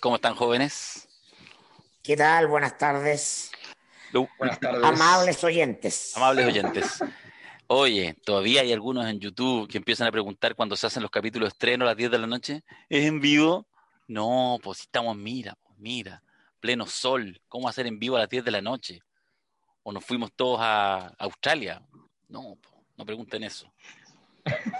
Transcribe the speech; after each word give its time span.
¿Cómo 0.00 0.16
están 0.16 0.34
jóvenes? 0.34 1.08
¿Qué 2.02 2.16
tal? 2.16 2.46
Buenas 2.46 2.78
tardes. 2.78 3.52
Buenas 4.38 4.58
tardes. 4.58 4.82
Amables 4.82 5.44
oyentes. 5.44 6.16
Amables 6.16 6.46
oyentes. 6.46 7.04
Oye, 7.66 8.16
todavía 8.24 8.62
hay 8.62 8.72
algunos 8.72 9.06
en 9.06 9.20
YouTube 9.20 9.68
que 9.68 9.78
empiezan 9.78 10.08
a 10.08 10.12
preguntar 10.12 10.56
cuando 10.56 10.74
se 10.74 10.86
hacen 10.86 11.02
los 11.02 11.10
capítulos 11.10 11.48
de 11.48 11.52
estreno 11.52 11.84
a 11.84 11.88
las 11.88 11.96
10 11.96 12.10
de 12.10 12.18
la 12.18 12.26
noche. 12.26 12.64
¿Es 12.88 13.04
en 13.04 13.20
vivo? 13.20 13.66
No, 14.08 14.58
pues 14.62 14.78
si 14.78 14.82
estamos, 14.84 15.16
mira, 15.16 15.56
pues 15.62 15.78
mira, 15.78 16.22
pleno 16.58 16.86
sol. 16.86 17.40
¿Cómo 17.48 17.68
hacer 17.68 17.86
en 17.86 17.98
vivo 18.00 18.16
a 18.16 18.20
las 18.20 18.28
10 18.28 18.44
de 18.44 18.50
la 18.50 18.60
noche? 18.62 19.02
¿O 19.82 19.92
nos 19.92 20.04
fuimos 20.04 20.32
todos 20.34 20.58
a 20.62 21.12
Australia? 21.18 21.80
No, 22.28 22.56
pues, 22.60 22.74
no 22.96 23.04
pregunten 23.04 23.44
eso. 23.44 23.70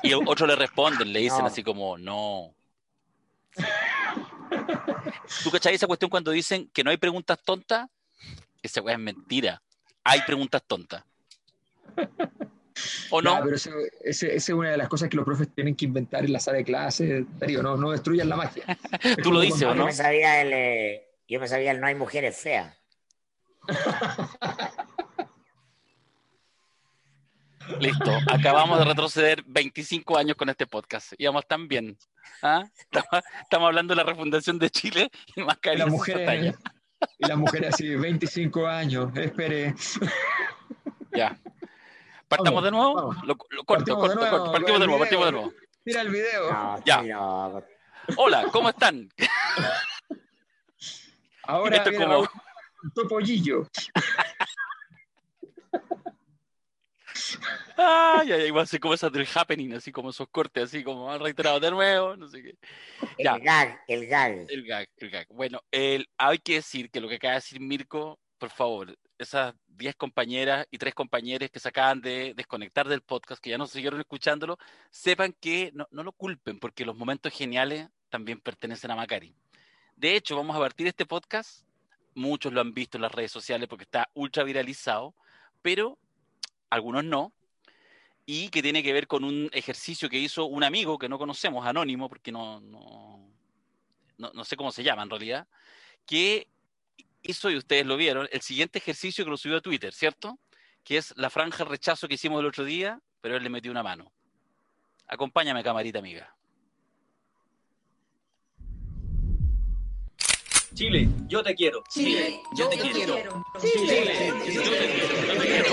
Y 0.03 0.15
otros 0.15 0.49
le 0.49 0.57
responden, 0.57 1.13
le 1.13 1.21
dicen 1.21 1.41
No. 1.41 1.47
así 1.47 1.63
como, 1.63 1.97
no. 1.97 2.55
¿Tú 5.45 5.51
cachai 5.51 5.75
esa 5.75 5.87
cuestión 5.87 6.11
cuando 6.11 6.31
dicen 6.31 6.69
que 6.73 6.85
no 6.85 6.91
hay 6.91 6.97
preguntas 6.97 7.39
tontas? 7.45 7.89
Esa 8.63 8.83
weá 8.83 8.95
es 8.95 9.01
mentira. 9.01 9.63
Hay 10.05 10.21
preguntas 10.23 10.63
tontas. 10.67 11.05
¿O 13.11 13.21
no? 13.21 13.41
Pero 13.43 13.57
esa 13.57 14.27
es 14.27 14.49
una 14.49 14.71
de 14.71 14.77
las 14.77 14.89
cosas 14.89 15.09
que 15.09 15.17
los 15.17 15.25
profes 15.25 15.49
tienen 15.55 15.75
que 15.75 15.85
inventar 15.85 16.25
en 16.25 16.33
la 16.33 16.41
sala 16.41 16.59
de 16.59 16.65
clase. 16.65 17.27
Darío, 17.39 17.63
no, 17.63 17.77
no 17.77 17.91
destruyan 17.91 18.29
la 18.29 18.37
magia. 18.37 18.65
Es 19.03 19.17
Tú 19.23 19.33
lo 19.33 19.41
dices, 19.41 19.63
¿o 19.63 19.67
cuando- 19.67 19.75
Yo 19.75 19.81
no? 19.83 19.87
me 19.87 19.93
sabía 19.93 20.41
el, 20.41 20.53
eh, 20.53 21.09
yo 21.29 21.41
me 21.41 21.49
sabía 21.49 21.73
el 21.73 21.81
no 21.81 21.87
hay 21.87 21.95
mujeres 21.95 22.39
feas. 22.39 22.77
Listo. 27.79 28.11
Acabamos 28.31 28.79
de 28.79 28.85
retroceder 28.85 29.43
25 29.47 30.19
años 30.19 30.37
con 30.37 30.49
este 30.49 30.67
podcast. 30.67 31.13
Íbamos 31.19 31.47
tan 31.47 31.69
bien. 31.69 31.97
¿Ah? 32.43 32.65
Estamos, 32.79 33.25
estamos 33.43 33.67
hablando 33.69 33.93
de 33.93 33.97
la 33.97 34.05
refundación 34.05 34.59
de 34.59 34.71
Chile 34.71 35.11
y 35.37 35.43
más 35.43 35.59
cariño. 35.59 35.85
las 35.85 35.93
mujeres, 35.93 36.55
y 37.19 37.27
las 37.27 37.39
mujeres 37.39 37.75
así, 37.75 37.95
25 37.95 38.67
años, 38.67 39.11
espere. 39.17 39.75
Ya. 41.15 41.39
¿Partamos 42.29 42.63
Vamos, 42.63 42.65
de 42.65 42.71
nuevo? 42.71 42.95
vamos. 42.95 43.17
Lo, 43.25 43.37
lo 43.51 43.65
corto, 43.65 43.67
Partimos 43.67 44.03
de 44.03 44.09
corto, 44.09 44.21
nuevo, 44.21 44.37
corto. 44.39 44.53
Partimos 44.53 44.81
de 44.81 44.87
nuevo, 44.87 44.99
partimos 45.01 45.27
de 45.27 45.33
nuevo. 45.33 45.53
Mira 45.85 46.01
el 46.03 46.09
video. 46.11 46.53
No, 46.53 46.83
Ya. 46.85 46.95
estoy 46.97 47.09
loco. 47.09 47.65
Hola, 48.17 48.45
¿cómo 48.53 48.69
están? 48.71 49.09
Ahora 51.45 51.77
Esto 51.79 51.91
como- 51.95 52.29
Topollillo. 52.95 53.67
Ay, 57.77 58.33
ay, 58.33 58.43
ay, 58.43 58.51
va 58.51 58.63
a 58.63 58.67
ser 58.67 58.81
como 58.81 58.95
esas 58.95 59.13
del 59.13 59.29
happening, 59.35 59.73
así 59.75 59.93
como 59.93 60.11
esos 60.11 60.29
cortes, 60.29 60.65
así 60.65 60.85
como 60.85 61.11
han 61.11 61.21
reiterado 61.21 61.61
de 61.61 61.71
nuevo, 61.71 62.17
no 62.17 62.29
sé 62.29 62.43
qué. 62.43 62.55
El 63.19 63.41
gag, 63.41 63.81
el 63.89 64.07
gag. 64.07 64.47
El 64.49 64.67
gag, 64.67 64.89
el 64.97 65.11
gag. 65.11 65.27
Bueno, 65.31 65.63
el, 65.71 66.09
hay 66.19 66.39
que 66.39 66.55
decir 66.55 66.91
que 66.91 67.01
lo 67.01 67.09
que 67.09 67.17
acaba 67.17 67.33
de 67.33 67.39
decir 67.39 67.61
Mirko, 67.61 68.19
por 68.39 68.51
favor, 68.51 68.97
esas 69.19 69.55
10 69.69 69.97
compañeras 69.97 70.67
y 70.71 70.79
3 70.79 70.95
compañeros 70.95 71.51
que 71.51 71.61
se 71.61 71.69
acaban 71.69 72.01
de 72.01 72.33
desconectar 72.35 72.89
del 72.89 73.03
podcast, 73.03 73.43
que 73.43 73.51
ya 73.51 73.59
no 73.59 73.67
siguieron 73.67 74.01
escuchándolo, 74.01 74.59
sepan 74.91 75.35
que 75.41 75.71
no, 75.75 75.87
no 75.91 76.03
lo 76.03 76.13
culpen, 76.13 76.59
porque 76.59 76.85
los 76.85 76.97
momentos 76.97 77.33
geniales 77.33 77.89
también 78.09 78.41
pertenecen 78.41 78.91
a 78.91 78.97
Macari. 78.97 79.35
De 79.95 80.17
hecho, 80.17 80.37
vamos 80.37 80.57
a 80.57 80.61
partir 80.61 80.87
este 80.87 81.07
podcast, 81.07 81.67
muchos 82.15 82.53
lo 82.53 82.61
han 82.61 82.73
visto 82.73 82.97
en 82.97 83.03
las 83.03 83.13
redes 83.13 83.31
sociales 83.31 83.69
porque 83.69 83.85
está 83.85 84.09
ultra 84.15 84.45
viralizado, 84.45 85.15
pero 85.63 85.99
algunos 86.71 87.05
no, 87.05 87.33
y 88.27 88.49
que 88.49 88.63
tiene 88.63 88.83
que 88.83 88.93
ver 88.93 89.07
con 89.07 89.25
un 89.25 89.51
ejercicio 89.53 90.09
que 90.09 90.19
hizo 90.19 90.47
un 90.47 90.63
amigo 90.63 90.99
que 90.99 91.09
no 91.09 91.19
conocemos, 91.19 91.67
anónimo, 91.67 92.09
porque 92.09 92.31
no, 92.31 92.61
no, 92.61 93.29
no, 94.19 94.45
sé 94.45 94.57
cómo 94.57 94.71
se 94.71 94.85
llama 94.85 95.03
en 95.03 95.11
realidad, 95.11 95.49
que 96.07 96.47
hizo, 97.23 97.51
y 97.51 97.57
ustedes 97.57 97.85
lo 97.87 97.97
vieron, 97.97 98.29
el 98.31 98.41
siguiente 98.41 98.79
ejercicio 98.79 99.25
que 99.25 99.31
lo 99.31 99.37
subió 99.37 99.57
a 99.57 99.61
Twitter, 99.61 99.93
¿cierto? 99.93 100.39
Que 100.85 100.97
es 100.97 101.13
la 101.17 101.29
franja 101.29 101.65
rechazo 101.65 102.07
que 102.07 102.15
hicimos 102.15 102.41
el 102.41 102.47
otro 102.47 102.65
día, 102.65 103.01
pero 103.21 103.37
él 103.37 103.43
le 103.43 103.51
metió 103.51 103.71
una 103.71 103.83
mano. 103.83 104.13
Acompáñame, 105.07 105.65
camarita 105.65 105.99
amiga. 105.99 106.35
Chile, 110.81 111.09
yo 111.29 111.43
te 111.43 111.55
quiero. 111.55 111.83
Chile, 111.91 112.41
yo 112.57 112.67
te 112.71 112.79
quiero. 112.79 113.45
Chile, 113.61 114.33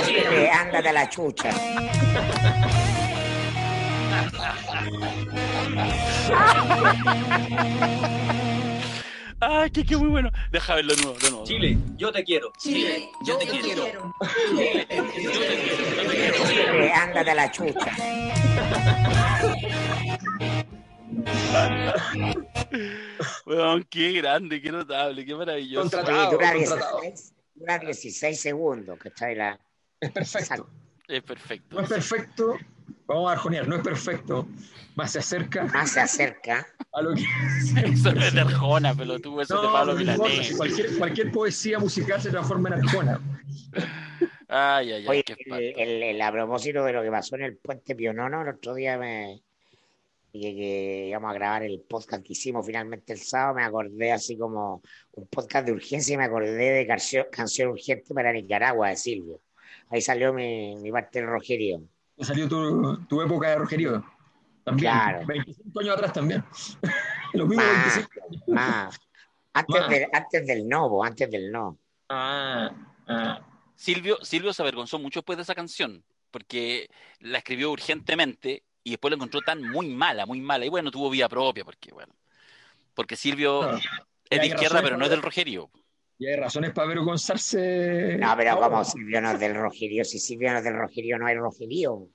Chile, 0.05 0.51
ándate 0.51 0.89
a 0.89 0.91
la 0.91 1.09
chucha. 1.09 1.49
¡Ay, 9.39 9.69
qué, 9.71 9.85
qué 9.85 9.95
muy 9.95 10.09
bueno! 10.09 10.29
Deja 10.51 10.75
verlo 10.75 10.93
de 10.93 11.01
nuevo, 11.01 11.17
de 11.19 11.29
nuevo. 11.29 11.45
Chile, 11.45 11.77
yo 11.95 12.11
te 12.11 12.25
quiero. 12.25 12.51
Chile, 12.57 13.09
yo 13.25 13.37
te 13.37 13.47
quiero. 13.47 14.13
Chile, 16.49 16.91
ándate 16.93 17.31
a 17.31 17.35
la 17.35 17.49
chucha. 17.49 17.95
Weón, 23.45 23.83
qué 23.89 24.11
grande, 24.13 24.61
qué 24.61 24.71
notable, 24.71 25.25
qué 25.25 25.35
maravilloso. 25.35 25.89
Contratado. 25.89 26.27
Oye, 26.29 26.37
dura 26.37 26.53
contratado. 26.53 27.01
16, 27.01 27.33
dura 27.55 27.79
16 27.79 28.39
segundos, 28.41 28.99
¿cachai? 28.99 29.35
La... 29.35 29.59
Es 29.99 30.11
perfecto. 30.11 30.69
Es 31.07 31.23
perfecto. 31.23 31.75
No 31.75 31.81
es 31.83 31.89
perfecto. 31.89 32.57
Vamos 33.07 33.29
a 33.29 33.33
arjonear, 33.33 33.67
no 33.67 33.75
es 33.77 33.81
perfecto. 33.81 34.47
Más 34.95 35.11
se 35.11 35.19
acerca 35.19 35.63
Más 35.65 35.91
se 35.91 36.01
acerca. 36.01 36.67
a 36.93 37.01
lo 37.01 37.13
que. 37.15 37.23
Eso 37.93 38.11
no 38.13 38.21
es 38.23 38.33
de 38.33 38.41
Arjona, 38.41 38.93
pelotudo, 38.93 39.41
eso 39.41 39.55
es 39.55 39.61
de 39.61 39.67
No, 39.67 39.73
Pablo 39.73 39.93
no 39.93 40.01
importa, 40.01 40.23
Milanés. 40.33 40.57
cualquier, 40.57 40.97
cualquier 40.97 41.31
poesía 41.31 41.79
musical 41.79 42.21
se 42.21 42.29
transforma 42.31 42.69
en 42.69 42.75
arjona. 42.83 43.21
Ay, 44.49 44.91
ay, 44.91 45.01
ay, 45.03 45.07
Oye, 45.07 45.23
qué 45.23 45.35
el, 45.45 45.73
el- 45.79 46.03
el- 46.03 46.21
a 46.21 46.31
propósito 46.31 46.83
de 46.83 46.93
lo 46.93 47.01
que 47.03 47.11
pasó 47.11 47.35
en 47.35 47.43
el 47.43 47.57
puente 47.57 47.95
Pionono, 47.95 48.41
el 48.41 48.49
otro 48.49 48.73
día 48.73 48.97
me 48.97 49.41
dije 50.37 50.55
que 50.55 51.07
íbamos 51.09 51.31
a 51.31 51.33
grabar 51.33 51.63
el 51.63 51.79
podcast 51.81 52.23
que 52.23 52.33
hicimos 52.33 52.65
finalmente 52.65 53.13
el 53.13 53.19
sábado, 53.19 53.55
me 53.55 53.63
acordé 53.63 54.11
así 54.11 54.37
como 54.37 54.81
un 55.13 55.27
podcast 55.27 55.65
de 55.65 55.73
urgencia 55.73 56.13
y 56.13 56.17
me 56.17 56.23
acordé 56.25 56.71
de 56.71 56.87
canción, 56.87 57.25
canción 57.31 57.69
urgente 57.69 58.13
para 58.13 58.31
Nicaragua 58.31 58.89
de 58.89 58.95
Silvio. 58.95 59.41
Ahí 59.89 60.01
salió 60.01 60.33
mi, 60.33 60.75
mi 60.77 60.91
parte 60.91 61.19
del 61.19 61.29
rojerío. 61.29 61.81
Salió 62.19 62.47
tu, 62.47 63.05
tu 63.05 63.21
época 63.21 63.49
de. 63.49 64.01
También. 64.63 64.91
Claro. 64.91 65.25
25 65.25 65.79
años 65.79 65.93
atrás 65.95 66.13
también. 66.13 66.43
Lo 67.33 67.45
mismo 67.45 67.63
Más, 67.63 67.95
25 67.95 68.25
años. 68.27 68.43
más. 68.47 68.99
Antes, 69.53 69.79
Más. 69.81 69.89
del- 69.89 70.07
antes 70.13 70.45
del 70.47 70.67
no, 70.67 71.03
antes 71.03 71.31
del 71.31 71.51
no. 71.51 71.77
Ah, 72.09 72.71
ah. 73.07 73.47
Silvio, 73.75 74.17
Silvio 74.23 74.53
se 74.53 74.61
avergonzó 74.61 74.99
mucho 74.99 75.19
después 75.21 75.37
de 75.37 75.43
esa 75.43 75.55
canción, 75.55 76.03
porque 76.31 76.89
la 77.19 77.37
escribió 77.37 77.71
urgentemente 77.71 78.63
y 78.87 78.91
después 78.91 79.11
la 79.11 79.15
encontró 79.15 79.41
tan 79.41 79.61
muy 79.61 79.89
mala, 79.89 80.25
muy 80.25 80.39
mala. 80.39 80.65
Y 80.65 80.69
bueno, 80.69 80.91
tuvo 80.91 81.09
vida 81.09 81.27
propia, 81.27 81.65
porque 81.65 81.91
bueno. 81.91 82.13
Porque 82.95 83.17
Silvio 83.17 83.63
No, 83.63 83.77
es 84.29 84.39
de 84.39 84.47
izquierda, 84.47 84.75
razones 84.75 84.83
pero 84.83 84.97
no 84.97 85.03
es 85.03 85.11
del 85.11 85.21
rojerío. 85.21 85.69
Y 86.17 86.27
hay 86.27 86.37
razones 86.37 86.71
para 86.71 86.85
avergonzarse. 86.85 88.17
No, 88.17 88.33
pero 88.37 88.51
ahora. 88.51 88.69
como 88.69 88.85
Silvio 88.85 89.19
no 89.19 89.31
es 89.31 89.39
del 89.41 89.55
rojerío, 89.55 90.05
si 90.05 90.19
Silvio 90.19 90.51
no 90.51 90.59
es 90.59 90.63
del 90.63 90.75
rojerío, 90.77 91.19
no 91.19 91.27
hay 91.27 91.35
rojerío. 91.35 92.07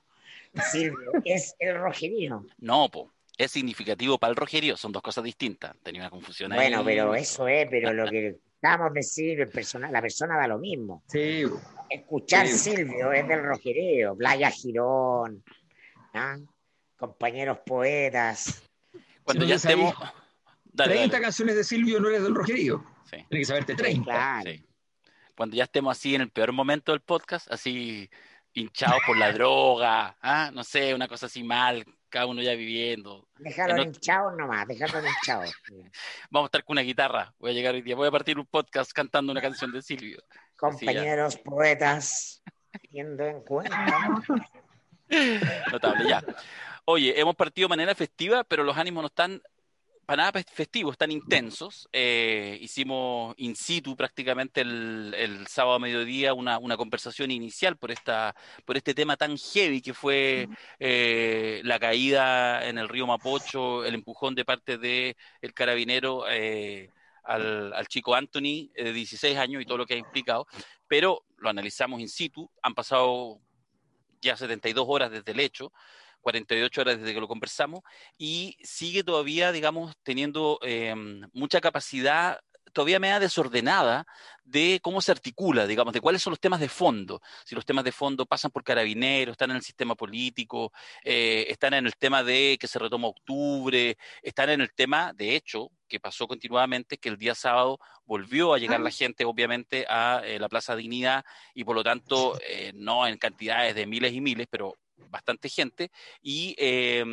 Silvio 0.71 1.11
es 1.23 1.55
el 1.59 1.77
rojerío. 1.77 2.43
No, 2.57 2.89
po. 2.89 3.11
Es 3.37 3.51
significativo 3.51 4.17
para 4.17 4.31
el 4.31 4.35
rojerío, 4.35 4.75
son 4.75 4.91
dos 4.91 5.03
cosas 5.03 5.23
distintas. 5.23 5.75
Tenía 5.83 6.01
una 6.01 6.09
confusión 6.09 6.51
ahí. 6.53 6.57
Bueno, 6.57 6.83
pero 6.83 7.13
eso 7.13 7.47
es, 7.47 7.67
pero 7.69 7.93
lo 7.93 8.09
que 8.09 8.37
estamos 8.55 8.93
de 8.93 9.03
Silvio, 9.03 9.47
persona, 9.47 9.91
la 9.91 10.01
persona 10.01 10.37
da 10.37 10.47
lo 10.47 10.57
mismo. 10.57 11.03
Sí, 11.07 11.43
Escuchar 11.89 12.47
Sí. 12.47 12.71
Silvio 12.71 13.11
es 13.11 13.27
del 13.27 13.43
rojerío, 13.43 14.15
Playa 14.15 14.49
Girón, 14.49 15.43
¿ah? 16.15 16.37
Compañeros 17.07 17.57
poetas. 17.65 18.63
Cuando 19.23 19.43
Si 19.43 19.49
ya 19.49 19.55
estemos. 19.55 19.93
Dale, 20.63 20.93
30 20.93 21.11
dale. 21.13 21.23
canciones 21.25 21.55
de 21.57 21.63
Silvio 21.65 21.99
no 21.99 22.07
eres 22.07 22.23
del 22.23 22.33
rojerío. 22.33 22.81
Sí. 23.03 23.17
Tienes 23.29 23.29
que 23.29 23.45
saberte 23.45 23.75
30. 23.75 24.03
Claro. 24.05 24.49
Sí. 24.51 24.65
Cuando 25.35 25.55
ya 25.57 25.65
estemos 25.65 25.97
así 25.97 26.15
en 26.15 26.21
el 26.21 26.29
peor 26.31 26.53
momento 26.53 26.93
del 26.93 27.01
podcast, 27.01 27.51
así 27.51 28.09
hinchados 28.53 29.01
por 29.05 29.17
la 29.17 29.31
droga, 29.33 30.15
¿ah? 30.21 30.49
no 30.53 30.63
sé, 30.63 30.93
una 30.93 31.09
cosa 31.09 31.25
así 31.25 31.43
mal, 31.43 31.83
cada 32.07 32.25
uno 32.27 32.41
ya 32.41 32.53
viviendo. 32.55 33.27
Déjalo 33.37 33.73
En 33.75 33.79
ot- 33.81 33.85
hinchados 33.95 34.33
nomás, 34.37 34.65
déjalo 34.67 35.05
hinchados. 35.05 35.53
Vamos 36.31 36.45
a 36.45 36.47
estar 36.47 36.63
con 36.63 36.75
una 36.75 36.81
guitarra. 36.83 37.33
Voy 37.37 37.51
a 37.51 37.53
llegar 37.53 37.73
hoy 37.75 37.81
día, 37.81 37.95
voy 37.97 38.07
a 38.07 38.11
partir 38.11 38.39
un 38.39 38.45
podcast 38.45 38.93
cantando 38.93 39.31
una 39.33 39.41
canción 39.41 39.73
de 39.73 39.81
Silvio. 39.81 40.23
Compañeros 40.55 41.35
poetas, 41.37 42.41
teniendo 42.81 43.25
en 43.25 43.41
cuenta. 43.41 44.21
Notable, 45.71 46.07
ya. 46.09 46.23
Oye, 46.85 47.17
hemos 47.17 47.35
partido 47.35 47.67
de 47.67 47.69
manera 47.69 47.95
festiva, 47.95 48.43
pero 48.43 48.63
los 48.63 48.75
ánimos 48.77 49.03
no 49.03 49.07
están 49.07 49.41
para 50.05 50.23
nada 50.23 50.43
festivos, 50.53 50.93
están 50.93 51.11
intensos. 51.11 51.87
Eh, 51.93 52.57
hicimos 52.59 53.33
in 53.37 53.55
situ 53.55 53.95
prácticamente 53.95 54.59
el, 54.59 55.13
el 55.17 55.47
sábado 55.47 55.75
a 55.75 55.79
mediodía 55.79 56.33
una, 56.33 56.57
una 56.57 56.75
conversación 56.75 57.31
inicial 57.31 57.77
por, 57.77 57.91
esta, 57.91 58.35
por 58.65 58.75
este 58.75 58.93
tema 58.93 59.15
tan 59.15 59.37
heavy 59.37 59.81
que 59.81 59.93
fue 59.93 60.49
eh, 60.77 61.61
la 61.63 61.79
caída 61.79 62.67
en 62.67 62.77
el 62.77 62.89
río 62.89 63.07
Mapocho, 63.07 63.85
el 63.85 63.93
empujón 63.93 64.35
de 64.35 64.43
parte 64.43 64.77
del 64.77 65.15
el 65.41 65.53
carabinero 65.53 66.25
eh, 66.29 66.89
al, 67.23 67.71
al 67.73 67.87
chico 67.87 68.13
Anthony 68.13 68.71
de 68.75 68.91
16 68.91 69.37
años 69.37 69.61
y 69.61 69.65
todo 69.65 69.77
lo 69.77 69.85
que 69.85 69.93
ha 69.93 69.97
implicado, 69.97 70.47
pero 70.85 71.23
lo 71.37 71.49
analizamos 71.49 72.01
in 72.01 72.09
situ, 72.09 72.51
han 72.61 72.75
pasado 72.75 73.39
ya 74.21 74.35
72 74.35 74.85
horas 74.87 75.11
desde 75.11 75.31
el 75.31 75.39
hecho, 75.39 75.71
48 76.23 76.81
horas 76.81 76.99
desde 76.99 77.13
que 77.13 77.21
lo 77.21 77.27
conversamos, 77.27 77.81
y 78.17 78.57
sigue 78.63 79.03
todavía, 79.03 79.51
digamos, 79.51 79.95
teniendo 80.03 80.59
eh, 80.63 80.95
mucha 81.33 81.61
capacidad 81.61 82.39
todavía 82.73 82.99
media 82.99 83.19
desordenada 83.19 84.05
de 84.43 84.79
cómo 84.81 84.99
se 84.99 85.11
articula, 85.11 85.65
digamos, 85.65 85.93
de 85.93 86.01
cuáles 86.01 86.21
son 86.21 86.31
los 86.31 86.39
temas 86.39 86.59
de 86.59 86.67
fondo. 86.67 87.21
Si 87.45 87.55
los 87.55 87.65
temas 87.65 87.85
de 87.85 87.93
fondo 87.93 88.25
pasan 88.25 88.51
por 88.51 88.63
carabineros, 88.63 89.33
están 89.33 89.51
en 89.51 89.57
el 89.57 89.61
sistema 89.61 89.95
político, 89.95 90.73
eh, 91.03 91.45
están 91.47 91.73
en 91.75 91.85
el 91.85 91.95
tema 91.95 92.23
de 92.23 92.57
que 92.59 92.67
se 92.67 92.79
retoma 92.79 93.07
octubre, 93.07 93.97
están 94.21 94.49
en 94.49 94.61
el 94.61 94.73
tema, 94.73 95.13
de 95.13 95.35
hecho, 95.35 95.69
que 95.87 95.99
pasó 95.99 96.27
continuamente, 96.27 96.97
que 96.97 97.09
el 97.09 97.17
día 97.17 97.35
sábado 97.35 97.79
volvió 98.05 98.53
a 98.53 98.57
llegar 98.57 98.81
la 98.81 98.91
gente, 98.91 99.23
obviamente, 99.23 99.85
a 99.87 100.21
eh, 100.25 100.39
la 100.39 100.49
Plaza 100.49 100.75
Dignidad 100.75 101.23
y 101.53 101.63
por 101.63 101.75
lo 101.75 101.83
tanto, 101.83 102.37
eh, 102.45 102.71
no 102.75 103.07
en 103.07 103.17
cantidades 103.17 103.75
de 103.75 103.85
miles 103.85 104.13
y 104.13 104.19
miles, 104.19 104.47
pero 104.49 104.75
bastante 105.09 105.49
gente. 105.49 105.91
Y, 106.21 106.55
eh, 106.57 107.03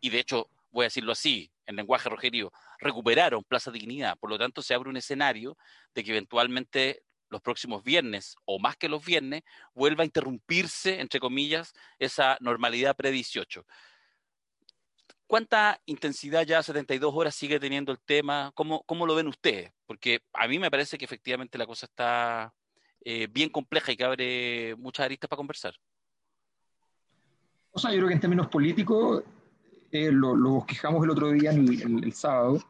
y 0.00 0.10
de 0.10 0.18
hecho, 0.18 0.48
voy 0.70 0.84
a 0.84 0.86
decirlo 0.86 1.12
así, 1.12 1.52
en 1.66 1.76
lenguaje 1.76 2.08
rojerío, 2.08 2.52
recuperaron 2.78 3.44
Plaza 3.44 3.70
Dignidad. 3.70 4.18
Por 4.18 4.30
lo 4.30 4.38
tanto, 4.38 4.62
se 4.62 4.74
abre 4.74 4.90
un 4.90 4.96
escenario 4.96 5.56
de 5.94 6.04
que 6.04 6.10
eventualmente 6.10 7.04
los 7.28 7.40
próximos 7.40 7.82
viernes, 7.82 8.36
o 8.44 8.58
más 8.58 8.76
que 8.76 8.88
los 8.88 9.04
viernes, 9.04 9.42
vuelva 9.74 10.02
a 10.02 10.06
interrumpirse, 10.06 11.00
entre 11.00 11.20
comillas, 11.20 11.72
esa 11.98 12.36
normalidad 12.40 12.94
pre-18. 12.94 13.64
¿Cuánta 15.26 15.80
intensidad 15.86 16.44
ya 16.44 16.62
72 16.62 17.14
horas 17.14 17.34
sigue 17.34 17.58
teniendo 17.58 17.90
el 17.90 18.00
tema? 18.00 18.52
¿Cómo, 18.54 18.82
cómo 18.84 19.06
lo 19.06 19.14
ven 19.14 19.28
ustedes? 19.28 19.72
Porque 19.86 20.20
a 20.34 20.46
mí 20.46 20.58
me 20.58 20.70
parece 20.70 20.98
que 20.98 21.06
efectivamente 21.06 21.56
la 21.56 21.64
cosa 21.64 21.86
está 21.86 22.54
eh, 23.02 23.28
bien 23.30 23.48
compleja 23.48 23.92
y 23.92 23.96
que 23.96 24.04
abre 24.04 24.76
muchas 24.76 25.06
aristas 25.06 25.28
para 25.28 25.38
conversar. 25.38 25.74
O 27.72 27.78
sea, 27.78 27.90
yo 27.90 27.98
creo 27.98 28.08
que 28.08 28.14
en 28.14 28.20
términos 28.20 28.48
políticos 28.48 29.22
eh, 29.90 30.10
lo, 30.12 30.36
lo, 30.36 30.50
bosquejamos 30.50 31.02
el 31.04 31.10
otro 31.10 31.30
día, 31.30 31.50
el, 31.50 32.02
el, 32.04 32.12
sábado, 32.12 32.62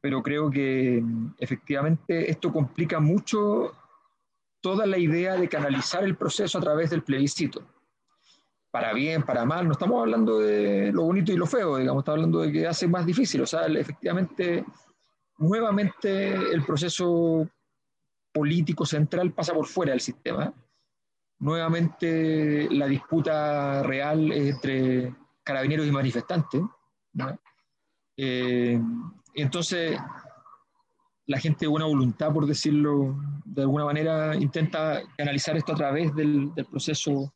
pero 0.00 0.22
creo 0.22 0.50
que 0.50 1.02
efectivamente 1.38 2.30
esto 2.30 2.52
complica 2.52 3.00
mucho 3.00 3.72
toda 4.60 4.86
la 4.86 4.98
idea 4.98 5.36
de 5.36 5.48
canalizar 5.48 6.04
el 6.04 6.16
proceso 6.16 6.58
a 6.58 6.60
través 6.60 6.90
del 6.90 7.02
plebiscito. 7.02 7.62
Para 8.70 8.92
bien, 8.92 9.22
para 9.22 9.44
mal, 9.44 9.66
no 9.66 9.72
estamos 9.72 10.00
hablando 10.00 10.38
de 10.40 10.92
lo 10.92 11.04
bonito 11.04 11.32
y 11.32 11.36
lo 11.36 11.46
feo, 11.46 11.76
digamos, 11.78 12.02
estamos 12.02 12.18
hablando 12.18 12.40
de 12.40 12.52
que 12.52 12.66
hace 12.66 12.86
más 12.86 13.06
difícil. 13.06 13.40
O 13.40 13.46
sea, 13.46 13.66
efectivamente, 13.66 14.64
nuevamente 15.38 16.34
el 16.34 16.62
proceso 16.64 17.48
político 18.32 18.84
central 18.84 19.32
pasa 19.32 19.54
por 19.54 19.66
fuera 19.66 19.92
del 19.92 20.00
sistema. 20.00 20.52
Nuevamente 21.40 22.68
la 22.70 22.86
disputa 22.86 23.82
real 23.82 24.32
entre 24.32 25.14
carabineros 25.44 25.86
y 25.86 25.92
manifestantes. 25.92 26.62
Eh, 28.16 28.80
entonces, 29.34 29.98
la 31.26 31.38
gente 31.38 31.66
de 31.66 31.68
buena 31.68 31.86
voluntad, 31.86 32.32
por 32.32 32.46
decirlo 32.46 33.16
de 33.44 33.62
alguna 33.62 33.84
manera, 33.84 34.34
intenta 34.34 35.02
canalizar 35.16 35.56
esto 35.56 35.72
a 35.72 35.76
través 35.76 36.14
del, 36.14 36.52
proceso 36.70 37.32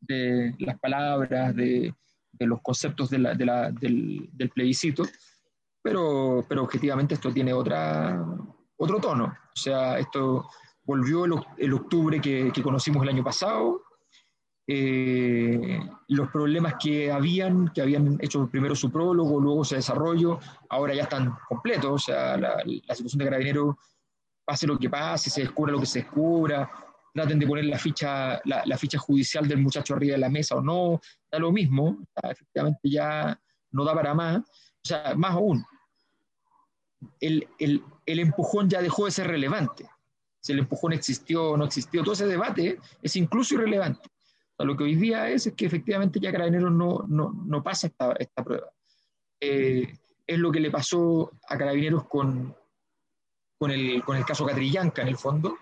de 0.00 0.54
las 0.58 0.78
palabras, 0.78 1.54
de, 1.56 1.94
los 2.40 2.60
conceptos 2.60 3.08
del, 3.08 3.22
del, 3.36 4.50
plebiscito, 4.50 5.04
pero, 5.82 6.44
pero 6.48 6.64
objetivamente 6.64 7.14
esto 7.14 7.32
tiene 7.32 7.52
otra, 7.52 8.22
otro 8.76 9.00
tono. 9.00 9.26
O 9.26 9.58
sea, 9.58 9.98
esto 9.98 10.46
volvió 10.86 11.24
el, 11.24 11.72
octubre 11.74 12.20
que, 12.20 12.52
conocimos 12.62 13.02
el 13.02 13.10
año 13.10 13.24
pasado, 13.24 13.82
eh, 14.68 15.80
los 16.08 16.28
problemas 16.30 16.74
que 16.80 17.10
habían, 17.10 17.68
que 17.68 17.82
habían 17.82 18.18
hecho 18.20 18.48
primero 18.48 18.74
su 18.74 18.90
prólogo, 18.90 19.40
luego 19.40 19.64
su 19.64 19.74
desarrollo, 19.74 20.38
ahora 20.68 20.94
ya 20.94 21.02
están 21.02 21.34
completos, 21.48 21.90
o 21.90 21.98
sea, 21.98 22.36
la, 22.36 22.62
la 22.64 22.94
situación 22.94 23.18
de 23.18 23.24
Carabineros, 23.24 23.74
pase 24.44 24.66
lo 24.66 24.78
que 24.78 24.88
pase, 24.88 25.28
se 25.28 25.42
descubra 25.42 25.72
lo 25.72 25.80
que 25.80 25.86
se 25.86 26.02
descubra, 26.02 26.70
traten 27.12 27.38
de 27.38 27.46
poner 27.46 27.64
la 27.64 27.78
ficha, 27.78 28.40
la, 28.44 28.78
ficha 28.78 28.98
judicial 28.98 29.48
del 29.48 29.58
muchacho 29.58 29.94
arriba 29.94 30.12
de 30.12 30.20
la 30.20 30.28
mesa 30.28 30.54
o 30.54 30.62
no, 30.62 31.00
da 31.30 31.38
lo 31.38 31.50
mismo, 31.50 31.98
efectivamente 32.22 32.88
ya 32.88 33.40
no 33.72 33.84
da 33.84 33.94
para 33.94 34.14
más, 34.14 34.38
o 34.38 34.84
sea, 34.84 35.14
más 35.16 35.32
aún, 35.32 35.64
el, 37.20 37.48
el, 37.58 37.82
el 38.04 38.20
empujón 38.20 38.68
ya 38.70 38.80
dejó 38.80 39.06
de 39.06 39.10
ser 39.10 39.26
relevante, 39.26 39.88
si 40.46 40.52
el 40.52 40.60
empujón 40.60 40.92
existió 40.92 41.50
o 41.50 41.56
no 41.56 41.64
existió, 41.64 42.02
todo 42.02 42.14
ese 42.14 42.26
debate 42.26 42.78
es 43.02 43.16
incluso 43.16 43.54
irrelevante 43.54 44.08
lo 44.64 44.76
que 44.76 44.84
hoy 44.84 44.94
día 44.94 45.28
es, 45.28 45.46
es 45.46 45.54
que 45.54 45.66
efectivamente 45.66 46.18
ya 46.18 46.32
Carabineros 46.32 46.72
no, 46.72 47.04
no, 47.08 47.32
no 47.44 47.62
pasa 47.62 47.88
esta, 47.88 48.12
esta 48.12 48.42
prueba. 48.42 48.70
Eh, 49.40 49.92
es 50.26 50.38
lo 50.38 50.50
que 50.50 50.60
le 50.60 50.70
pasó 50.70 51.30
a 51.48 51.58
Carabineros 51.58 52.06
con, 52.06 52.54
con, 53.58 53.70
el, 53.70 54.02
con 54.02 54.16
el 54.16 54.24
caso 54.24 54.46
Catrillanca, 54.46 55.02
en 55.02 55.08
el 55.08 55.18
fondo, 55.18 55.58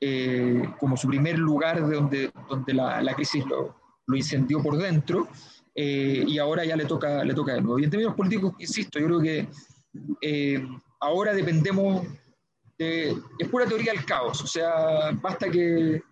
eh, 0.00 0.62
como 0.78 0.96
su 0.96 1.08
primer 1.08 1.38
lugar 1.38 1.86
de 1.86 1.94
donde, 1.94 2.32
donde 2.48 2.72
la, 2.72 3.02
la 3.02 3.14
crisis 3.14 3.44
lo, 3.46 3.76
lo, 4.06 4.16
incendió 4.16 4.62
por 4.62 4.78
dentro, 4.78 5.28
eh, 5.74 6.24
y 6.26 6.38
ahora 6.38 6.64
ya 6.64 6.76
le 6.76 6.86
toca, 6.86 7.22
le 7.24 7.34
toca 7.34 7.54
de 7.54 7.60
nuevo. 7.60 7.78
Y 7.78 7.84
en 7.84 7.90
términos 7.90 8.14
políticos, 8.14 8.54
insisto, 8.58 8.98
yo 8.98 9.06
creo 9.06 9.20
que 9.20 9.48
eh, 10.22 10.66
ahora 11.00 11.34
dependemos 11.34 12.06
de, 12.80 13.14
es 13.38 13.48
pura 13.48 13.66
teoría 13.66 13.92
del 13.92 14.04
caos, 14.06 14.40
o 14.42 14.46
sea, 14.46 15.10
basta 15.12 15.50
que 15.50 16.02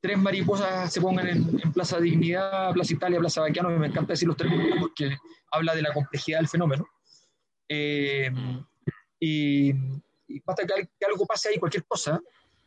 tres 0.00 0.18
mariposas 0.18 0.90
se 0.90 1.00
pongan 1.00 1.28
en, 1.28 1.60
en, 1.62 1.72
Plaza 1.72 2.00
Dignidad, 2.00 2.72
Plaza 2.72 2.94
Italia, 2.94 3.18
Plaza 3.18 3.42
Baquiano, 3.42 3.68
me 3.70 3.86
encanta 3.86 4.14
decir 4.14 4.26
los 4.26 4.36
tres 4.36 4.50
porque 4.80 5.16
habla 5.50 5.74
de 5.74 5.82
la 5.82 5.92
complejidad 5.92 6.38
del 6.38 6.48
fenómeno. 6.48 6.86
Eh, 7.68 8.30
y, 9.20 9.70
y, 10.28 10.40
basta 10.44 10.66
que, 10.66 10.88
que, 10.98 11.06
algo 11.06 11.26
pase 11.26 11.50
ahí, 11.50 11.58
cualquier 11.58 11.84
cosa, 11.84 12.20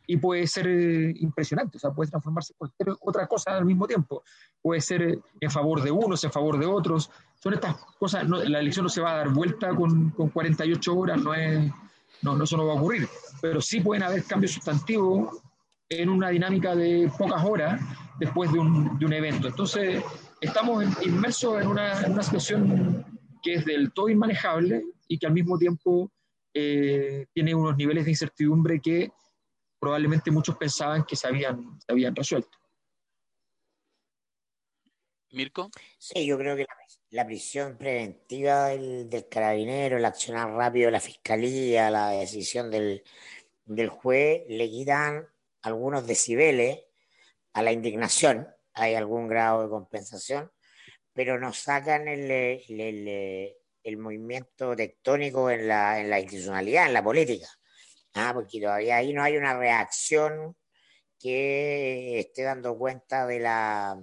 y 0.06 0.16
puede 0.16 0.46
ser 0.46 0.68
eh, 0.68 1.12
impresionante, 1.16 1.76
o 1.76 1.80
sea, 1.80 1.90
puede 1.90 2.10
transformarse 2.10 2.52
en 2.52 2.58
cualquier 2.58 2.96
otra 3.00 3.26
cosa 3.26 3.56
al 3.56 3.64
mismo 3.64 3.88
tiempo. 3.88 4.22
Puede 4.62 4.80
ser 4.80 5.18
en 5.40 5.50
favor 5.50 5.82
de 5.82 5.90
unos, 5.90 6.22
en 6.22 6.30
favor 6.30 6.56
de 6.58 6.66
otros. 6.66 7.10
Son 7.34 7.52
estas 7.54 7.76
cosas, 7.98 8.28
no, 8.28 8.36
la 8.44 8.60
elección 8.60 8.84
no 8.84 8.88
se 8.88 9.00
va 9.00 9.12
a 9.12 9.16
dar 9.16 9.30
vuelta 9.30 9.74
con, 9.74 10.10
con 10.10 10.28
48 10.28 10.96
horas, 10.96 11.20
no 11.20 11.34
es, 11.34 11.70
no, 12.22 12.36
no, 12.36 12.44
eso 12.44 12.56
no 12.56 12.66
va 12.66 12.74
a 12.74 12.76
ocurrir, 12.76 13.08
pero 13.40 13.60
sí 13.60 13.80
pueden 13.80 14.02
haber 14.02 14.24
cambios 14.24 14.52
sustantivos 14.52 15.40
en 15.88 16.08
una 16.08 16.28
dinámica 16.28 16.74
de 16.74 17.10
pocas 17.18 17.44
horas 17.44 17.80
después 18.18 18.52
de 18.52 18.58
un, 18.58 19.12
evento. 19.12 19.48
Entonces, 19.48 20.02
estamos 20.40 20.84
inmersos 21.04 21.60
en 21.60 21.68
una, 21.68 22.22
situación 22.22 23.04
que 23.42 23.54
es 23.54 23.64
del 23.64 23.92
todo 23.92 24.08
inmanejable 24.08 24.84
y 25.08 25.18
que 25.18 25.26
al 25.26 25.32
mismo 25.32 25.58
tiempo 25.58 26.12
eh, 26.54 27.26
tiene 27.32 27.54
unos 27.54 27.76
niveles 27.76 28.04
de 28.04 28.10
incertidumbre 28.10 28.80
que 28.80 29.10
probablemente 29.80 30.30
muchos 30.30 30.56
pensaban 30.56 31.04
que 31.04 31.16
se 31.16 31.26
habían 31.26 32.14
resuelto. 32.14 32.59
Mirko. 35.32 35.70
Sí, 35.98 36.26
yo 36.26 36.36
creo 36.38 36.56
que 36.56 36.66
la, 37.10 37.26
prisión 37.26 37.76
preventiva 37.76 38.68
del, 38.68 39.08
del, 39.08 39.28
carabinero, 39.28 39.96
el 39.96 40.04
accionar 40.04 40.50
rápido 40.50 40.86
de 40.86 40.92
la 40.92 41.00
fiscalía, 41.00 41.90
la 41.90 42.10
decisión 42.10 42.70
del, 42.70 43.04
del 43.64 43.88
juez, 43.88 44.42
le 44.48 44.68
quitan 44.68 45.28
algunos 45.62 46.06
decibeles 46.06 46.80
a 47.52 47.62
la 47.62 47.72
indignación, 47.72 48.48
hay 48.74 48.94
algún 48.94 49.28
grado 49.28 49.62
de 49.62 49.68
compensación, 49.68 50.50
pero 51.12 51.38
nos 51.38 51.58
sacan 51.58 52.08
el, 52.08 52.30
el, 52.30 52.80
el, 52.80 53.54
el 53.82 53.96
movimiento 53.96 54.74
tectónico 54.76 55.50
en 55.50 55.68
la, 55.68 56.00
en 56.00 56.10
la, 56.10 56.20
institucionalidad, 56.20 56.86
en 56.86 56.94
la 56.94 57.04
política, 57.04 57.48
¿ah? 58.14 58.32
porque 58.34 58.60
todavía 58.60 58.96
ahí 58.96 59.12
no 59.12 59.22
hay 59.22 59.36
una 59.36 59.56
reacción 59.58 60.56
que 61.18 62.20
esté 62.20 62.42
dando 62.42 62.76
cuenta 62.78 63.26
de 63.26 63.40
la, 63.40 64.00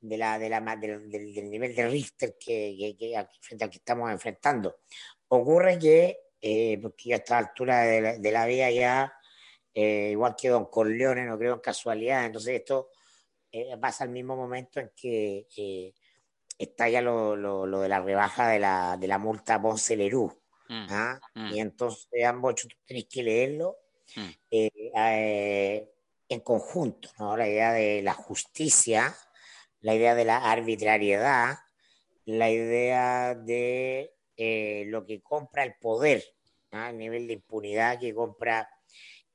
de 0.00 0.18
la, 0.18 0.38
de 0.38 0.48
la, 0.48 0.60
del, 0.76 1.10
del, 1.10 1.34
del, 1.34 1.50
nivel 1.50 1.74
de 1.74 1.88
Richter 1.88 2.36
que, 2.38 2.76
que, 2.78 2.96
que, 2.96 3.26
frente 3.40 3.64
al 3.64 3.70
que 3.70 3.78
estamos 3.78 4.10
enfrentando. 4.10 4.80
Ocurre 5.28 5.78
que, 5.78 6.18
eh, 6.40 6.78
porque 6.80 7.12
a 7.12 7.16
esta 7.16 7.38
altura 7.38 7.82
de 7.82 8.00
la, 8.00 8.18
de 8.18 8.32
la 8.32 8.46
vida 8.46 8.70
ya 8.70 9.12
eh, 9.74 10.10
igual 10.12 10.34
que 10.36 10.48
Don 10.48 10.66
Corleone, 10.66 11.24
no 11.24 11.38
creo 11.38 11.54
en 11.54 11.60
casualidad. 11.60 12.26
Entonces, 12.26 12.56
esto 12.60 12.90
eh, 13.52 13.76
pasa 13.80 14.04
al 14.04 14.10
mismo 14.10 14.36
momento 14.36 14.80
en 14.80 14.90
que 14.96 15.46
eh, 15.56 15.94
está 16.58 16.88
ya 16.88 17.00
lo, 17.00 17.36
lo, 17.36 17.66
lo, 17.66 17.80
de 17.80 17.88
la 17.88 18.00
rebaja 18.00 18.48
de 18.48 18.58
la, 18.58 18.96
de 18.96 19.06
la 19.06 19.18
multa 19.18 19.60
Ponce 19.60 19.96
Lerú. 19.96 20.26
Mm, 20.68 20.86
¿ah? 20.90 21.20
mm. 21.34 21.52
Y 21.52 21.60
entonces, 21.60 22.24
ambos, 22.24 22.56
tú 22.56 22.68
tenés 22.84 23.06
que 23.06 23.22
leerlo 23.22 23.76
mm. 24.16 24.28
Eh, 24.50 25.88
en 26.28 26.40
conjunto, 26.40 27.08
¿no? 27.18 27.36
La 27.36 27.48
idea 27.48 27.72
de 27.72 28.02
la 28.02 28.14
justicia, 28.14 29.14
la 29.80 29.94
idea 29.94 30.14
de 30.14 30.24
la 30.24 30.38
arbitrariedad, 30.50 31.56
la 32.24 32.50
idea 32.50 33.34
de 33.34 34.12
lo 34.86 35.04
que 35.04 35.20
compra 35.20 35.64
el 35.64 35.74
poder 35.80 36.24
¿ah? 36.72 36.90
el 36.90 36.98
nivel 36.98 37.26
de 37.26 37.34
impunidad 37.34 37.98
que 37.98 38.14
compra 38.14 38.68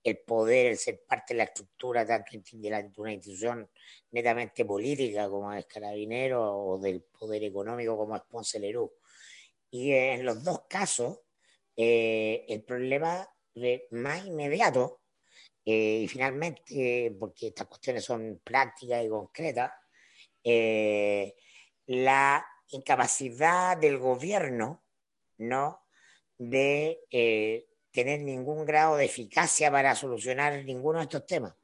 el 0.04 0.20
poder, 0.20 0.68
el 0.68 0.78
ser 0.78 1.02
parte 1.08 1.34
de 1.34 1.40
la 1.40 1.44
estructura 1.46 2.06
tanto 2.06 2.32
de 2.32 2.92
una 2.98 3.14
institución 3.14 3.68
netamente 4.12 4.64
política 4.64 5.28
como 5.30 5.52
es 5.52 5.66
Carabinero 5.66 6.58
o 6.58 6.78
del 6.80 7.02
poder 7.02 7.44
económico 7.44 7.98
como 7.98 8.16
es 8.16 8.22
Ponce 8.30 8.60
Lerú. 8.60 8.94
Y 9.72 9.92
en 9.94 10.24
los 10.24 10.44
dos 10.44 10.62
casos, 10.70 11.22
eh, 11.76 12.46
el 12.48 12.64
problema 12.64 13.28
de- 13.56 13.88
más 13.92 14.26
inmediato, 14.26 15.02
eh, 15.66 16.02
y 16.04 16.08
finalmente, 16.08 17.16
porque 17.20 17.48
estas 17.48 17.68
cuestiones 17.68 18.06
son 18.06 18.42
prácticas 18.44 19.04
y 19.04 19.10
concretas, 19.10 19.72
eh, 20.46 21.36
la 21.88 22.46
incapacidad 22.70 23.76
del 23.78 23.98
gobierno, 23.98 24.84
¿no? 25.40 25.82
De 26.38 27.02
eh, 27.10 27.68
tener 27.92 28.22
ningún 28.22 28.64
grado 28.64 28.96
de 28.96 29.06
eficacia 29.06 29.72
para 29.72 29.96
solucionar 29.96 30.64
ninguno 30.64 31.00
de 31.00 31.06
estos 31.06 31.26
temas. 31.26 31.56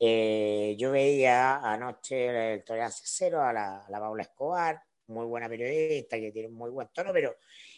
Eh, 0.00 0.74
yo 0.78 0.90
veía 0.90 1.58
anoche 1.58 2.54
el 2.54 2.64
Tolerancia 2.64 3.06
Cero 3.06 3.40
a 3.40 3.52
la, 3.52 3.82
a 3.82 3.90
la 3.90 4.00
Paula 4.00 4.24
Escobar, 4.24 4.82
muy 5.06 5.26
buena 5.26 5.48
periodista, 5.48 6.18
que 6.18 6.32
tiene 6.32 6.48
un 6.48 6.54
muy 6.54 6.70
buen 6.70 6.88
tono, 6.92 7.12
pero 7.12 7.36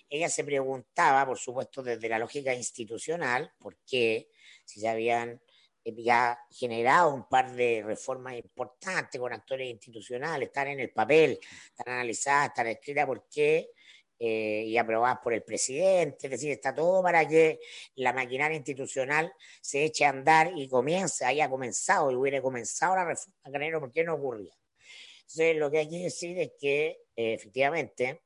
ella 0.09 0.31
se 0.31 0.43
preguntaba, 0.43 1.27
por 1.27 1.39
supuesto, 1.39 1.83
desde 1.83 2.09
la 2.09 2.19
lógica 2.19 2.55
institucional, 2.55 3.53
por 3.59 3.77
qué, 3.87 4.31
si 4.65 4.81
se 4.81 4.89
habían 4.89 5.43
ya 5.85 6.39
generado 6.51 7.15
un 7.15 7.29
par 7.29 7.53
de 7.53 7.83
reformas 7.85 8.37
importantes 8.37 9.21
con 9.21 9.33
actores 9.33 9.69
institucionales, 9.69 10.49
están 10.49 10.69
en 10.69 10.81
el 10.81 10.91
papel, 10.91 11.39
están 11.69 11.95
analizadas, 11.95 12.49
están 12.49 12.67
escritas, 12.69 13.07
por 13.07 13.29
qué, 13.29 13.71
eh, 14.19 14.65
y 14.67 14.79
aprobadas 14.79 15.19
por 15.23 15.35
el 15.35 15.43
presidente, 15.43 16.29
es 16.29 16.31
decir, 16.31 16.53
está 16.53 16.75
todo 16.75 17.03
para 17.03 17.27
que 17.27 17.59
la 17.97 18.13
maquinaria 18.13 18.57
institucional 18.57 19.33
se 19.61 19.85
eche 19.85 20.05
a 20.05 20.11
andar 20.11 20.53
y 20.57 20.69
comience, 20.69 21.25
haya 21.25 21.51
comenzado 21.51 22.11
y 22.11 22.15
hubiera 22.15 22.41
comenzado 22.41 22.95
la 22.95 23.05
reforma 23.05 23.37
Granero, 23.45 23.81
¿por 23.81 23.93
qué 23.93 24.05
no 24.05 24.15
ocurría? 24.15 24.55
Entonces, 25.21 25.57
lo 25.57 25.71
que 25.71 25.79
hay 25.79 25.89
que 25.89 25.99
decir 25.99 26.39
es 26.39 26.53
que 26.59 26.87
eh, 27.17 27.35
efectivamente, 27.35 28.23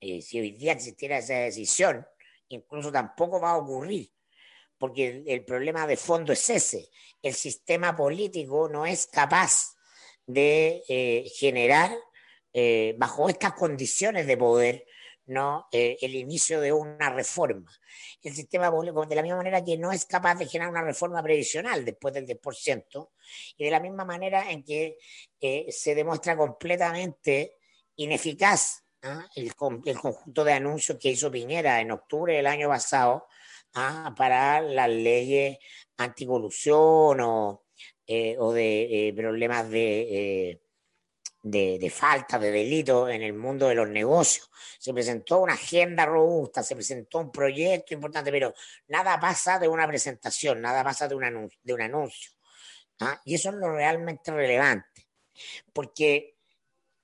eh, 0.00 0.20
si 0.20 0.38
hoy 0.40 0.52
día 0.52 0.72
existiera 0.72 1.18
esa 1.18 1.34
decisión, 1.34 2.06
incluso 2.48 2.92
tampoco 2.92 3.40
va 3.40 3.52
a 3.52 3.56
ocurrir, 3.56 4.10
porque 4.82 5.22
el, 5.28 5.44
problema 5.44 5.86
de 5.86 5.96
fondo 5.96 6.32
es 6.32 6.50
ese. 6.50 6.88
El 7.22 7.34
sistema 7.34 7.94
político 7.94 8.68
no 8.68 8.84
es 8.84 9.06
capaz 9.06 9.76
de 10.26 10.82
eh, 10.88 11.30
generar, 11.36 11.96
eh, 12.52 12.96
bajo 12.98 13.28
estas 13.28 13.52
condiciones 13.52 14.26
de 14.26 14.36
poder, 14.36 14.84
¿no? 15.26 15.68
Eh, 15.70 15.98
el 16.02 16.16
inicio 16.16 16.60
de 16.60 16.72
una 16.72 17.10
reforma. 17.10 17.70
El 18.24 18.34
sistema 18.34 18.72
político, 18.72 19.06
de 19.06 19.14
la 19.14 19.22
misma 19.22 19.36
manera 19.36 19.62
que 19.62 19.78
no 19.78 19.92
es 19.92 20.04
capaz 20.04 20.34
de 20.34 20.46
generar 20.46 20.72
una 20.72 20.82
reforma 20.82 21.22
previsional 21.22 21.84
después 21.84 22.12
del 22.12 22.26
10%, 22.26 23.10
y 23.58 23.64
de 23.64 23.70
la 23.70 23.78
misma 23.78 24.04
manera 24.04 24.50
en 24.50 24.64
que 24.64 24.98
se 25.70 25.94
demuestra 25.94 26.36
completamente 26.36 27.56
ineficaz 27.94 28.82
¿ah? 29.02 29.28
el 29.36 29.54
conjunto 29.54 30.42
de 30.42 30.54
anuncios 30.54 30.98
que 30.98 31.10
hizo 31.10 31.30
Piñera 31.30 31.80
en 31.80 31.92
octubre 31.92 32.34
del 32.34 32.48
año 32.48 32.68
pasado 32.68 33.28
¿ah? 33.74 34.14
para 34.16 34.60
las 34.60 34.88
leyes 34.88 35.58
anticolusión 35.96 37.20
o, 37.20 37.64
eh, 38.06 38.36
o 38.38 38.52
de 38.52 39.08
eh, 39.08 39.12
problemas 39.14 39.70
de, 39.70 40.50
eh, 40.50 40.60
de, 41.42 41.78
de 41.78 41.90
falta, 41.90 42.38
de 42.38 42.50
delito 42.50 43.08
en 43.08 43.22
el 43.22 43.34
mundo 43.34 43.68
de 43.68 43.74
los 43.74 43.88
negocios. 43.88 44.50
Se 44.78 44.92
presentó 44.92 45.40
una 45.40 45.54
agenda 45.54 46.06
robusta, 46.06 46.62
se 46.62 46.74
presentó 46.74 47.18
un 47.18 47.32
proyecto 47.32 47.94
importante, 47.94 48.30
pero 48.30 48.54
nada 48.88 49.18
pasa 49.20 49.58
de 49.58 49.68
una 49.68 49.86
presentación, 49.86 50.60
nada 50.60 50.82
pasa 50.84 51.08
de 51.08 51.14
un 51.14 51.24
anuncio. 51.24 51.60
De 51.62 51.74
un 51.74 51.82
anuncio 51.82 52.32
¿ah? 53.00 53.20
Y 53.24 53.34
eso 53.34 53.50
es 53.50 53.56
lo 53.56 53.74
realmente 53.74 54.32
relevante, 54.32 55.08
porque, 55.72 56.36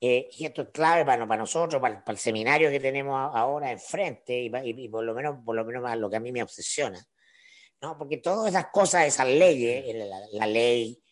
eh, 0.00 0.28
y 0.33 0.45
esto 0.47 0.62
es 0.62 0.69
clave 0.69 1.05
para, 1.05 1.26
para 1.26 1.40
nosotros, 1.40 1.81
para, 1.83 2.05
para 2.05 2.12
el 2.14 2.19
seminario 2.21 2.71
que 2.71 2.81
tenemos 2.81 3.17
ahora 3.35 3.71
enfrente, 3.73 4.38
y, 4.38 4.50
pa- 4.50 4.64
y- 4.64 4.71
y 4.85 4.88
por 4.88 5.05
lo 5.05 5.14
menos, 5.14 5.38
por 5.45 5.55
lo 5.57 5.64
menos 5.64 5.83
para 5.83 5.97
lo 5.97 6.09
que 6.09 6.17
a 6.17 6.21
mí 6.21 6.31
me 6.33 6.43
obsesiona, 6.43 7.05
¿no? 7.81 7.97
Porque 7.99 8.19
todas 8.19 8.49
esas 8.49 8.67
cosas, 8.73 9.07
esas 9.07 9.26
leyes, 9.26 9.85
eh, 9.87 9.95
la, 10.09 10.21
la 10.33 10.47
ley 10.47 11.02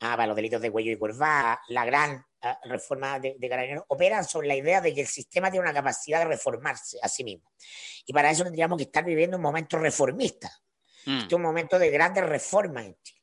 ah, 0.00 0.16
para 0.16 0.26
los 0.26 0.36
delitos 0.36 0.60
de 0.60 0.70
cuello 0.70 0.92
y 0.92 0.96
curvada, 0.98 1.60
la 1.68 1.84
gran 1.84 2.24
ah, 2.42 2.58
reforma 2.64 3.18
de, 3.18 3.36
de 3.38 3.48
Carabineros, 3.48 3.84
operan 3.88 4.24
sobre 4.24 4.48
la 4.48 4.56
idea 4.56 4.80
de 4.80 4.94
que 4.94 5.00
el 5.02 5.06
sistema 5.06 5.50
tiene 5.50 5.64
una 5.64 5.74
capacidad 5.74 6.20
de 6.20 6.26
reformarse 6.26 6.98
a 7.02 7.08
sí 7.08 7.24
mismo. 7.24 7.50
Y 8.06 8.12
para 8.12 8.30
eso 8.30 8.44
tendríamos 8.44 8.76
que 8.78 8.84
estar 8.84 9.04
viviendo 9.04 9.36
un 9.36 9.42
momento 9.42 9.78
reformista, 9.78 10.50
Mm. 11.08 11.18
este 11.18 11.26
es 11.28 11.32
un 11.34 11.42
momento 11.42 11.78
de 11.78 11.88
grandes 11.90 12.24
reformas 12.26 12.84
en 12.86 12.96
Chile. 13.00 13.22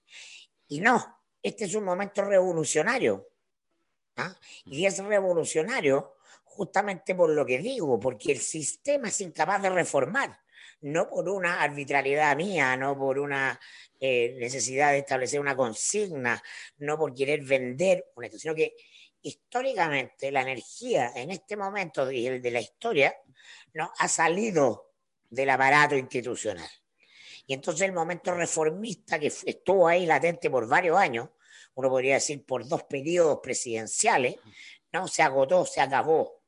Y 0.69 0.79
no, 0.79 1.19
este 1.43 1.65
es 1.65 1.75
un 1.75 1.83
momento 1.83 2.23
revolucionario. 2.23 3.29
¿ah? 4.15 4.33
Y 4.65 4.85
es 4.85 4.97
revolucionario 5.03 6.15
justamente 6.45 7.15
por 7.15 7.29
lo 7.29 7.45
que 7.45 7.57
digo, 7.57 7.99
porque 7.99 8.31
el 8.31 8.39
sistema 8.39 9.09
es 9.09 9.21
incapaz 9.21 9.61
de 9.61 9.69
reformar, 9.69 10.39
no 10.81 11.09
por 11.09 11.27
una 11.27 11.61
arbitrariedad 11.61 12.35
mía, 12.35 12.77
no 12.77 12.97
por 12.97 13.19
una 13.19 13.59
eh, 13.99 14.35
necesidad 14.39 14.91
de 14.91 14.99
establecer 14.99 15.39
una 15.39 15.55
consigna, 15.55 16.41
no 16.77 16.97
por 16.97 17.13
querer 17.13 17.41
vender 17.41 18.05
una 18.15 18.29
sino 18.29 18.53
que 18.53 18.75
históricamente 19.21 20.31
la 20.31 20.41
energía 20.41 21.11
en 21.15 21.31
este 21.31 21.55
momento 21.55 22.11
y 22.11 22.27
el 22.27 22.41
de 22.41 22.51
la 22.51 22.61
historia 22.61 23.15
no 23.73 23.91
ha 23.97 24.07
salido 24.07 24.91
del 25.29 25.49
aparato 25.49 25.95
institucional. 25.95 26.69
Y 27.45 27.53
entonces 27.53 27.81
el 27.83 27.93
momento 27.93 28.33
reformista 28.33 29.19
que 29.19 29.27
estuvo 29.27 29.87
ahí 29.87 30.05
latente 30.05 30.49
por 30.49 30.67
varios 30.67 30.97
años, 30.97 31.29
uno 31.75 31.89
podría 31.89 32.15
decir 32.15 32.45
por 32.45 32.67
dos 32.67 32.83
periodos 32.83 33.39
presidenciales, 33.41 34.35
¿no? 34.91 35.07
Se 35.07 35.23
agotó, 35.23 35.65
se 35.65 35.81
acabó, 35.81 36.43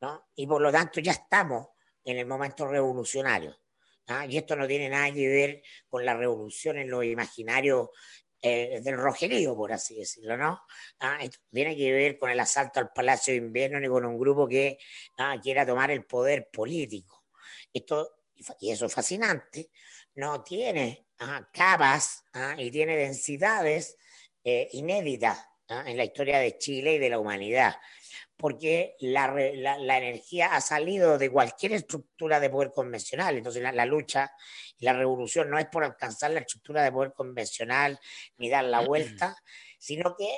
¿no? 0.00 0.28
Y 0.34 0.46
por 0.46 0.60
lo 0.60 0.72
tanto 0.72 1.00
ya 1.00 1.12
estamos 1.12 1.68
en 2.04 2.18
el 2.18 2.26
momento 2.26 2.66
revolucionario. 2.66 3.56
¿ah? 4.08 4.26
Y 4.26 4.36
esto 4.36 4.56
no 4.56 4.66
tiene 4.66 4.88
nada 4.88 5.12
que 5.12 5.28
ver 5.28 5.62
con 5.88 6.04
la 6.04 6.14
revolución 6.14 6.78
en 6.78 6.90
los 6.90 7.04
imaginarios 7.04 7.90
eh, 8.40 8.80
del 8.82 8.96
rojerío, 8.96 9.54
por 9.54 9.72
así 9.72 9.94
decirlo, 9.96 10.36
¿no? 10.36 10.62
Ah, 10.98 11.18
esto 11.22 11.38
no 11.44 11.50
tiene 11.54 11.76
que 11.76 11.92
ver 11.92 12.18
con 12.18 12.28
el 12.30 12.40
asalto 12.40 12.80
al 12.80 12.92
Palacio 12.92 13.32
de 13.32 13.38
Invierno 13.38 13.78
ni 13.78 13.86
con 13.86 14.04
un 14.04 14.18
grupo 14.18 14.48
que 14.48 14.78
ah, 15.18 15.36
quiera 15.40 15.64
tomar 15.64 15.92
el 15.92 16.04
poder 16.04 16.48
político. 16.50 17.24
Esto, 17.72 18.16
y 18.34 18.42
y 18.66 18.72
eso 18.72 18.86
es 18.86 18.92
fascinante, 18.92 19.70
no 20.14 20.42
tiene 20.42 21.06
ah, 21.20 21.48
capas 21.52 22.24
ah, 22.34 22.54
y 22.58 22.70
tiene 22.70 22.96
densidades 22.96 23.96
eh, 24.44 24.68
inéditas 24.72 25.38
ah, 25.68 25.84
en 25.86 25.96
la 25.96 26.04
historia 26.04 26.38
de 26.38 26.58
Chile 26.58 26.94
y 26.94 26.98
de 26.98 27.08
la 27.10 27.18
humanidad, 27.18 27.76
porque 28.36 28.96
la, 29.00 29.28
la- 29.54 29.78
la 29.78 29.98
energía 29.98 30.54
ha 30.54 30.60
salido 30.60 31.16
de 31.18 31.30
cualquier 31.30 31.72
estructura 31.72 32.40
de 32.40 32.50
poder 32.50 32.72
convencional, 32.72 33.36
entonces 33.36 33.62
la, 33.62 33.72
la 33.72 33.86
lucha 33.86 34.32
y 34.78 34.84
la 34.84 34.92
revolución 34.92 35.48
no 35.50 35.58
es 35.58 35.66
por 35.66 35.84
alcanzar 35.84 36.30
la 36.32 36.40
estructura 36.40 36.82
de 36.82 36.92
poder 36.92 37.12
convencional 37.12 37.98
ni 38.38 38.48
dar 38.50 38.64
la 38.64 38.80
vuelta, 38.80 39.36
sino 39.78 40.14
que, 40.16 40.28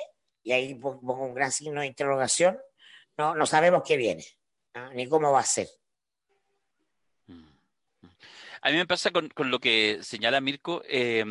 y 0.43 0.51
ahí 0.51 0.75
pon- 0.75 0.99
pongo 1.01 1.25
un 1.25 1.33
gran 1.33 1.51
signo 1.51 1.81
de 1.81 1.87
interrogación, 1.87 2.59
no, 3.17 3.33
no 3.35 3.45
sabemos 3.45 3.81
qué 3.85 3.97
viene, 3.97 4.25
ni 4.93 5.07
cómo 5.07 5.31
va 5.31 5.39
a 5.39 5.43
ser. 5.43 5.67
A 8.65 8.71
mí 8.71 8.77
me 8.77 8.87
pasa 8.87 9.11
con, 9.11 9.29
con 9.29 9.51
lo 9.51 9.59
que 9.59 9.99
señala 10.01 10.41
Mirko, 10.41 10.81
eh, 10.87 11.23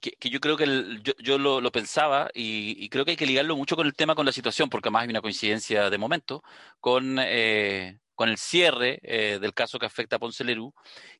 que, 0.00 0.10
que 0.12 0.28
yo 0.30 0.40
creo 0.40 0.56
que 0.58 0.64
el- 0.64 1.02
yo, 1.02 1.12
yo 1.18 1.38
lo, 1.38 1.60
lo 1.62 1.72
pensaba 1.72 2.28
y, 2.34 2.76
y 2.84 2.88
creo 2.90 3.04
que 3.04 3.12
hay 3.12 3.16
que 3.16 3.26
ligarlo 3.26 3.56
mucho 3.56 3.76
con 3.76 3.86
el 3.86 3.94
tema, 3.94 4.14
con 4.14 4.26
la 4.26 4.32
situación, 4.32 4.68
porque 4.68 4.88
además 4.88 5.04
hay 5.04 5.08
una 5.10 5.22
coincidencia 5.22 5.88
de 5.90 5.98
momento 5.98 6.42
con, 6.80 7.16
eh, 7.20 7.98
con 8.14 8.28
el 8.28 8.36
cierre 8.38 8.98
eh, 9.02 9.38
del 9.40 9.54
caso 9.54 9.78
que 9.78 9.86
afecta 9.86 10.16
a 10.16 10.18
Ponce 10.18 10.44
Lerú, 10.44 10.74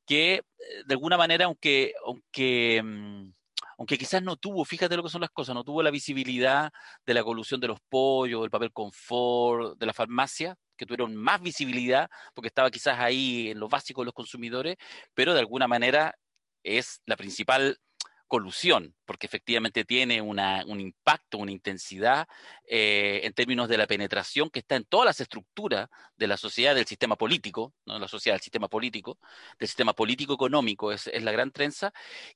que 0.06 0.34
eh, 0.36 0.42
de 0.86 0.94
alguna 0.94 1.16
manera, 1.16 1.46
aunque, 1.46 1.94
aunque, 2.06 2.82
mm, 2.84 3.30
aunque 3.78 3.98
quizás 3.98 4.22
no 4.22 4.36
tuvo, 4.36 4.64
fíjate 4.66 4.96
lo 4.96 5.02
que 5.02 5.08
son 5.10 5.22
las 5.22 5.30
cosas, 5.30 5.54
no 5.54 5.64
tuvo 5.64 5.82
la 5.82 5.90
visibilidad 5.90 6.70
de 7.06 7.14
la 7.14 7.24
colusión 7.24 7.60
de 7.60 7.68
los 7.68 7.80
pollos, 7.88 8.42
del 8.42 8.50
papel 8.50 8.72
confort, 8.72 9.78
de 9.78 9.86
la 9.86 9.92
farmacia, 9.94 10.56
que 10.76 10.86
tuvieron 10.86 11.16
más 11.16 11.40
visibilidad, 11.40 12.08
porque 12.34 12.48
estaba 12.48 12.70
quizás 12.70 12.98
ahí 12.98 13.50
en 13.50 13.60
lo 13.60 13.68
básico 13.68 14.02
de 14.02 14.06
los 14.06 14.14
consumidores, 14.14 14.76
pero 15.14 15.34
de 15.34 15.40
alguna 15.40 15.68
manera 15.68 16.14
es 16.62 17.00
la 17.06 17.16
principal 17.16 17.78
colusión, 18.26 18.94
porque 19.04 19.26
efectivamente 19.26 19.84
tiene 19.84 20.20
una, 20.20 20.64
un 20.66 20.80
impacto, 20.80 21.38
una 21.38 21.52
intensidad 21.52 22.26
eh, 22.68 23.20
en 23.22 23.32
términos 23.32 23.68
de 23.68 23.78
la 23.78 23.86
penetración 23.86 24.50
que 24.50 24.60
está 24.60 24.76
en 24.76 24.84
todas 24.84 25.06
las 25.06 25.20
estructuras 25.20 25.88
de 26.16 26.26
la 26.26 26.36
sociedad, 26.36 26.74
del 26.74 26.86
sistema 26.86 27.16
político, 27.16 27.72
no 27.86 27.98
la 27.98 28.08
sociedad, 28.08 28.34
del 28.34 28.42
sistema 28.42 28.68
político, 28.68 29.18
del 29.58 29.68
sistema 29.68 29.92
político-económico, 29.92 30.92
es, 30.92 31.06
es 31.06 31.22
la 31.22 31.32
gran 31.32 31.52
trenza, 31.52 31.92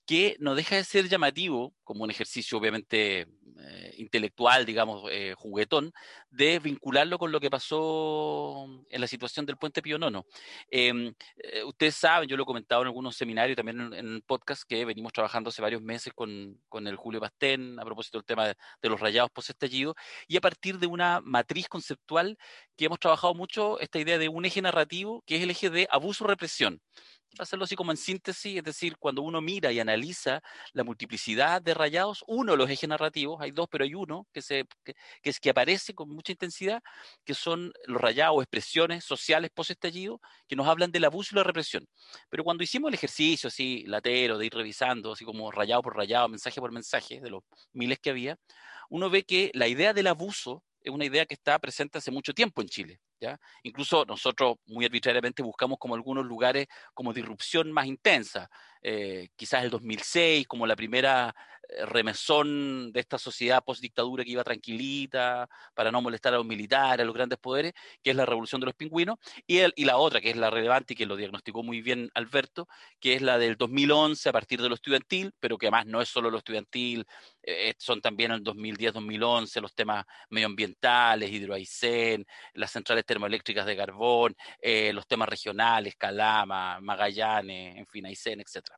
que 0.06 0.36
no 0.38 0.54
deja 0.54 0.76
de 0.76 0.84
ser 0.84 1.08
llamativo, 1.08 1.74
como 1.82 2.04
un 2.04 2.10
ejercicio 2.10 2.58
obviamente 2.58 3.26
eh, 3.62 3.94
intelectual, 3.98 4.64
digamos, 4.64 5.04
eh, 5.10 5.34
juguetón, 5.36 5.92
de 6.30 6.58
vincularlo 6.58 7.18
con 7.18 7.32
lo 7.32 7.40
que 7.40 7.50
pasó 7.50 8.66
en 8.88 9.00
la 9.00 9.06
situación 9.06 9.46
del 9.46 9.56
puente 9.56 9.82
Pío 9.82 9.98
Nono. 9.98 10.26
Em, 10.70 11.12
eh, 11.38 11.64
ustedes 11.64 11.94
saben, 11.96 12.28
yo 12.28 12.36
lo 12.36 12.44
he 12.44 12.46
comentado 12.46 12.82
en 12.82 12.88
algunos 12.88 13.16
seminarios, 13.16 13.56
también 13.56 13.80
en, 13.80 13.94
en, 13.94 14.22
podcast, 14.22 14.62
que 14.68 14.84
venimos 14.84 15.12
trabajando 15.12 15.50
hace 15.50 15.62
varios 15.62 15.82
meses 15.82 16.12
con, 16.14 16.60
con 16.68 16.86
el 16.86 16.96
Julio 16.96 17.20
Pastén 17.20 17.78
a 17.78 17.84
propósito 17.84 18.18
del 18.18 18.24
tema 18.24 18.46
de, 18.46 18.54
de 18.82 18.88
los 18.88 19.00
rayados 19.00 19.30
post-estallido, 19.30 19.94
y 20.28 20.36
a 20.36 20.40
partir 20.40 20.78
de 20.78 20.86
una 20.86 21.20
matriz 21.20 21.68
conceptual 21.68 22.38
que 22.76 22.86
hemos 22.86 22.98
trabajado 22.98 23.34
mucho, 23.34 23.78
esta 23.80 23.98
idea 23.98 24.18
de 24.18 24.28
un 24.28 24.44
eje 24.44 24.62
narrativo, 24.62 25.22
que 25.26 25.36
es 25.36 25.42
el 25.42 25.50
eje 25.50 25.70
de 25.70 25.86
abuso-represión 25.90 26.80
hacerlo 27.38 27.64
así 27.64 27.76
como 27.76 27.90
en 27.90 27.96
síntesis, 27.96 28.56
es 28.56 28.64
decir, 28.64 28.96
cuando 28.98 29.22
uno 29.22 29.40
mira 29.40 29.72
y 29.72 29.80
analiza 29.80 30.42
la 30.72 30.84
multiplicidad 30.84 31.62
de 31.62 31.74
rayados, 31.74 32.24
uno 32.26 32.52
de 32.52 32.58
los 32.58 32.70
ejes 32.70 32.88
narrativos, 32.88 33.40
hay 33.40 33.50
dos, 33.50 33.68
pero 33.70 33.84
hay 33.84 33.94
uno 33.94 34.26
que, 34.32 34.42
se, 34.42 34.66
que, 34.84 34.94
es, 35.22 35.40
que 35.40 35.50
aparece 35.50 35.94
con 35.94 36.08
mucha 36.08 36.32
intensidad, 36.32 36.82
que 37.24 37.34
son 37.34 37.72
los 37.86 38.00
rayados, 38.00 38.42
expresiones 38.42 39.04
sociales 39.04 39.50
post-estallido, 39.54 40.20
que 40.48 40.56
nos 40.56 40.66
hablan 40.66 40.90
del 40.90 41.04
abuso 41.04 41.34
y 41.34 41.36
la 41.36 41.44
represión. 41.44 41.86
Pero 42.28 42.44
cuando 42.44 42.64
hicimos 42.64 42.88
el 42.88 42.94
ejercicio 42.94 43.48
así, 43.48 43.84
latero, 43.86 44.38
de 44.38 44.46
ir 44.46 44.54
revisando, 44.54 45.12
así 45.12 45.24
como 45.24 45.50
rayado 45.50 45.82
por 45.82 45.96
rayado, 45.96 46.28
mensaje 46.28 46.60
por 46.60 46.72
mensaje, 46.72 47.20
de 47.20 47.30
los 47.30 47.42
miles 47.72 47.98
que 48.00 48.10
había, 48.10 48.38
uno 48.88 49.10
ve 49.10 49.24
que 49.24 49.50
la 49.54 49.68
idea 49.68 49.92
del 49.94 50.08
abuso 50.08 50.64
es 50.80 50.92
una 50.92 51.04
idea 51.04 51.26
que 51.26 51.34
está 51.34 51.58
presente 51.58 51.98
hace 51.98 52.10
mucho 52.10 52.34
tiempo 52.34 52.62
en 52.62 52.68
Chile. 52.68 53.00
¿Ya? 53.20 53.38
Incluso 53.64 54.06
nosotros 54.06 54.56
muy 54.66 54.86
arbitrariamente 54.86 55.42
buscamos 55.42 55.78
como 55.78 55.94
algunos 55.94 56.24
lugares 56.24 56.68
como 56.94 57.12
de 57.12 57.20
irrupción 57.20 57.70
más 57.70 57.84
intensa, 57.84 58.48
eh, 58.80 59.28
quizás 59.36 59.62
el 59.62 59.68
2006 59.70 60.46
como 60.46 60.66
la 60.66 60.74
primera 60.74 61.34
remesón 61.86 62.92
de 62.92 63.00
esta 63.00 63.18
sociedad 63.18 63.62
post-dictadura 63.64 64.24
que 64.24 64.30
iba 64.30 64.44
tranquilita 64.44 65.48
para 65.74 65.90
no 65.90 66.02
molestar 66.02 66.34
a 66.34 66.38
los 66.38 66.46
militares, 66.46 67.02
a 67.02 67.06
los 67.06 67.14
grandes 67.14 67.38
poderes, 67.38 67.72
que 68.02 68.10
es 68.10 68.16
la 68.16 68.26
revolución 68.26 68.60
de 68.60 68.66
los 68.66 68.74
pingüinos, 68.74 69.18
y, 69.46 69.58
el, 69.58 69.72
y 69.76 69.84
la 69.84 69.96
otra, 69.96 70.20
que 70.20 70.30
es 70.30 70.36
la 70.36 70.50
relevante 70.50 70.94
y 70.94 70.96
que 70.96 71.06
lo 71.06 71.16
diagnosticó 71.16 71.62
muy 71.62 71.80
bien 71.82 72.10
Alberto, 72.14 72.68
que 72.98 73.14
es 73.14 73.22
la 73.22 73.38
del 73.38 73.56
2011 73.56 74.28
a 74.28 74.32
partir 74.32 74.60
de 74.60 74.68
lo 74.68 74.74
estudiantil, 74.74 75.32
pero 75.40 75.58
que 75.58 75.66
además 75.66 75.86
no 75.86 76.00
es 76.00 76.08
solo 76.08 76.30
lo 76.30 76.38
estudiantil, 76.38 77.06
eh, 77.42 77.74
son 77.78 78.00
también 78.00 78.32
el 78.32 78.42
2010-2011 78.42 79.60
los 79.60 79.74
temas 79.74 80.04
medioambientales, 80.28 81.30
hidroaicén, 81.30 82.26
las 82.54 82.70
centrales 82.70 83.04
termoeléctricas 83.04 83.66
de 83.66 83.76
carbón, 83.76 84.34
eh, 84.60 84.92
los 84.92 85.06
temas 85.06 85.28
regionales, 85.28 85.96
Calama, 85.96 86.80
Magallanes, 86.80 87.76
en 87.76 87.86
fin, 87.86 88.06
Aysén, 88.06 88.40
etc. 88.40 88.70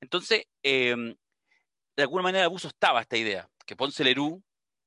Entonces, 0.00 0.44
eh, 0.62 1.14
de 1.98 2.04
alguna 2.04 2.22
manera 2.22 2.44
abuso 2.44 2.68
estaba 2.68 3.00
esta 3.00 3.16
idea, 3.16 3.50
que 3.66 3.74
Ponce 3.74 4.04
Lerú 4.04 4.40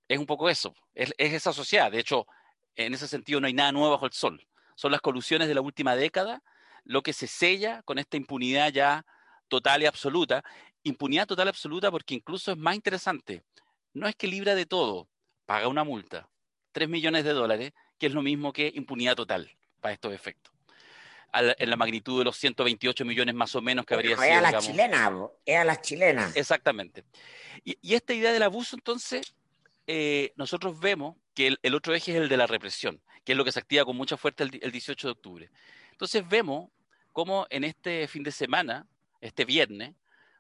es 0.07 0.17
un 0.17 0.25
poco 0.25 0.49
eso, 0.49 0.73
es, 0.95 1.13
es, 1.17 1.33
esa 1.33 1.51
sociedad. 1.51 1.91
De 1.91 1.99
hecho, 1.99 2.25
en 2.73 2.93
ese 2.93 3.05
sentido 3.05 3.41
no 3.41 3.47
hay 3.47 3.53
nada 3.53 3.73
nuevo 3.73 3.91
bajo 3.91 4.05
el 4.05 4.13
sol. 4.13 4.47
Son 4.75 4.93
las 4.93 5.01
colusiones 5.01 5.49
de 5.49 5.55
la 5.55 5.59
última 5.59 5.97
década 5.97 6.41
lo 6.85 7.03
que 7.03 7.11
se 7.11 7.27
sella 7.27 7.81
con 7.83 7.99
esta 7.99 8.15
impunidad 8.15 8.71
ya 8.71 9.05
total 9.49 9.83
y 9.83 9.87
absoluta. 9.87 10.41
Impunidad 10.83 11.27
total 11.27 11.47
y 11.47 11.49
absoluta 11.49 11.91
porque 11.91 12.15
incluso 12.15 12.53
es 12.53 12.57
más 12.57 12.75
interesante. 12.75 13.43
No 13.91 14.07
es 14.07 14.15
que 14.15 14.27
libra 14.27 14.55
de 14.55 14.65
todo, 14.65 15.09
paga 15.45 15.67
una 15.67 15.83
multa, 15.83 16.29
3 16.71 16.87
millones 16.87 17.25
de 17.25 17.33
dólares, 17.33 17.73
que 17.97 18.05
es 18.05 18.13
lo 18.13 18.21
mismo 18.21 18.53
que 18.53 18.71
impunidad 18.73 19.17
total 19.17 19.51
para 19.81 19.93
estos 19.93 20.13
efectos 20.13 20.50
en 21.33 21.69
la 21.69 21.75
magnitud 21.75 22.19
de 22.19 22.25
los 22.25 22.37
128 22.37 23.05
millones 23.05 23.35
más 23.35 23.55
o 23.55 23.61
menos 23.61 23.85
que 23.85 23.93
habría 23.93 24.15
sido. 24.15 24.23
Era 24.23 24.41
la 24.41 24.59
chilena, 24.59 25.11
era 25.45 25.63
la 25.63 25.81
chilena. 25.81 26.31
Exactamente. 26.35 27.03
Y, 27.63 27.77
y, 27.81 27.95
esta 27.95 28.13
idea 28.13 28.33
del 28.33 28.43
abuso, 28.43 28.75
entonces, 28.75 29.33
eh, 29.87 30.33
nosotros 30.35 30.79
vemos 30.79 31.15
que 31.33 31.47
el, 31.47 31.59
el, 31.63 31.75
otro 31.75 31.93
eje 31.93 32.11
es 32.11 32.17
el 32.17 32.29
de 32.29 32.37
la 32.37 32.47
represión, 32.47 33.01
que 33.23 33.31
es 33.31 33.37
lo 33.37 33.45
que 33.45 33.51
se 33.51 33.59
activa 33.59 33.85
con 33.85 33.95
mucha 33.95 34.17
fuerza 34.17 34.43
el, 34.43 34.59
el 34.61 34.71
18 34.71 35.07
de 35.07 35.11
octubre. 35.11 35.51
Entonces 35.91 36.27
vemos 36.27 36.69
cómo 37.11 37.45
en 37.49 37.63
este 37.63 38.07
fin 38.07 38.23
de 38.23 38.31
semana, 38.31 38.87
este 39.21 39.45
viernes, 39.45 39.95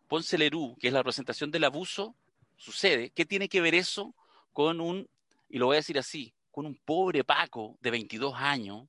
Ponce 0.07 0.37
Lerú, 0.37 0.75
que 0.79 0.87
es 0.87 0.93
la 0.93 0.99
representación 0.99 1.51
del 1.51 1.63
abuso, 1.63 2.15
sucede. 2.57 3.11
¿Qué 3.11 3.25
tiene 3.25 3.47
que 3.47 3.61
ver 3.61 3.75
eso 3.75 4.13
con 4.51 4.81
un, 4.81 5.07
y 5.49 5.57
lo 5.57 5.67
voy 5.67 5.75
a 5.75 5.79
decir 5.79 5.97
así, 5.97 6.33
con 6.51 6.65
un 6.65 6.75
pobre 6.75 7.23
Paco 7.23 7.77
de 7.79 7.91
22 7.91 8.33
años 8.35 8.87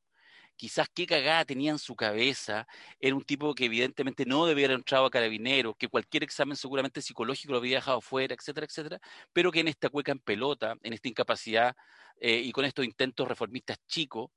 quizás 0.56 0.88
qué 0.94 1.06
cagada 1.06 1.44
tenía 1.44 1.72
en 1.72 1.78
su 1.78 1.96
cabeza, 1.96 2.66
era 3.00 3.14
un 3.14 3.24
tipo 3.24 3.54
que 3.54 3.66
evidentemente 3.66 4.24
no 4.26 4.46
debía 4.46 4.66
haber 4.66 4.78
entrado 4.78 5.06
a 5.06 5.10
carabineros, 5.10 5.74
que 5.78 5.88
cualquier 5.88 6.22
examen 6.24 6.56
seguramente 6.56 7.02
psicológico 7.02 7.52
lo 7.52 7.58
había 7.58 7.76
dejado 7.76 8.00
fuera, 8.00 8.34
etcétera, 8.34 8.66
etcétera, 8.66 9.00
pero 9.32 9.50
que 9.52 9.60
en 9.60 9.68
esta 9.68 9.88
cueca 9.88 10.12
en 10.12 10.20
pelota, 10.20 10.76
en 10.82 10.92
esta 10.92 11.08
incapacidad 11.08 11.74
eh, 12.20 12.38
y 12.38 12.52
con 12.52 12.64
estos 12.64 12.84
intentos 12.84 13.26
reformistas 13.28 13.78
chicos, 13.88 14.30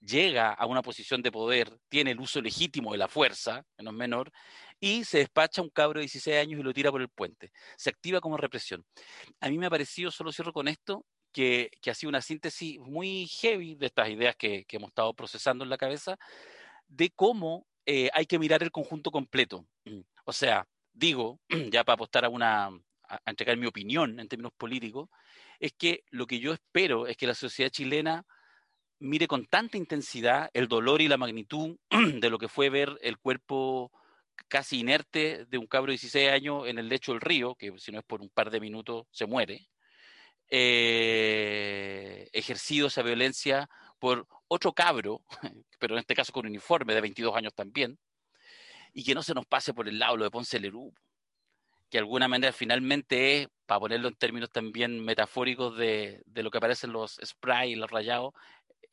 llega 0.00 0.52
a 0.52 0.66
una 0.66 0.82
posición 0.82 1.22
de 1.22 1.30
poder, 1.30 1.78
tiene 1.88 2.12
el 2.12 2.20
uso 2.20 2.40
legítimo 2.40 2.92
de 2.92 2.98
la 2.98 3.08
fuerza, 3.08 3.64
menos 3.78 3.94
menor, 3.94 4.32
y 4.80 5.04
se 5.04 5.18
despacha 5.18 5.62
un 5.62 5.70
cabro 5.70 6.00
de 6.00 6.04
16 6.04 6.38
años 6.38 6.60
y 6.60 6.62
lo 6.62 6.72
tira 6.72 6.90
por 6.90 7.02
el 7.02 7.08
puente. 7.08 7.52
Se 7.76 7.90
activa 7.90 8.20
como 8.20 8.36
represión. 8.36 8.84
A 9.40 9.48
mí 9.48 9.58
me 9.58 9.66
ha 9.66 9.70
parecido, 9.70 10.10
solo 10.10 10.32
cierro 10.32 10.52
con 10.52 10.68
esto, 10.68 11.04
que, 11.32 11.70
que, 11.80 11.90
ha 11.90 11.94
sido 11.94 12.08
una 12.08 12.20
síntesis 12.22 12.78
muy 12.80 13.26
heavy 13.26 13.74
de 13.74 13.86
estas 13.86 14.08
ideas 14.10 14.36
que, 14.36 14.66
hemos 14.68 14.88
estado 14.88 15.14
procesando 15.14 15.64
en 15.64 15.70
la 15.70 15.78
cabeza, 15.78 16.18
de 16.88 17.10
cómo 17.10 17.66
eh, 17.86 18.10
hay 18.12 18.26
que 18.26 18.38
mirar 18.38 18.62
el 18.62 18.70
conjunto 18.70 19.10
completo. 19.10 19.66
O 20.24 20.32
sea, 20.32 20.66
digo, 20.92 21.40
ya 21.70 21.84
para 21.84 21.94
apostar 21.94 22.24
a 22.24 22.28
una 22.28 22.70
a, 23.10 23.20
entregar 23.26 23.56
mi 23.56 23.66
opinión 23.66 24.20
en 24.20 24.28
términos 24.28 24.52
políticos, 24.56 25.08
es 25.58 25.72
que 25.72 26.04
lo 26.10 26.26
que 26.26 26.40
yo 26.40 26.52
espero 26.52 27.06
es 27.06 27.16
que 27.16 27.26
la 27.26 27.34
sociedad 27.34 27.70
chilena 27.70 28.24
mire 28.98 29.26
con 29.26 29.46
tanta 29.46 29.76
intensidad 29.76 30.50
el 30.52 30.68
dolor 30.68 31.00
y 31.00 31.08
la 31.08 31.16
magnitud 31.16 31.76
de 32.20 32.30
lo 32.30 32.38
que 32.38 32.48
fue 32.48 32.70
ver 32.70 32.98
el 33.02 33.18
cuerpo 33.18 33.90
casi 34.48 34.80
inerte 34.80 35.46
de 35.46 35.58
un 35.58 35.66
cabro 35.66 35.90
de 35.90 35.94
16 35.98 36.30
años 36.30 36.66
en 36.66 36.78
el 36.78 36.88
lecho 36.88 37.12
del 37.12 37.20
río, 37.20 37.54
que 37.54 37.72
si 37.78 37.92
no 37.92 37.98
es 37.98 38.04
por 38.04 38.20
un 38.20 38.30
par 38.30 38.50
de 38.50 38.60
minutos 38.60 39.06
se 39.10 39.26
muere, 39.26 39.68
eh, 40.50 42.28
ejercido 42.32 42.88
esa 42.88 43.02
violencia 43.02 43.68
por 43.98 44.26
otro 44.48 44.72
cabro, 44.72 45.22
pero 45.78 45.94
en 45.94 46.00
este 46.00 46.14
caso 46.14 46.32
con 46.32 46.46
uniforme 46.46 46.94
de 46.94 47.00
22 47.00 47.36
años 47.36 47.54
también, 47.54 47.98
y 48.92 49.04
que 49.04 49.14
no 49.14 49.22
se 49.22 49.34
nos 49.34 49.46
pase 49.46 49.72
por 49.72 49.88
el 49.88 49.98
lado 49.98 50.16
lo 50.16 50.24
de 50.24 50.30
Ponce 50.30 50.58
Lerú, 50.58 50.92
que 51.88 51.98
de 51.98 52.00
alguna 52.00 52.28
manera 52.28 52.52
finalmente 52.52 53.42
es, 53.42 53.48
para 53.66 53.80
ponerlo 53.80 54.08
en 54.08 54.16
términos 54.16 54.50
también 54.50 55.04
metafóricos 55.04 55.76
de, 55.76 56.22
de 56.26 56.42
lo 56.42 56.50
que 56.50 56.58
aparecen 56.58 56.92
los 56.92 57.20
spray 57.24 57.72
y 57.72 57.76
los 57.76 57.90
rayados, 57.90 58.32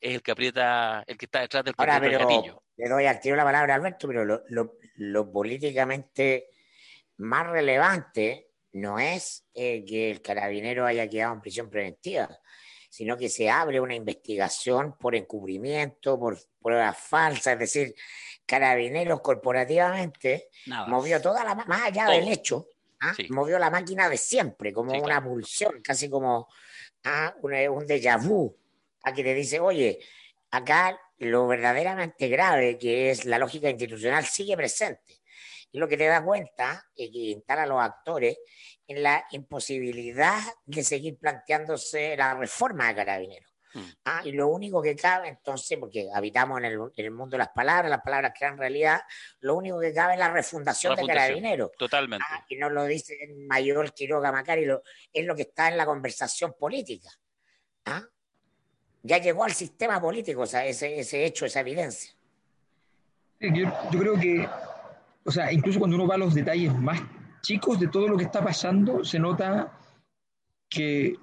es 0.00 0.14
el 0.14 0.22
que 0.22 0.30
aprieta, 0.30 1.02
el 1.06 1.16
que 1.18 1.24
está 1.24 1.40
detrás 1.40 1.64
del 1.64 1.74
Ahora, 1.76 2.00
pero 2.00 2.18
gatillo. 2.20 2.62
le 2.76 2.88
doy 2.88 3.06
al 3.06 3.20
tiro 3.20 3.34
la 3.34 3.44
palabra 3.44 3.74
a 3.74 3.76
Alberto, 3.76 4.06
pero 4.06 4.24
lo, 4.24 4.42
lo, 4.48 4.78
lo 4.96 5.32
políticamente 5.32 6.50
más 7.16 7.46
relevante 7.48 8.47
no 8.72 8.98
es 8.98 9.44
eh, 9.54 9.84
que 9.84 10.10
el 10.10 10.22
carabinero 10.22 10.86
haya 10.86 11.08
quedado 11.08 11.34
en 11.34 11.40
prisión 11.40 11.70
preventiva, 11.70 12.28
sino 12.88 13.16
que 13.16 13.28
se 13.28 13.50
abre 13.50 13.80
una 13.80 13.94
investigación 13.94 14.96
por 14.98 15.14
encubrimiento, 15.14 16.18
por 16.18 16.38
pruebas 16.60 16.98
falsas, 16.98 17.54
es 17.54 17.58
decir, 17.58 17.94
carabineros 18.46 19.20
corporativamente 19.20 20.48
Nada. 20.66 20.86
movió 20.86 21.20
toda 21.20 21.44
la 21.44 21.54
más 21.54 21.82
allá 21.82 22.06
del 22.06 22.28
hecho, 22.28 22.68
¿ah? 23.00 23.12
sí. 23.14 23.26
movió 23.30 23.58
la 23.58 23.70
máquina 23.70 24.08
de 24.08 24.16
siempre, 24.16 24.72
como 24.72 24.92
sí, 24.92 24.98
una 24.98 25.06
claro. 25.06 25.30
pulsión, 25.30 25.80
casi 25.82 26.08
como 26.08 26.48
¿ah? 27.04 27.34
un, 27.42 27.52
un 27.52 27.86
déjà 27.86 28.18
vu, 28.18 28.56
a 29.02 29.12
que 29.12 29.22
te 29.22 29.34
dice, 29.34 29.60
oye, 29.60 29.98
acá 30.50 30.98
lo 31.18 31.46
verdaderamente 31.46 32.28
grave, 32.28 32.78
que 32.78 33.10
es 33.10 33.24
la 33.24 33.38
lógica 33.38 33.68
institucional, 33.68 34.24
sigue 34.24 34.56
presente. 34.56 35.17
Y 35.70 35.78
lo 35.78 35.88
que 35.88 35.96
te 35.96 36.06
da 36.06 36.24
cuenta 36.24 36.86
es 36.96 37.10
que 37.10 37.18
instala 37.18 37.64
a 37.64 37.66
los 37.66 37.80
actores 37.80 38.38
en 38.86 39.02
la 39.02 39.24
imposibilidad 39.32 40.40
de 40.64 40.82
seguir 40.82 41.18
planteándose 41.18 42.16
la 42.16 42.34
reforma 42.34 42.88
de 42.88 42.94
carabineros. 42.94 43.52
Mm. 43.74 43.80
Ah, 44.06 44.22
y 44.24 44.32
lo 44.32 44.48
único 44.48 44.80
que 44.80 44.96
cabe 44.96 45.28
entonces, 45.28 45.78
porque 45.78 46.08
habitamos 46.12 46.58
en 46.58 46.64
el, 46.64 46.78
en 46.96 47.04
el, 47.04 47.10
mundo 47.10 47.32
de 47.32 47.38
las 47.38 47.50
palabras, 47.50 47.90
las 47.90 48.00
palabras 48.00 48.32
crean 48.36 48.56
realidad, 48.56 49.00
lo 49.40 49.56
único 49.56 49.78
que 49.78 49.92
cabe 49.92 50.14
es 50.14 50.18
la 50.18 50.32
refundación, 50.32 50.96
la 50.96 51.02
de 51.02 51.06
carabineros. 51.06 51.70
Totalmente. 51.78 52.24
Ah, 52.30 52.44
y 52.48 52.56
no 52.56 52.70
lo 52.70 52.84
dice 52.84 53.16
el 53.20 53.36
mayor 53.46 53.92
Quiroga 53.92 54.32
Macari, 54.32 54.64
lo, 54.64 54.82
es 55.12 55.26
lo 55.26 55.36
que 55.36 55.42
está 55.42 55.68
en 55.68 55.76
la 55.76 55.84
conversación 55.84 56.54
política. 56.58 57.10
¿Ah? 57.84 58.02
Ya 59.02 59.18
llegó 59.18 59.44
al 59.44 59.52
sistema 59.52 60.00
político 60.00 60.42
o 60.42 60.46
sea, 60.46 60.64
ese, 60.66 60.98
ese 60.98 61.24
hecho, 61.24 61.44
esa 61.44 61.60
evidencia. 61.60 62.14
Yo, 63.40 63.70
yo 63.92 64.00
creo 64.00 64.18
que 64.18 64.48
o 65.24 65.30
sea, 65.30 65.52
incluso 65.52 65.78
cuando 65.78 65.96
uno 65.96 66.06
va 66.06 66.14
a 66.14 66.18
los 66.18 66.34
detalles 66.34 66.74
más 66.78 67.00
chicos 67.42 67.78
de 67.78 67.88
todo 67.88 68.08
lo 68.08 68.16
que 68.16 68.24
está 68.24 68.42
pasando, 68.42 69.04
se 69.04 69.18
nota 69.18 69.72
que, 70.68 71.16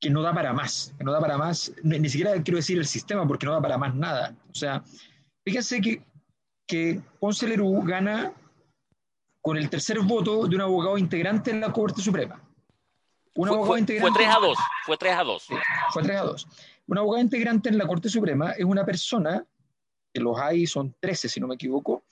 que 0.00 0.10
no 0.10 0.22
da 0.22 0.32
para 0.34 0.52
más, 0.52 0.94
que 0.96 1.04
no 1.04 1.12
da 1.12 1.20
para 1.20 1.36
más, 1.38 1.72
ni, 1.82 1.98
ni, 1.98 2.08
siquiera 2.08 2.32
quiero 2.42 2.56
decir 2.56 2.78
el 2.78 2.86
sistema, 2.86 3.26
porque 3.26 3.46
no 3.46 3.52
da 3.52 3.60
para 3.62 3.78
más 3.78 3.94
nada. 3.94 4.34
O 4.50 4.54
sea, 4.54 4.82
fíjense 5.44 5.80
que, 5.80 6.04
que 6.66 7.00
Ponce 7.20 7.46
Lerú 7.48 7.82
gana 7.82 8.32
con 9.40 9.56
el 9.56 9.68
tercer 9.70 10.00
voto 10.00 10.46
de 10.46 10.56
un 10.56 10.62
abogado 10.62 10.98
integrante 10.98 11.50
en 11.50 11.60
la 11.60 11.72
Corte 11.72 12.02
Suprema. 12.02 12.40
Un 13.34 13.48
Fue, 13.48 13.56
abogado 13.56 13.66
fue- 13.66 13.76
fue 13.76 13.80
integrante. 13.80 14.18
3 14.18 14.28
a 14.36 14.38
2. 14.40 14.58
Fue 14.84 14.96
3 14.96 15.14
a 15.14 15.22
2. 15.22 15.42
Sí, 15.42 15.54
fue 15.92 16.02
3 16.02 16.16
a 16.18 16.22
2. 16.24 16.46
Un 16.88 16.98
abogado 16.98 17.22
integrante 17.22 17.68
en 17.68 17.78
la 17.78 17.86
Corte 17.86 18.08
Suprema 18.08 18.52
es 18.52 18.64
una 18.64 18.84
persona, 18.84 19.44
que 20.12 20.20
los 20.20 20.38
hay, 20.38 20.66
son 20.66 20.94
13 21.00 21.28
si 21.28 21.38
no 21.40 21.46
me 21.46 21.54
equivoco, 21.54 22.04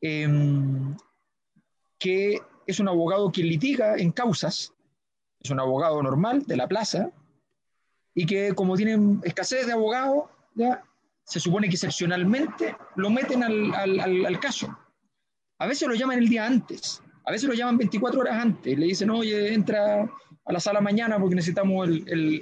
em, 0.00 0.96
que 1.98 2.40
es 2.66 2.80
un 2.80 2.88
abogado 2.88 3.30
que 3.32 3.42
litiga 3.42 3.96
en 3.96 4.10
causas, 4.12 4.72
es 5.40 5.50
un 5.50 5.60
abogado 5.60 6.02
normal 6.02 6.44
de 6.46 6.56
la 6.56 6.66
plaza, 6.68 7.10
y 8.14 8.26
que 8.26 8.54
como 8.54 8.76
tienen 8.76 9.20
escasez 9.24 9.66
de 9.66 9.72
abogados, 9.72 10.24
se 11.24 11.40
supone 11.40 11.68
que 11.68 11.74
excepcionalmente 11.74 12.76
lo 12.96 13.10
meten 13.10 13.42
al, 13.42 13.74
al- 13.74 14.00
al- 14.00 14.26
al 14.26 14.40
caso. 14.40 14.76
A 15.58 15.66
veces 15.66 15.86
lo 15.88 15.94
llaman 15.94 16.18
el 16.18 16.28
día 16.28 16.46
antes, 16.46 17.02
a 17.24 17.30
veces 17.32 17.48
lo 17.48 17.54
llaman 17.54 17.78
24 17.78 18.20
horas 18.20 18.42
antes, 18.42 18.78
le 18.78 18.86
dicen, 18.86 19.10
oye, 19.10 19.52
entra 19.52 20.02
a 20.44 20.52
la 20.52 20.60
sala 20.60 20.80
mañana 20.80 21.18
porque 21.18 21.34
necesitamos 21.34 21.88
el, 21.88 22.04
el- 22.08 22.40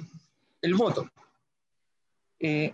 el 0.61 0.73
voto. 0.75 1.07
Eh, 2.39 2.73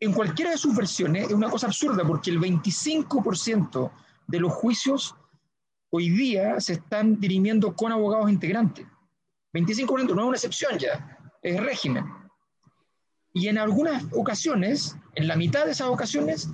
en 0.00 0.12
cualquiera 0.12 0.52
de 0.52 0.58
sus 0.58 0.74
versiones 0.76 1.28
es 1.28 1.32
una 1.32 1.50
cosa 1.50 1.66
absurda 1.66 2.04
porque 2.06 2.30
el 2.30 2.38
25% 2.38 3.90
de 4.26 4.40
los 4.40 4.52
juicios 4.52 5.14
hoy 5.90 6.10
día 6.10 6.60
se 6.60 6.74
están 6.74 7.18
dirimiendo 7.18 7.74
con 7.74 7.92
abogados 7.92 8.30
integrantes. 8.30 8.86
25% 9.52 10.14
no 10.14 10.22
es 10.22 10.28
una 10.28 10.36
excepción 10.36 10.78
ya, 10.78 11.18
es 11.42 11.60
régimen. 11.60 12.04
Y 13.32 13.48
en 13.48 13.58
algunas 13.58 14.04
ocasiones, 14.12 14.96
en 15.14 15.26
la 15.26 15.36
mitad 15.36 15.64
de 15.64 15.72
esas 15.72 15.88
ocasiones, 15.88 16.48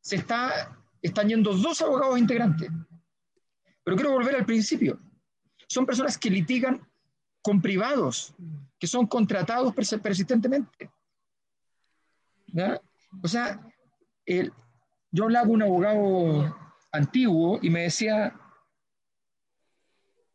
se 0.00 0.16
está, 0.16 0.76
están 1.02 1.28
yendo 1.28 1.54
dos 1.54 1.80
abogados 1.82 2.18
integrantes. 2.18 2.70
Pero 3.84 3.96
quiero 3.96 4.12
volver 4.12 4.36
al 4.36 4.46
principio. 4.46 4.98
Son 5.68 5.86
personas 5.86 6.18
que 6.18 6.30
litigan 6.30 6.86
con 7.42 7.60
privados, 7.60 8.34
que 8.78 8.86
son 8.86 9.06
contratados 9.06 9.74
persistentemente. 9.74 10.90
O 13.22 13.28
sea, 13.28 13.60
el- 14.26 14.52
yo 15.10 15.24
hablaba 15.24 15.46
con 15.46 15.56
un 15.56 15.62
abogado 15.62 16.56
antiguo 16.92 17.58
y 17.62 17.70
me 17.70 17.82
decía, 17.82 18.34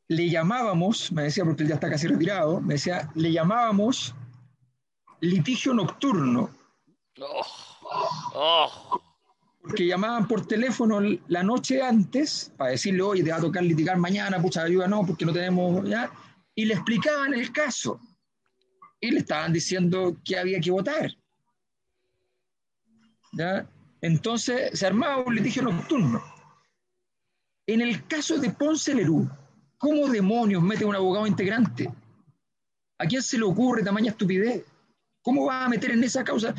le 0.08 0.30
llamábamos, 0.30 1.12
me 1.12 1.24
decía 1.24 1.44
porque 1.44 1.64
él 1.64 1.70
ya 1.70 1.76
está 1.76 1.90
casi 1.90 2.08
retirado, 2.08 2.62
me 2.62 2.76
decía, 2.76 3.10
le 3.16 3.32
llamábamos 3.32 4.14
litigio 5.22 5.74
nocturno, 5.74 6.50
Oh, 7.18 7.42
oh. 8.36 9.02
porque 9.62 9.88
llamaban 9.88 10.28
por 10.28 10.46
teléfono 10.46 11.00
la 11.28 11.44
noche 11.44 11.82
antes 11.82 12.52
para 12.58 12.72
decirle, 12.72 13.02
oye, 13.04 13.24
te 13.24 13.32
va 13.32 13.38
a 13.38 13.42
tocar 13.42 13.64
litigar 13.64 13.98
mañana, 13.98 14.42
pucha, 14.42 14.64
ayuda, 14.64 14.88
no, 14.88 15.06
porque 15.06 15.26
no 15.26 15.32
tenemos, 15.32 15.88
¿ya? 15.88 16.12
Y 16.54 16.66
le 16.66 16.74
explicaban 16.74 17.34
el 17.34 17.52
caso. 17.54 18.00
Y 19.00 19.12
le 19.12 19.20
estaban 19.20 19.54
diciendo 19.54 20.18
que 20.26 20.38
había 20.38 20.60
que 20.60 20.72
votar. 20.72 21.10
¿Ya? 23.36 23.68
Entonces 24.02 24.78
se 24.78 24.86
armaba 24.86 25.24
un 25.24 25.36
litigio 25.36 25.62
nocturno. 25.62 26.24
En 27.68 27.82
el 27.82 28.06
caso 28.08 28.38
de 28.38 28.52
Ponce 28.52 28.94
Lerú, 28.94 29.30
¿cómo 29.78 30.08
demonios 30.08 30.62
mete 30.62 30.86
un 30.86 30.96
abogado 30.96 31.26
integrante? 31.26 31.92
¿A 33.00 33.06
quién 33.06 33.22
se 33.22 33.38
le 33.38 33.44
ocurre 33.44 33.84
tamaña 33.84 34.12
estupidez? 34.12 34.64
¿Cómo 35.22 35.46
va 35.46 35.66
a 35.66 35.70
meter 35.70 35.92
en 35.92 36.04
esa 36.04 36.24
causa? 36.24 36.54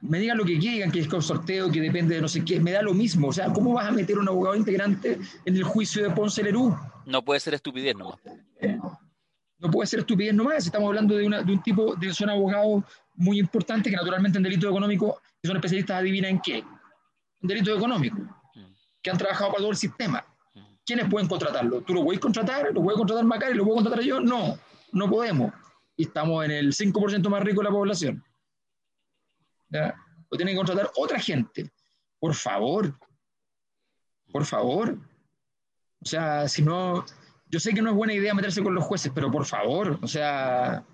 Me 0.00 0.18
digan 0.18 0.36
lo 0.36 0.44
que 0.44 0.58
quieran, 0.58 0.90
que 0.90 1.00
es 1.00 1.08
con 1.08 1.22
sorteo, 1.22 1.70
que 1.70 1.80
depende 1.80 2.16
de 2.16 2.20
no 2.20 2.28
sé 2.28 2.44
qué, 2.44 2.60
me 2.60 2.72
da 2.72 2.82
lo 2.82 2.94
mismo. 2.94 3.28
O 3.28 3.32
sea, 3.32 3.52
¿cómo 3.52 3.74
vas 3.74 3.86
a 3.86 3.92
meter 3.92 4.18
un 4.18 4.28
abogado 4.28 4.56
integrante 4.56 5.18
en 5.44 5.56
el 5.56 5.62
juicio 5.62 6.02
de 6.02 6.10
Ponce 6.10 6.42
Lerú? 6.42 6.76
No 7.06 7.24
puede 7.24 7.40
ser 7.40 7.54
estupidez 7.54 7.96
nomás. 7.96 8.18
No 9.58 9.70
puede 9.70 9.86
ser 9.86 10.00
estupidez 10.00 10.34
nomás. 10.34 10.66
Estamos 10.66 10.88
hablando 10.88 11.16
de, 11.16 11.26
una- 11.26 11.42
de 11.42 11.52
un 11.52 11.62
tipo, 11.62 11.94
de 11.96 12.12
son 12.14 12.30
abogados 12.30 12.84
muy 13.14 13.38
importantes 13.40 13.90
que 13.90 13.96
naturalmente 13.96 14.38
en 14.38 14.44
delito 14.44 14.68
económico, 14.68 15.20
son 15.42 15.56
especialistas, 15.56 15.96
adivina 15.98 16.28
en 16.28 16.40
qué. 16.40 16.58
En 16.58 17.48
delito 17.48 17.74
económico, 17.76 18.16
que 19.02 19.10
han 19.10 19.18
trabajado 19.18 19.50
para 19.50 19.58
todo 19.60 19.70
el 19.70 19.76
sistema. 19.76 20.24
¿Quiénes 20.86 21.08
pueden 21.10 21.28
contratarlo? 21.28 21.82
¿Tú 21.82 21.92
lo 21.94 22.04
puedes 22.04 22.20
contratar? 22.20 22.72
¿Lo 22.72 22.82
puede 22.82 22.96
contratar 22.96 23.24
Macari? 23.24 23.54
¿Lo 23.54 23.64
puedo 23.64 23.76
contratar 23.76 24.02
yo? 24.02 24.20
No, 24.20 24.58
no 24.92 25.10
podemos. 25.10 25.52
Y 25.96 26.04
estamos 26.04 26.44
en 26.44 26.50
el 26.52 26.72
5% 26.72 27.28
más 27.28 27.42
rico 27.42 27.60
de 27.60 27.64
la 27.64 27.70
población. 27.70 28.24
¿Ya? 29.68 29.94
Lo 30.30 30.36
tiene 30.36 30.52
que 30.52 30.56
contratar 30.56 30.90
otra 30.96 31.18
gente. 31.20 31.70
Por 32.18 32.34
favor. 32.34 32.98
Por 34.32 34.44
favor. 34.44 34.98
O 36.00 36.06
sea, 36.06 36.48
si 36.48 36.62
no, 36.62 37.04
yo 37.50 37.60
sé 37.60 37.72
que 37.72 37.82
no 37.82 37.90
es 37.90 37.96
buena 37.96 38.12
idea 38.12 38.34
meterse 38.34 38.62
con 38.62 38.74
los 38.74 38.84
jueces, 38.84 39.12
pero 39.14 39.30
por 39.30 39.44
favor, 39.44 39.98
o 40.02 40.06
sea, 40.08 40.84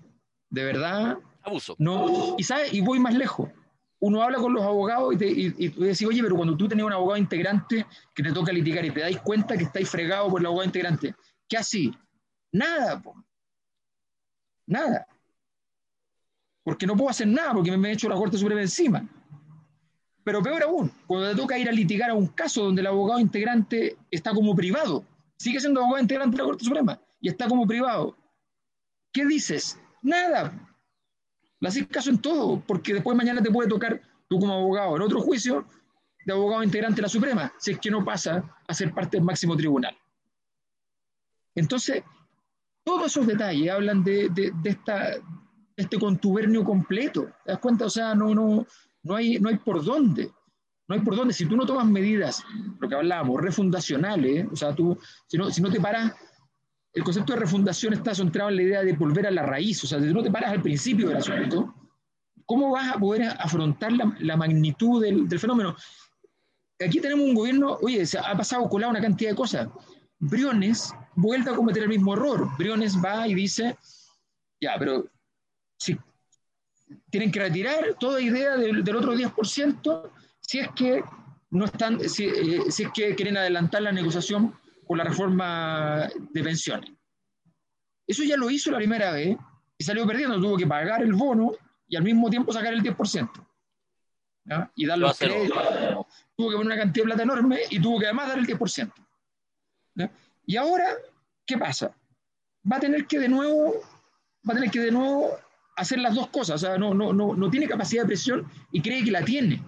de 0.49 0.63
verdad, 0.63 1.17
Abuso. 1.43 1.75
no. 1.77 2.35
Y 2.37 2.43
sabes, 2.43 2.73
y 2.73 2.81
voy 2.81 2.99
más 2.99 3.13
lejos. 3.13 3.49
Uno 3.99 4.21
habla 4.21 4.37
con 4.37 4.53
los 4.53 4.63
abogados 4.63 5.13
y, 5.15 5.17
te, 5.17 5.27
y, 5.27 5.55
y 5.57 5.69
tú 5.69 5.81
decís, 5.81 6.05
oye, 6.05 6.21
pero 6.21 6.35
cuando 6.35 6.55
tú 6.55 6.67
tenés 6.67 6.85
un 6.85 6.93
abogado 6.93 7.17
integrante 7.17 7.85
que 8.13 8.23
te 8.23 8.31
toca 8.31 8.51
litigar 8.51 8.85
y 8.85 8.91
te 8.91 8.99
dais 8.99 9.19
cuenta 9.19 9.57
que 9.57 9.63
estáis 9.63 9.89
fregado 9.89 10.29
por 10.29 10.39
el 10.41 10.45
abogado 10.45 10.65
integrante, 10.65 11.15
¿qué 11.47 11.57
así? 11.57 11.93
Nada, 12.51 13.01
po. 13.01 13.15
Nada. 14.67 15.07
Porque 16.63 16.85
no 16.85 16.95
puedo 16.95 17.09
hacer 17.09 17.27
nada 17.27 17.53
porque 17.53 17.71
me, 17.71 17.77
me 17.77 17.89
he 17.89 17.93
hecho 17.93 18.09
la 18.09 18.15
Corte 18.15 18.37
Suprema 18.37 18.61
encima. 18.61 19.07
Pero 20.23 20.41
peor 20.41 20.63
aún, 20.63 20.91
cuando 21.05 21.29
te 21.29 21.35
toca 21.35 21.57
ir 21.57 21.69
a 21.69 21.71
litigar 21.71 22.09
a 22.09 22.15
un 22.15 22.27
caso 22.27 22.63
donde 22.63 22.81
el 22.81 22.87
abogado 22.87 23.19
integrante 23.19 23.97
está 24.09 24.33
como 24.33 24.55
privado, 24.55 25.05
sigue 25.37 25.59
siendo 25.59 25.81
abogado 25.81 26.01
integrante 26.01 26.37
de 26.37 26.43
la 26.43 26.47
Corte 26.49 26.65
Suprema 26.65 27.01
y 27.19 27.29
está 27.29 27.47
como 27.47 27.67
privado. 27.67 28.17
¿Qué 29.11 29.25
dices? 29.25 29.79
Nada. 30.01 30.53
Le 31.59 31.67
haces 31.67 31.87
caso 31.87 32.09
en 32.09 32.19
todo, 32.19 32.61
porque 32.65 32.93
después 32.93 33.17
mañana 33.17 33.41
te 33.41 33.51
puede 33.51 33.69
tocar 33.69 34.01
tú 34.27 34.39
como 34.39 34.53
abogado 34.53 34.95
en 34.95 35.01
otro 35.01 35.21
juicio 35.21 35.65
de 36.25 36.33
abogado 36.33 36.63
integrante 36.63 36.97
de 36.97 37.01
la 37.03 37.09
Suprema, 37.09 37.53
si 37.59 37.71
es 37.71 37.79
que 37.79 37.91
no 37.91 38.03
pasa 38.03 38.43
a 38.67 38.73
ser 38.73 38.93
parte 38.93 39.17
del 39.17 39.25
máximo 39.25 39.55
tribunal. 39.55 39.95
Entonces, 41.53 42.03
todos 42.83 43.07
esos 43.07 43.25
detalles 43.25 43.71
hablan 43.71 44.03
de, 44.03 44.29
de, 44.29 44.77
este 45.75 45.99
contubernio 45.99 46.63
completo. 46.63 47.25
¿Te 47.43 47.51
das 47.51 47.59
cuenta? 47.59 47.85
O 47.85 47.89
sea, 47.89 48.13
no, 48.13 48.33
no, 48.35 48.65
no, 49.03 49.15
hay, 49.15 49.39
no 49.39 49.49
hay 49.49 49.57
por 49.57 49.83
dónde. 49.83 50.31
No 50.87 50.95
hay 50.95 51.01
por 51.01 51.15
dónde. 51.15 51.33
Si 51.33 51.45
tú 51.45 51.55
no 51.55 51.65
tomas 51.65 51.87
medidas, 51.87 52.43
lo 52.79 52.87
que 52.87 52.95
hablábamos, 52.95 53.41
refundacionales, 53.41 54.47
o 54.51 54.55
sea, 54.55 54.75
tú, 54.75 54.97
si 55.27 55.37
no, 55.37 55.49
si 55.49 55.61
no 55.61 55.71
te 55.71 55.79
paras, 55.79 56.13
el 56.93 57.03
concepto 57.03 57.33
de 57.33 57.39
refundación 57.39 57.93
está 57.93 58.15
centrado 58.15 58.49
en 58.49 58.55
la 58.55 58.61
idea 58.61 58.83
de 58.83 58.93
volver 58.93 59.27
a 59.27 59.31
la 59.31 59.43
raíz, 59.43 59.83
o 59.83 59.87
sea, 59.87 59.99
si 59.99 60.13
no 60.13 60.23
te 60.23 60.31
paras 60.31 60.51
al 60.51 60.61
principio 60.61 61.09
del 61.09 61.17
asunto, 61.17 61.73
¿cómo 62.45 62.71
vas 62.71 62.95
a 62.95 62.99
poder 62.99 63.23
afrontar 63.23 63.91
la, 63.91 64.15
la 64.19 64.37
magnitud 64.37 65.01
del, 65.01 65.27
del, 65.27 65.39
fenómeno? 65.39 65.75
Aquí 66.79 67.01
tenemos 67.01 67.25
un 67.25 67.33
gobierno, 67.33 67.77
oye, 67.81 68.05
se 68.05 68.19
ha 68.19 68.35
pasado 68.37 68.69
colado 68.69 68.91
una 68.91 69.01
cantidad 69.01 69.31
de 69.31 69.35
cosas. 69.35 69.67
Briones 70.19 70.93
vuelve 71.15 71.51
a 71.51 71.55
cometer 71.55 71.83
el 71.83 71.89
mismo 71.89 72.13
error. 72.13 72.49
Briones 72.57 72.95
va 73.03 73.27
y 73.27 73.33
dice, 73.33 73.77
ya, 74.61 74.75
pero 74.77 75.05
si 75.77 75.97
tienen 77.09 77.31
que 77.31 77.39
retirar 77.39 77.95
toda 77.99 78.21
idea 78.21 78.55
del, 78.55 78.83
del 78.83 78.95
otro 78.95 79.15
10% 79.15 80.11
si 80.47 80.59
es 80.59 80.69
que 80.75 81.03
no 81.51 81.65
están, 81.65 81.99
si, 82.09 82.25
eh, 82.25 82.71
si, 82.71 82.83
es 82.83 82.89
que 82.93 83.15
quieren 83.15 83.37
adelantar 83.37 83.81
la 83.81 83.91
negociación 83.91 84.55
por 84.87 84.97
la 84.97 85.03
reforma 85.03 86.09
de 86.31 86.43
pensiones. 86.43 86.91
Eso 88.07 88.23
ya 88.23 88.37
lo 88.37 88.49
hizo 88.49 88.69
la 88.71 88.77
primera 88.77 89.11
vez 89.11 89.37
y 89.77 89.83
salió 89.83 90.05
perdiendo, 90.05 90.39
tuvo 90.39 90.57
que 90.57 90.67
pagar 90.67 91.01
el 91.01 91.13
bono 91.13 91.53
y 91.87 91.95
al 91.95 92.03
mismo 92.03 92.29
tiempo 92.29 92.53
sacar 92.53 92.73
el 92.73 92.83
10%. 92.83 93.29
¿ya? 94.45 94.71
Y 94.75 94.85
dar 94.85 94.99
los 94.99 95.17
créditos. 95.17 95.57
Tuvo 96.35 96.49
que 96.49 96.57
poner 96.57 96.73
una 96.73 96.77
cantidad 96.77 97.05
de 97.05 97.07
plata 97.07 97.23
enorme 97.23 97.59
y 97.69 97.79
tuvo 97.81 97.99
que 97.99 98.05
además 98.05 98.27
dar 98.27 98.37
el 98.37 98.45
10%. 98.45 98.93
¿ya? 99.95 100.11
Y 100.45 100.57
ahora, 100.57 100.85
¿qué 101.45 101.57
pasa? 101.57 101.95
Va 102.71 102.77
a 102.77 102.79
tener 102.79 103.07
que 103.07 103.17
de 103.17 103.29
nuevo, 103.29 103.81
va 104.47 104.53
a 104.53 104.55
tener 104.55 104.69
que 104.69 104.81
de 104.81 104.91
nuevo 104.91 105.31
hacer 105.75 105.99
las 105.99 106.13
dos 106.13 106.27
cosas, 106.27 106.63
o 106.63 106.65
sea, 106.65 106.77
no, 106.77 106.93
no, 106.93 107.11
no, 107.11 107.35
no 107.35 107.49
tiene 107.49 107.67
capacidad 107.67 108.03
de 108.03 108.07
presión 108.07 108.47
y 108.71 108.81
cree 108.81 109.03
que 109.03 109.11
la 109.11 109.25
tiene. 109.25 109.61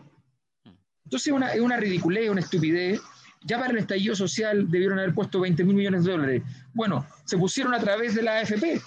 Entonces 1.08 1.34
es 1.34 1.62
una, 1.62 1.78
ridiculez, 1.78 2.30
una 2.30 2.41
estupidez. 2.41 3.00
Ya 3.46 3.58
para 3.58 3.72
el 3.72 3.78
estallido 3.78 4.13
social 4.13 4.70
debieron 4.70 5.00
haber 5.00 5.13
puesto 5.13 5.39
20 5.39 5.63
mil 5.63 5.78
millones 5.78 6.04
de 6.04 6.12
dólares. 6.12 6.43
Bueno, 6.74 7.08
se 7.24 7.38
pusieron 7.38 7.74
a 7.74 7.80
través 7.80 8.13
de 8.13 8.24
la 8.24 8.39
AFP, 8.39 8.82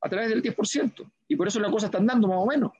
a 0.00 0.08
través 0.08 0.28
del 0.30 0.42
10%, 0.42 1.08
y 1.28 1.36
por 1.36 1.46
eso 1.46 1.60
la 1.60 1.70
cosa 1.70 1.86
está 1.86 1.98
andando 1.98 2.26
más 2.26 2.38
o 2.38 2.46
menos. 2.46 2.72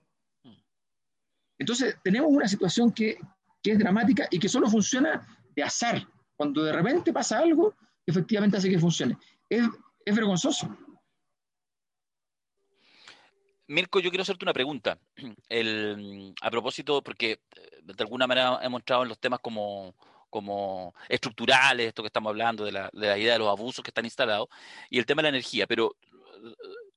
Entonces 1.60 1.96
tenemos 2.02 2.28
una 2.32 2.48
situación 2.48 2.90
que, 2.90 3.18
es 3.62 3.78
dramática 3.78 4.26
y 4.32 4.40
que 4.40 4.48
solo 4.48 4.68
funciona 4.68 5.24
de 5.54 5.62
azar. 5.62 6.04
Cuando 6.34 6.64
de 6.64 6.72
repente 6.72 7.12
pasa 7.12 7.38
algo, 7.38 7.76
efectivamente 8.04 8.56
hace 8.56 8.68
que 8.68 8.80
funcione. 8.80 9.16
Es 9.48 9.62
vergonzoso. 10.06 10.76
Mirko, 13.72 14.00
yo 14.00 14.10
quiero 14.10 14.22
hacerte 14.22 14.44
una 14.44 14.52
pregunta. 14.52 14.98
A 16.42 16.50
propósito, 16.50 17.02
porque 17.02 17.40
de 17.82 18.02
alguna 18.04 18.26
manera 18.26 18.60
hemos 18.62 18.80
entrado 18.80 19.02
en 19.02 19.08
los 19.08 19.18
temas 19.18 19.40
como, 19.40 20.94
estructurales, 21.08 21.88
esto 21.88 22.02
que 22.02 22.08
estamos 22.08 22.30
hablando, 22.30 22.64
de 22.64 22.72
la, 22.72 22.90
de 22.92 23.06
la 23.06 23.18
idea 23.18 23.32
de 23.34 23.38
los 23.38 23.48
abusos 23.48 23.82
que 23.82 23.90
están 23.90 24.04
instalados, 24.04 24.48
y 24.90 24.98
el 24.98 25.06
tema 25.06 25.22
de 25.22 25.24
la 25.24 25.36
energía, 25.36 25.66
pero 25.66 25.96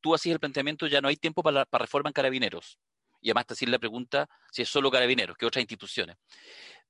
tú 0.01 0.13
hacías 0.13 0.33
el 0.33 0.39
planteamiento, 0.39 0.87
ya 0.87 1.01
no 1.01 1.07
hay 1.07 1.15
tiempo 1.15 1.41
para, 1.41 1.65
para 1.65 1.83
reforma 1.83 2.09
en 2.09 2.13
carabineros. 2.13 2.77
Y 3.21 3.29
además 3.29 3.47
te 3.47 3.53
hacías 3.53 3.71
la 3.71 3.79
pregunta 3.79 4.29
si 4.51 4.61
es 4.61 4.69
solo 4.69 4.91
carabineros, 4.91 5.37
que 5.37 5.45
otras 5.45 5.61
instituciones. 5.61 6.17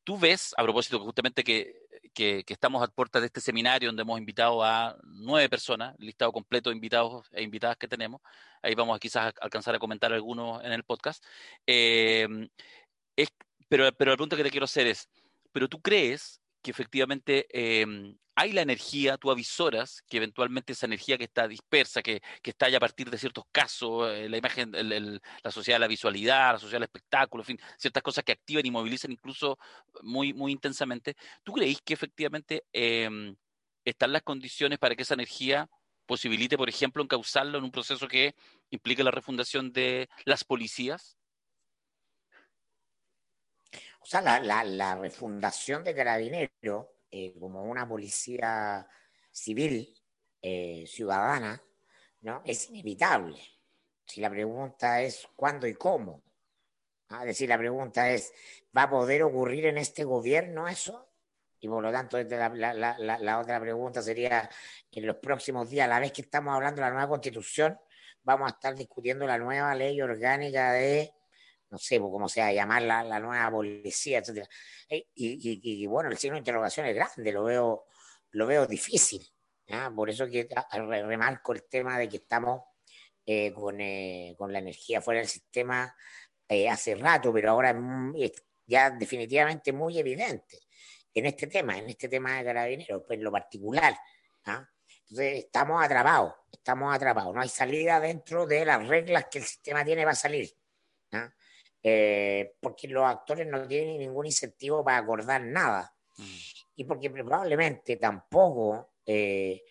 Tú 0.04 0.18
ves, 0.18 0.54
a 0.58 0.64
propósito 0.64 1.00
justamente 1.00 1.44
que, 1.44 1.85
que, 2.16 2.44
que, 2.44 2.54
estamos 2.54 2.82
a 2.82 2.88
puertas 2.88 3.22
de 3.22 3.28
este 3.28 3.42
seminario 3.42 3.90
donde 3.90 4.02
hemos 4.02 4.18
invitado 4.18 4.64
a 4.64 4.98
nueve 5.04 5.50
personas, 5.50 5.96
listado 6.00 6.32
completo 6.32 6.70
de 6.72 6.76
invitados 6.76 7.28
e 7.32 7.44
invitadas 7.44 7.78
que 7.78 7.88
tenemos, 7.88 8.22
ahí 8.64 8.74
vamos 8.74 8.96
a 8.96 9.00
quizás 9.00 9.34
alcanzar 9.42 9.76
a 9.76 9.80
comentar 9.80 10.12
algunos 10.14 10.64
en 10.64 10.72
el 10.72 10.84
podcast. 10.84 11.24
Eh, 11.68 12.28
es, 13.16 13.30
pero, 13.70 13.92
pero 13.92 14.12
la 14.12 14.18
pregunta 14.18 14.36
que 14.38 14.44
te 14.44 14.52
quiero 14.52 14.66
hacer 14.66 14.88
es, 14.88 15.10
¿pero 15.52 15.68
tú 15.68 15.82
crees 15.82 16.42
que 16.66 16.72
efectivamente 16.72 17.46
eh, 17.52 17.86
hay 18.34 18.52
la 18.52 18.64
energía, 18.64 19.18
tú 19.18 19.30
avisoras 19.30 20.02
que 20.10 20.18
eventualmente 20.18 20.74
esa 20.74 20.88
energía 20.88 21.16
que 21.16 21.26
está 21.26 21.48
dispersa, 21.48 22.02
que, 22.02 22.24
que 22.42 22.50
está 22.50 22.68
ya 22.70 22.78
a 22.78 22.80
partir 22.80 23.12
de 23.12 23.20
ciertos 23.20 23.44
casos, 23.52 24.10
eh, 24.12 24.28
la 24.28 24.38
imagen, 24.38 24.72
la 24.72 25.52
sociedad 25.52 25.76
de 25.76 25.82
la 25.82 25.88
visualidad, 25.88 26.54
la 26.54 26.60
sociedad 26.60 26.80
del 26.80 26.90
espectáculo, 26.90 27.44
en 27.44 27.46
fin, 27.46 27.60
ciertas 27.78 28.02
cosas 28.02 28.24
que 28.24 28.32
activan 28.32 28.66
y 28.66 28.72
movilizan 28.72 29.12
incluso 29.12 29.60
muy, 30.02 30.34
muy 30.34 30.52
intensamente, 30.54 31.16
¿tú 31.44 31.54
creéis 31.54 31.82
que 31.86 31.94
efectivamente 31.94 32.64
eh, 32.74 33.36
están 33.86 34.12
las 34.12 34.24
condiciones 34.24 34.80
para 34.80 34.96
que 34.96 35.04
esa 35.04 35.14
energía 35.14 35.70
posibilite, 36.08 36.58
por 36.58 36.68
ejemplo, 36.68 37.04
encauzarlo 37.04 37.60
en 37.60 37.64
un 37.64 37.72
proceso 37.72 38.08
que 38.08 38.34
implique 38.72 39.04
la 39.04 39.12
refundación 39.12 39.72
de 39.72 40.10
las 40.26 40.44
policías? 40.44 41.16
O 44.06 44.08
sea, 44.08 44.22
la, 44.22 44.40
la, 44.40 44.64
la 44.64 44.96
refundación 44.96 45.84
de 45.84 45.96
Carabineros 45.96 46.86
eh, 47.10 47.34
como 47.40 47.64
una 47.64 47.90
policía 47.90 48.88
civil, 49.32 50.00
eh, 50.44 50.86
ciudadana, 50.86 51.60
¿no? 52.22 52.44
es 52.46 52.70
inevitable. 52.70 53.42
Si 54.06 54.22
la 54.22 54.30
pregunta 54.30 55.02
es 55.02 55.28
cuándo 55.36 55.66
y 55.66 55.74
cómo, 55.74 56.22
¿ah? 57.10 57.22
es 57.22 57.30
decir, 57.30 57.50
la 57.50 57.58
pregunta 57.58 58.12
es, 58.12 58.32
¿va 58.78 58.84
a 58.84 58.90
poder 58.92 59.24
ocurrir 59.24 59.66
en 59.66 59.80
este 59.80 60.04
gobierno 60.04 60.68
eso? 60.68 61.10
Y 61.60 61.68
por 61.68 61.82
lo 61.82 61.92
tanto, 61.92 62.22
la, 62.22 62.50
la, 62.50 62.76
la, 62.76 63.18
la, 63.18 63.40
otra 63.40 63.60
pregunta 63.60 64.04
sería, 64.04 64.48
en 64.92 65.08
los 65.08 65.16
próximos 65.16 65.68
días, 65.68 65.86
a 65.86 65.90
la 65.90 66.00
vez 66.00 66.12
que 66.12 66.22
estamos 66.22 66.54
hablando 66.54 66.76
de 66.76 66.88
la 66.88 66.92
nueva 66.92 67.10
constitución, 67.10 67.80
vamos 68.22 68.52
a 68.52 68.54
estar 68.54 68.76
discutiendo 68.76 69.26
la 69.26 69.40
nueva 69.40 69.74
ley 69.74 70.00
orgánica 70.00 70.74
de 70.74 71.15
no 71.76 71.80
sé 71.80 72.00
pues, 72.00 72.10
cómo 72.10 72.30
se 72.30 72.40
va 72.40 72.48
a 72.48 72.54
llamar 72.54 72.84
la, 72.84 73.20
nueva 73.20 73.52
policía, 73.52 74.20
etc. 74.20 74.48
Y, 74.90 75.06
y, 75.14 75.84
y, 75.84 75.86
bueno, 75.88 76.10
el 76.10 76.18
signo 76.18 76.36
de 76.36 76.40
interrogación 76.40 76.86
es 76.86 76.96
grande, 76.96 77.34
lo 77.34 77.44
veo, 77.44 77.86
lo 78.32 78.48
veo 78.48 78.66
difícil. 78.66 79.22
¿ya? 79.68 79.92
Por 79.94 80.10
eso 80.10 80.26
que 80.28 80.48
remarco 80.72 81.52
el 81.52 81.64
tema 81.64 82.00
de 82.00 82.08
que 82.08 82.18
estamos 82.18 82.62
eh, 83.26 83.52
con, 83.52 83.82
eh, 83.82 84.36
con, 84.38 84.54
la 84.54 84.60
energía 84.60 85.02
fuera 85.02 85.20
del 85.20 85.28
sistema 85.28 85.94
eh, 86.48 86.70
hace 86.70 86.96
rato, 86.96 87.34
pero 87.34 87.52
ahora 87.52 87.76
es, 88.16 88.32
ya 88.66 88.90
definitivamente 88.90 89.74
muy 89.74 90.00
evidente 90.00 90.60
en 91.14 91.26
este 91.26 91.48
tema, 91.48 91.78
en 91.78 91.90
este 91.90 92.08
tema 92.08 92.38
de 92.38 92.46
carabineros, 92.46 93.04
pues 93.06 93.18
en 93.18 93.24
lo 93.26 93.34
particular. 93.34 93.98
¿ah? 94.46 94.66
Entonces 95.10 95.44
estamos 95.44 95.84
atrapados, 95.84 96.36
estamos 96.54 96.96
atrapados, 96.96 97.36
no 97.36 97.42
hay 97.42 97.50
salida 97.50 98.00
dentro 98.00 98.46
de 98.46 98.64
las 98.64 98.88
reglas 98.88 99.26
que 99.30 99.40
el 99.40 99.44
sistema 99.44 99.84
tiene 99.84 100.04
para 100.04 100.16
salir. 100.16 100.50
Eh, 101.88 102.56
porque 102.60 102.88
los 102.88 103.04
actores 103.04 103.46
no 103.46 103.68
tienen 103.68 104.00
ningún 104.00 104.26
incentivo 104.26 104.84
para 104.84 104.98
acordar 104.98 105.44
nada. 105.44 105.94
Mm. 106.18 106.38
Y 106.78 106.84
porque 106.84 107.12
probablemente 107.12 107.98
tampoco 107.98 108.94
eh, 109.06 109.62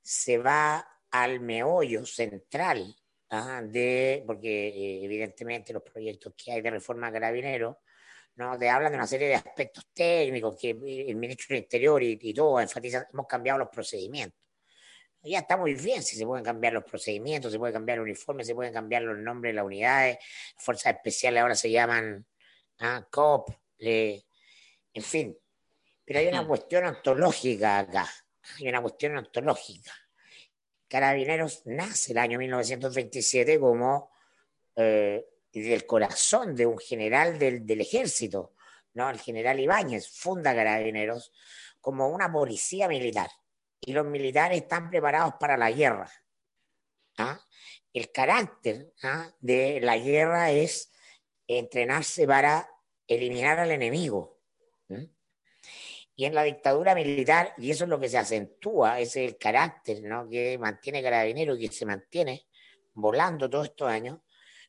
se 0.00 0.38
va 0.38 0.88
al 1.10 1.40
meollo 1.40 2.06
central 2.06 2.96
¿ah? 3.28 3.60
de, 3.62 4.24
porque 4.26 4.68
eh, 4.68 5.04
evidentemente 5.04 5.74
los 5.74 5.82
proyectos 5.82 6.32
que 6.42 6.52
hay 6.52 6.62
de 6.62 6.70
reforma 6.70 7.12
carabinero, 7.12 7.80
¿no? 8.36 8.58
Te 8.58 8.70
hablan 8.70 8.92
de 8.92 8.96
una 8.96 9.06
serie 9.06 9.28
de 9.28 9.34
aspectos 9.34 9.90
técnicos 9.92 10.56
que 10.58 10.70
el 10.70 11.16
ministro 11.16 11.48
del 11.50 11.64
Interior 11.64 12.02
y, 12.02 12.18
y 12.18 12.32
todo 12.32 12.60
enfatiza, 12.60 13.06
hemos 13.12 13.26
cambiado 13.26 13.58
los 13.58 13.68
procedimientos 13.68 14.47
ya 15.30 15.40
está 15.40 15.56
muy 15.56 15.74
bien, 15.74 16.02
si 16.02 16.16
se 16.16 16.26
pueden 16.26 16.44
cambiar 16.44 16.72
los 16.72 16.84
procedimientos, 16.84 17.52
se 17.52 17.58
puede 17.58 17.72
cambiar 17.72 17.98
el 17.98 18.04
uniforme, 18.04 18.44
se 18.44 18.54
pueden 18.54 18.72
cambiar 18.72 19.02
los 19.02 19.18
nombres 19.18 19.52
de 19.52 19.56
las 19.56 19.64
unidades, 19.64 20.18
fuerzas 20.56 20.94
especiales 20.94 21.42
ahora 21.42 21.54
se 21.54 21.70
llaman 21.70 22.26
ah, 22.80 23.06
COP, 23.10 23.50
eh, 23.78 24.22
en 24.92 25.02
fin. 25.02 25.38
Pero 26.04 26.20
hay 26.20 26.28
una 26.28 26.46
cuestión 26.46 26.86
ontológica 26.86 27.78
acá, 27.78 28.08
hay 28.58 28.68
una 28.68 28.80
cuestión 28.80 29.16
ontológica. 29.16 29.92
Carabineros 30.88 31.62
nace 31.66 32.12
el 32.12 32.18
año 32.18 32.38
1927 32.38 33.60
como 33.60 34.10
eh, 34.76 35.26
del 35.52 35.84
corazón 35.84 36.54
de 36.54 36.64
un 36.64 36.78
general 36.78 37.38
del, 37.38 37.66
del 37.66 37.80
ejército, 37.82 38.54
¿no? 38.94 39.10
el 39.10 39.20
general 39.20 39.60
Ibáñez 39.60 40.08
funda 40.08 40.54
Carabineros 40.54 41.32
como 41.80 42.08
una 42.08 42.32
policía 42.32 42.88
militar 42.88 43.28
y 43.80 43.92
los 43.92 44.06
militares 44.06 44.62
están 44.62 44.90
preparados 44.90 45.34
para 45.38 45.56
la 45.56 45.70
guerra. 45.70 46.10
¿ah? 47.18 47.40
El 47.92 48.10
carácter 48.12 48.92
¿ah? 49.02 49.30
de 49.40 49.80
la 49.80 49.96
guerra 49.98 50.50
es 50.50 50.92
entrenarse 51.46 52.26
para 52.26 52.68
eliminar 53.06 53.58
al 53.58 53.70
enemigo. 53.70 54.38
Y 56.14 56.24
en 56.24 56.34
la 56.34 56.42
dictadura 56.42 56.96
militar, 56.96 57.54
y 57.58 57.70
eso 57.70 57.84
es 57.84 57.90
lo 57.90 58.00
que 58.00 58.08
se 58.08 58.18
acentúa, 58.18 58.98
ese 58.98 59.24
es 59.24 59.30
el 59.30 59.38
carácter 59.38 60.02
¿no? 60.02 60.28
que 60.28 60.58
mantiene 60.58 61.00
Carabinero 61.00 61.54
y 61.54 61.68
que 61.68 61.72
se 61.72 61.86
mantiene 61.86 62.48
volando 62.94 63.48
todos 63.48 63.66
estos 63.66 63.88
años, 63.88 64.18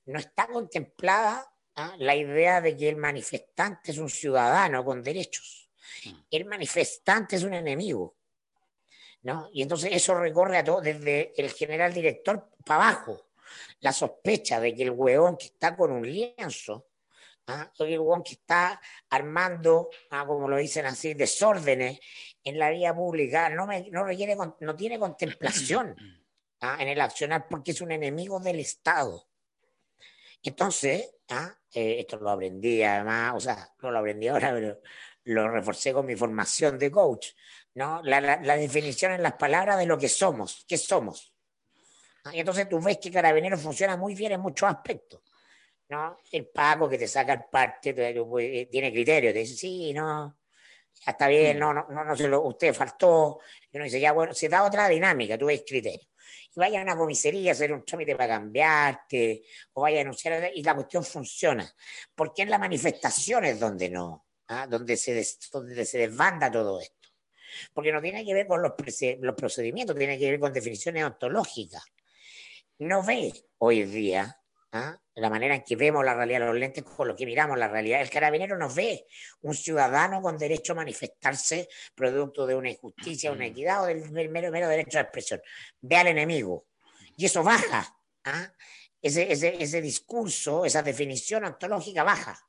no 0.06 0.20
está 0.20 0.48
contemplada 0.48 1.52
¿ah? 1.76 1.96
la 1.98 2.16
idea 2.16 2.62
de 2.62 2.78
que 2.78 2.90
el 2.90 2.98
manifestante 2.98 3.92
es 3.92 3.98
un 3.98 4.10
ciudadano 4.10 4.86
con 4.86 5.02
derechos. 5.02 5.72
Mm. 6.06 6.10
El 6.30 6.46
manifestante 6.46 7.36
es 7.36 7.44
un 7.44 7.56
enemigo. 7.56 8.19
¿No? 9.24 9.50
Y 9.54 9.62
entonces 9.62 9.92
eso 9.94 10.16
recorre 10.16 10.58
a 10.58 10.64
todo, 10.64 10.82
desde 10.82 11.34
el 11.40 11.52
general 11.52 11.94
director 11.94 12.50
para 12.66 12.90
abajo. 12.90 13.30
La 13.82 13.92
sospecha 13.92 14.60
de 14.60 14.76
que 14.76 14.84
el 14.84 14.92
hueón 14.92 15.38
que 15.38 15.48
está 15.48 15.76
con 15.76 15.92
un 15.92 16.10
lienzo, 16.10 16.88
¿ah? 17.48 17.72
el 17.80 18.00
hueón 18.00 18.24
que 18.24 18.34
está 18.34 18.80
armando, 19.10 19.90
¿ah? 20.12 20.26
como 20.26 20.48
lo 20.48 20.58
dicen 20.58 20.86
así, 20.86 21.14
desórdenes 21.14 22.00
en 22.44 22.60
la 22.60 22.70
vía 22.70 22.94
pública, 22.94 23.50
no, 23.50 23.68
me, 23.68 23.90
no, 23.90 24.04
requiere, 24.04 24.36
no 24.60 24.76
tiene 24.76 25.00
contemplación 25.00 25.96
¿ah? 26.62 26.78
en 26.80 26.88
el 26.90 27.02
accionar 27.02 27.48
porque 27.50 27.72
es 27.72 27.82
un 27.82 27.92
enemigo 27.92 28.40
del 28.40 28.60
Estado. 28.60 29.28
Entonces, 30.42 31.16
eh, 31.74 32.00
esto 32.00 32.18
lo 32.18 32.30
aprendí 32.30 32.82
además, 32.82 33.34
o 33.36 33.40
sea, 33.40 33.70
no 33.82 33.92
lo 33.92 34.00
aprendí 34.00 34.28
ahora, 34.28 34.54
pero 34.54 34.80
lo 35.26 35.50
reforcé 35.50 35.94
con 35.94 36.06
mi 36.06 36.16
formación 36.16 36.80
de 36.80 36.90
coach. 36.90 37.28
¿No? 37.80 38.02
La, 38.04 38.20
la, 38.20 38.42
la, 38.42 38.58
definición 38.58 39.14
en 39.14 39.24
las 39.24 39.36
palabras 39.36 39.80
de 39.80 39.86
lo 39.86 39.98
que 39.98 40.10
somos, 40.10 40.66
qué 40.68 40.78
somos. 40.78 41.34
Y 42.34 42.42
entonces 42.42 42.68
tú 42.68 42.82
ves 42.82 42.98
que 42.98 43.10
Carabineros 43.10 43.62
funciona 43.62 43.96
muy 43.96 44.16
bien 44.16 44.34
en 44.34 44.42
muchos 44.42 44.70
aspectos. 44.70 45.22
¿no? 45.88 46.18
El 46.30 46.48
pago 46.48 46.90
que 46.90 46.98
te 46.98 47.08
saca 47.08 47.32
el 47.32 47.46
parte 47.50 47.96
eh, 47.98 48.66
tiene 48.70 48.92
criterio, 48.92 49.32
te 49.32 49.40
dice, 49.40 49.56
sí, 49.56 49.94
no, 49.94 50.38
ya 51.06 51.12
está 51.14 51.30
bien, 51.30 51.56
mm. 51.56 51.60
no, 51.62 51.74
no, 51.74 51.88
no, 51.90 52.04
no 52.04 52.16
se 52.18 52.28
lo, 52.28 52.42
usted 52.42 52.74
faltó. 52.74 53.40
Y 53.72 53.78
uno 53.78 53.86
dice, 53.86 54.02
ya, 54.02 54.12
bueno, 54.12 54.34
se 54.34 54.50
da 54.50 54.66
otra 54.66 54.90
dinámica, 54.90 55.38
tú 55.38 55.46
ves 55.46 55.64
criterio. 55.66 56.10
Y 56.54 56.60
vaya 56.60 56.82
a 56.82 56.84
una 56.84 56.98
comisaría 56.98 57.52
a 57.52 57.54
hacer 57.54 57.72
un 57.72 57.86
trámite 57.86 58.14
para 58.18 58.36
cambiarte, 58.36 59.44
o 59.72 59.84
vaya 59.84 60.00
a 60.00 60.02
anunciar, 60.02 60.52
y 60.54 60.62
la 60.64 60.76
cuestión 60.76 61.06
funciona. 61.06 61.74
Porque 62.14 62.42
en 62.42 62.50
las 62.50 62.60
manifestaciones 62.60 63.58
donde 63.58 63.90
no, 63.90 64.28
¿ah? 64.50 64.68
donde, 64.68 64.98
se 64.98 65.14
des, 65.14 65.50
donde 65.50 65.86
se 65.86 66.00
desbanda 66.00 66.52
todo 66.52 66.82
esto 66.82 66.99
porque 67.74 67.92
no 67.92 68.02
tiene 68.02 68.26
que 68.26 68.34
ver 68.34 68.48
con 68.48 68.62
los, 68.62 68.74
los 69.20 69.36
procedimientos, 69.36 69.96
tiene 69.96 70.18
que 70.18 70.32
ver 70.32 70.40
con 70.40 70.54
definiciones 70.54 71.04
ontológicas. 71.04 71.84
No 72.80 73.04
ve 73.04 73.34
hoy 73.58 73.84
día 73.84 74.40
¿ah? 74.72 74.98
la 75.16 75.30
manera 75.30 75.56
en 75.56 75.64
que 75.64 75.76
vemos 75.76 76.04
la 76.04 76.14
realidad, 76.14 76.46
los 76.46 76.56
lentes 76.56 76.84
con 76.84 77.08
lo 77.08 77.16
que 77.16 77.26
miramos 77.26 77.58
la 77.58 77.68
realidad. 77.68 78.02
El 78.02 78.10
carabinero 78.10 78.58
no 78.58 78.74
ve 78.74 79.06
un 79.42 79.54
ciudadano 79.54 80.22
con 80.22 80.38
derecho 80.38 80.74
a 80.74 80.78
manifestarse 80.78 81.68
producto 81.96 82.48
de 82.48 82.56
una 82.56 82.70
injusticia, 82.70 83.32
una 83.32 83.48
equidad 83.48 83.84
o 83.84 83.86
del 83.88 84.10
mero, 84.12 84.52
mero 84.52 84.68
derecho 84.70 84.98
a 84.98 85.02
expresión. 85.02 85.42
Ve 85.82 85.98
al 85.98 86.08
enemigo. 86.08 86.68
Y 87.18 87.26
eso 87.26 87.44
baja. 87.44 87.98
¿ah? 88.24 88.54
Ese, 89.02 89.32
ese, 89.32 89.62
ese 89.62 89.82
discurso, 89.82 90.66
esa 90.66 90.82
definición 90.84 91.46
ontológica 91.46 92.04
baja. 92.04 92.49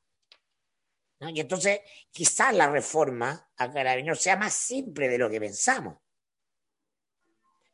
¿No? 1.21 1.29
Y 1.29 1.41
entonces 1.41 1.81
quizás 2.11 2.55
la 2.55 2.69
reforma 2.69 3.51
a 3.57 3.73
Carabineros 3.73 4.21
sea 4.21 4.37
más 4.37 4.55
simple 4.55 5.09
de 5.09 5.19
lo 5.19 5.31
que 5.31 5.41
pensamos. 5.41 5.99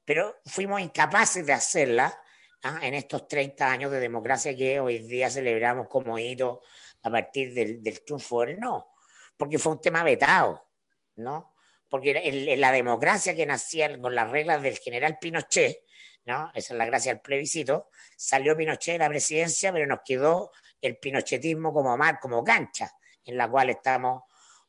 Pero 0.04 0.36
fuimos 0.44 0.80
incapaces 0.80 1.44
de 1.46 1.52
hacerla 1.52 2.20
¿ah? 2.62 2.78
en 2.82 2.94
estos 2.94 3.26
30 3.26 3.70
años 3.70 3.90
de 3.90 4.00
democracia 4.00 4.56
que 4.56 4.78
hoy 4.80 4.98
día 4.98 5.30
celebramos 5.30 5.88
como 5.88 6.18
hito 6.18 6.62
a 7.02 7.10
partir 7.10 7.54
del, 7.54 7.82
del 7.82 8.04
triunfo 8.04 8.42
del 8.42 8.58
no, 8.58 8.94
porque 9.36 9.58
fue 9.58 9.72
un 9.72 9.80
tema 9.80 10.02
vetado, 10.02 10.68
¿no? 11.16 11.54
Porque 11.88 12.20
en 12.24 12.60
la 12.60 12.72
democracia 12.72 13.34
que 13.36 13.46
nacía 13.46 14.00
con 14.00 14.14
las 14.14 14.28
reglas 14.30 14.60
del 14.60 14.76
general 14.78 15.18
Pinochet, 15.20 15.84
¿no? 16.24 16.50
Esa 16.52 16.74
es 16.74 16.78
la 16.78 16.84
gracia 16.84 17.12
del 17.12 17.20
plebiscito. 17.20 17.90
Salió 18.16 18.56
Pinochet 18.56 18.94
de 18.94 18.98
la 18.98 19.08
presidencia, 19.08 19.72
pero 19.72 19.86
nos 19.86 20.00
quedó 20.04 20.50
el 20.80 20.98
pinochetismo 20.98 21.72
como 21.72 21.96
mar, 21.96 22.18
como 22.20 22.42
cancha, 22.42 22.92
en 23.26 23.36
la 23.36 23.50
cual 23.50 23.70
estamos 23.70 24.22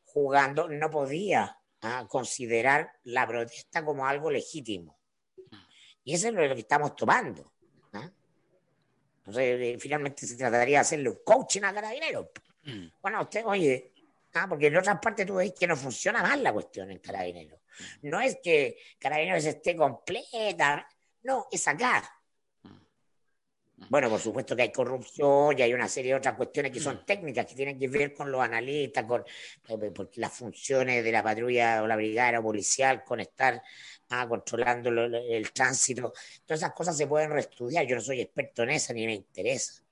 jugando. 0.03 0.67
No 0.67 0.89
podía 0.89 1.57
¿ah? 1.81 2.05
considerar 2.09 2.91
la 3.05 3.25
protesta 3.25 3.85
como 3.85 4.05
algo 4.05 4.29
legítimo. 4.29 4.97
Y 6.03 6.13
eso 6.13 6.27
es 6.29 6.33
lo 6.33 6.55
que 6.55 6.61
estamos 6.61 6.95
tomando. 6.95 7.53
¿ah? 7.93 8.09
Entonces, 9.19 9.43
eh, 9.59 9.77
finalmente 9.79 10.25
se 10.25 10.35
trataría 10.35 10.77
de 10.77 10.81
hacerle 10.81 11.09
un 11.09 11.19
coaching 11.23 11.63
a 11.63 11.73
carabineros. 11.73 12.27
Mm. 12.63 12.87
Bueno, 13.01 13.21
usted, 13.21 13.45
oye, 13.45 13.93
ah, 14.33 14.47
porque 14.49 14.67
en 14.67 14.77
otras 14.77 14.99
partes 14.99 15.25
tú 15.25 15.35
veis 15.35 15.53
que 15.53 15.67
no 15.67 15.75
funciona 15.75 16.21
mal 16.21 16.41
la 16.41 16.53
cuestión 16.53 16.89
en 16.91 16.99
carabineros. 16.99 17.59
No 18.01 18.19
es 18.19 18.39
que 18.41 18.77
carabineros 18.97 19.45
esté 19.45 19.75
completa, 19.75 20.87
no, 21.23 21.47
es 21.51 21.67
acá. 21.67 22.16
Bueno, 23.89 24.09
por 24.09 24.19
supuesto 24.19 24.55
que 24.55 24.63
hay 24.63 24.71
corrupción 24.71 25.57
y 25.57 25.61
hay 25.61 25.71
una 25.73 25.87
serie 25.87 26.11
de 26.11 26.17
otras 26.17 26.35
cuestiones 26.35 26.71
que 26.71 26.79
son 26.79 27.05
técnicas, 27.05 27.45
que 27.45 27.53
tienen 27.55 27.77
que 27.77 27.87
ver 27.87 28.13
con 28.13 28.31
los 28.31 28.41
analistas, 28.41 29.05
con 29.05 29.23
eh, 29.69 29.93
las 30.15 30.33
funciones 30.33 31.03
de 31.03 31.11
la 31.11 31.21
patrulla 31.21 31.83
o 31.83 31.87
la 31.87 31.95
brigada 31.95 32.41
policial, 32.41 33.03
con 33.03 33.19
estar 33.19 33.61
ah, 34.09 34.27
controlando 34.27 34.89
lo- 34.89 35.05
el 35.17 35.51
tránsito. 35.51 36.11
Todas 36.45 36.61
esas 36.61 36.73
cosas 36.73 36.97
se 36.97 37.05
pueden 37.05 37.29
reestudiar. 37.31 37.85
Yo 37.85 37.95
no 37.95 38.01
soy 38.01 38.21
experto 38.21 38.63
en 38.63 38.71
eso 38.71 38.93
ni 38.93 39.05
me 39.05 39.13
interesa. 39.13 39.83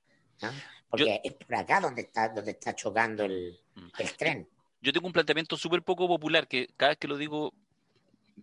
¿ah? 0.42 0.52
Porque 0.90 1.22
es 1.24 1.34
por 1.34 1.56
acá 1.56 1.80
donde 1.80 2.02
está, 2.02 2.30
donde 2.30 2.52
está 2.52 2.74
chocando 2.76 3.24
el, 3.26 3.58
el 4.00 4.12
tren. 4.18 4.48
Yo 4.82 4.92
tengo 4.94 5.08
un 5.08 5.14
planteamiento 5.14 5.58
súper 5.58 5.84
poco 5.84 6.08
popular 6.08 6.48
que 6.48 6.70
cada 6.76 6.90
vez 6.90 6.98
que 6.98 7.08
lo 7.08 7.18
digo 7.18 7.54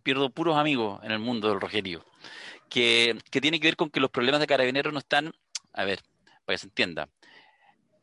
pierdo 0.02 0.30
puros 0.30 0.56
amigos 0.56 1.00
en 1.02 1.12
el 1.12 1.18
mundo 1.18 1.48
del 1.48 1.60
rojerío, 1.60 2.04
que, 2.72 3.18
tiene 3.30 3.60
que 3.60 3.66
ver 3.66 3.76
con 3.76 3.90
que 3.90 4.00
los 4.00 4.10
problemas 4.10 4.40
de 4.40 4.46
carabineros 4.46 4.94
no 4.94 4.98
están, 4.98 5.30
a 5.74 5.84
ver, 5.84 6.00
para 6.46 6.54
que 6.54 6.58
se 6.58 6.66
entienda, 6.68 7.06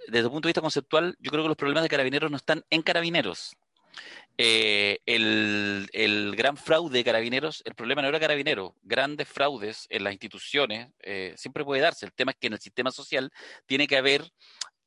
desde 0.08 0.26
el 0.26 0.30
punto 0.32 0.48
de 0.48 0.52
vista 0.52 0.62
conceptual, 0.62 1.18
yo 1.20 1.32
creo 1.32 1.44
que 1.44 1.48
los 1.48 1.58
problemas 1.58 1.82
de 1.82 1.90
carabineros 1.90 2.30
no 2.30 2.38
están 2.38 2.64
en 2.70 2.84
carabineros. 2.84 3.56
Eh, 4.38 5.00
el, 5.08 5.90
el 5.92 6.36
gran 6.36 6.56
fraude 6.56 7.00
de 7.00 7.04
carabineros, 7.04 7.64
el 7.66 7.74
problema 7.74 8.04
no 8.04 8.10
era 8.10 8.20
carabinero, 8.20 8.76
grandes 8.84 9.28
fraudes 9.28 9.88
en 9.90 10.04
las 10.04 10.14
instituciones 10.14 10.90
eh, 11.00 11.34
siempre 11.36 11.66
puede 11.66 11.82
darse. 11.82 12.06
El 12.06 12.14
tema 12.14 12.32
es 12.32 12.38
que 12.38 12.48
en 12.48 12.54
el 12.54 12.60
sistema 12.60 12.92
social 12.92 13.32
tiene 13.66 13.88
que 13.88 13.98
haber 13.98 14.32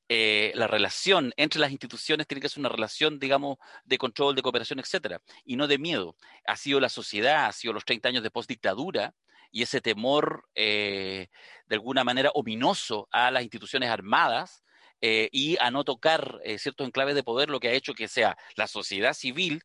eh, 0.08 0.52
la 0.54 0.68
relación 0.68 1.32
entre 1.36 1.60
las 1.60 1.72
instituciones 1.72 2.26
tiene 2.26 2.40
que 2.40 2.48
ser 2.48 2.60
una 2.60 2.68
relación, 2.68 3.18
digamos, 3.18 3.58
de 3.84 3.98
control, 3.98 4.36
de 4.36 4.42
cooperación, 4.42 4.78
etcétera, 4.78 5.20
y 5.44 5.56
no 5.56 5.66
de 5.66 5.78
miedo. 5.78 6.16
Ha 6.46 6.56
sido 6.56 6.78
la 6.78 6.88
sociedad, 6.88 7.46
ha 7.46 7.52
sido 7.52 7.74
los 7.74 7.84
30 7.84 8.08
años 8.08 8.22
de 8.22 8.30
postdictadura 8.30 9.14
y 9.52 9.62
ese 9.62 9.80
temor, 9.80 10.48
eh, 10.54 11.28
de 11.66 11.76
alguna 11.76 12.02
manera, 12.02 12.30
ominoso 12.34 13.08
a 13.12 13.30
las 13.30 13.42
instituciones 13.42 13.90
armadas 13.90 14.64
eh, 15.00 15.28
y 15.30 15.56
a 15.60 15.70
no 15.70 15.84
tocar 15.84 16.40
eh, 16.42 16.58
ciertos 16.58 16.86
enclaves 16.86 17.14
de 17.14 17.22
poder, 17.22 17.50
lo 17.50 17.60
que 17.60 17.68
ha 17.68 17.72
hecho 17.72 17.94
que 17.94 18.08
sea 18.08 18.36
la 18.56 18.66
sociedad 18.66 19.12
civil, 19.12 19.62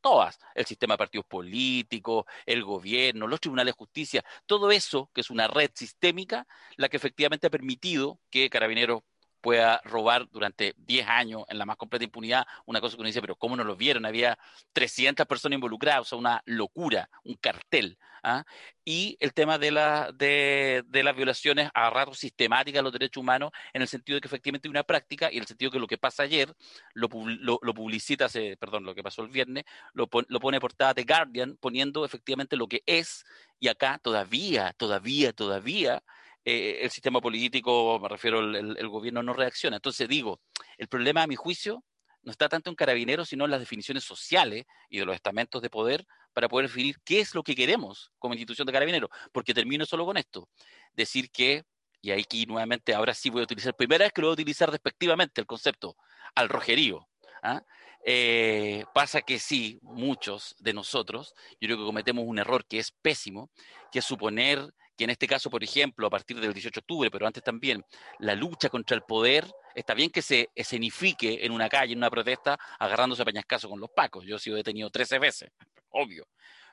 todas, 0.00 0.38
el 0.54 0.66
sistema 0.66 0.94
de 0.94 0.98
partidos 0.98 1.26
políticos, 1.26 2.24
el 2.46 2.64
gobierno, 2.64 3.26
los 3.26 3.40
tribunales 3.40 3.74
de 3.74 3.78
justicia, 3.78 4.24
todo 4.46 4.70
eso, 4.70 5.10
que 5.14 5.20
es 5.20 5.30
una 5.30 5.46
red 5.46 5.70
sistémica, 5.74 6.46
la 6.76 6.88
que 6.88 6.96
efectivamente 6.96 7.46
ha 7.46 7.50
permitido 7.50 8.20
que 8.30 8.50
Carabineros 8.50 9.02
pueda 9.48 9.80
robar 9.82 10.28
durante 10.30 10.74
10 10.76 11.08
años 11.08 11.44
en 11.48 11.56
la 11.56 11.64
más 11.64 11.78
completa 11.78 12.04
impunidad, 12.04 12.46
una 12.66 12.82
cosa 12.82 12.96
que 12.96 13.00
uno 13.00 13.06
dice, 13.06 13.22
pero 13.22 13.34
¿cómo 13.34 13.56
no 13.56 13.64
lo 13.64 13.76
vieron? 13.76 14.04
Había 14.04 14.38
300 14.74 15.26
personas 15.26 15.54
involucradas, 15.54 16.02
o 16.02 16.04
sea, 16.04 16.18
una 16.18 16.42
locura, 16.44 17.08
un 17.24 17.34
cartel. 17.36 17.96
¿ah? 18.22 18.44
Y 18.84 19.16
el 19.20 19.32
tema 19.32 19.56
de, 19.56 19.70
la, 19.70 20.12
de, 20.12 20.84
de, 20.86 21.02
las 21.02 21.16
violaciones 21.16 21.70
a 21.72 21.88
ratos 21.88 22.18
sistemáticas 22.18 22.80
de 22.80 22.82
los 22.82 22.92
derechos 22.92 23.22
humanos, 23.22 23.52
en 23.72 23.80
el 23.80 23.88
sentido 23.88 24.16
de 24.16 24.20
que 24.20 24.28
efectivamente 24.28 24.68
hay 24.68 24.70
una 24.70 24.82
práctica 24.82 25.32
y 25.32 25.36
en 25.36 25.44
el 25.44 25.46
sentido 25.46 25.70
de 25.70 25.76
que 25.76 25.80
lo 25.80 25.86
que 25.86 25.96
pasa 25.96 26.24
ayer 26.24 26.54
lo, 26.92 27.08
lo, 27.40 27.58
lo 27.62 27.72
publicita, 27.72 28.26
hace, 28.26 28.58
perdón, 28.58 28.84
lo 28.84 28.94
que 28.94 29.02
pasó 29.02 29.22
el 29.22 29.28
viernes, 29.28 29.64
lo, 29.94 30.10
lo 30.28 30.40
pone 30.40 30.60
portada 30.60 30.92
de 30.92 31.04
Guardian, 31.04 31.56
poniendo 31.56 32.04
efectivamente 32.04 32.54
lo 32.54 32.68
que 32.68 32.82
es, 32.84 33.24
y 33.58 33.68
acá 33.68 33.98
todavía, 34.02 34.74
todavía, 34.76 35.32
todavía, 35.32 36.02
eh, 36.50 36.78
el 36.82 36.90
sistema 36.90 37.20
político, 37.20 37.98
me 38.00 38.08
refiero 38.08 38.38
al 38.38 38.56
el, 38.56 38.88
gobierno, 38.88 39.22
no 39.22 39.34
reacciona. 39.34 39.76
Entonces 39.76 40.08
digo, 40.08 40.40
el 40.78 40.88
problema 40.88 41.24
a 41.24 41.26
mi 41.26 41.36
juicio 41.36 41.84
no 42.22 42.32
está 42.32 42.48
tanto 42.48 42.70
en 42.70 42.76
carabineros, 42.76 43.28
sino 43.28 43.44
en 43.44 43.50
las 43.50 43.60
definiciones 43.60 44.02
sociales 44.02 44.64
y 44.88 44.98
de 44.98 45.04
los 45.04 45.14
estamentos 45.14 45.60
de 45.60 45.68
poder 45.68 46.06
para 46.32 46.48
poder 46.48 46.68
definir 46.68 46.96
qué 47.04 47.20
es 47.20 47.34
lo 47.34 47.42
que 47.42 47.54
queremos 47.54 48.12
como 48.18 48.32
institución 48.32 48.64
de 48.64 48.72
carabineros. 48.72 49.10
Porque 49.30 49.52
termino 49.52 49.84
solo 49.84 50.06
con 50.06 50.16
esto, 50.16 50.48
decir 50.94 51.30
que, 51.30 51.64
y 52.00 52.12
aquí 52.12 52.46
nuevamente 52.46 52.94
ahora 52.94 53.12
sí 53.12 53.28
voy 53.28 53.42
a 53.42 53.44
utilizar, 53.44 53.76
primera 53.76 54.06
vez 54.06 54.12
que 54.14 54.22
lo 54.22 54.28
voy 54.28 54.32
a 54.32 54.40
utilizar 54.40 54.70
despectivamente 54.70 55.42
el 55.42 55.46
concepto, 55.46 55.98
al 56.34 56.48
rojerío. 56.48 57.06
¿ah? 57.42 57.62
Eh, 58.06 58.86
pasa 58.94 59.20
que 59.20 59.38
sí, 59.38 59.80
muchos 59.82 60.56
de 60.60 60.72
nosotros, 60.72 61.34
yo 61.60 61.66
creo 61.66 61.76
que 61.76 61.84
cometemos 61.84 62.24
un 62.26 62.38
error 62.38 62.64
que 62.64 62.78
es 62.78 62.90
pésimo, 62.90 63.50
que 63.92 63.98
es 63.98 64.04
suponer 64.06 64.72
que 64.98 65.04
en 65.04 65.10
este 65.10 65.28
caso, 65.28 65.48
por 65.48 65.62
ejemplo, 65.62 66.08
a 66.08 66.10
partir 66.10 66.40
del 66.40 66.52
18 66.52 66.74
de 66.74 66.80
octubre, 66.80 67.10
pero 67.10 67.24
antes 67.24 67.42
también, 67.42 67.84
la 68.18 68.34
lucha 68.34 68.68
contra 68.68 68.96
el 68.96 69.02
poder, 69.02 69.46
está 69.76 69.94
bien 69.94 70.10
que 70.10 70.22
se 70.22 70.50
escenifique 70.56 71.46
en 71.46 71.52
una 71.52 71.68
calle, 71.68 71.92
en 71.92 71.98
una 71.98 72.10
protesta, 72.10 72.58
agarrándose 72.80 73.22
a 73.22 73.24
pañascaso 73.24 73.68
con 73.68 73.78
los 73.78 73.90
pacos. 73.90 74.24
Yo 74.26 74.36
he 74.36 74.38
sido 74.40 74.56
detenido 74.56 74.90
13 74.90 75.20
veces, 75.20 75.50
obvio. 75.90 76.26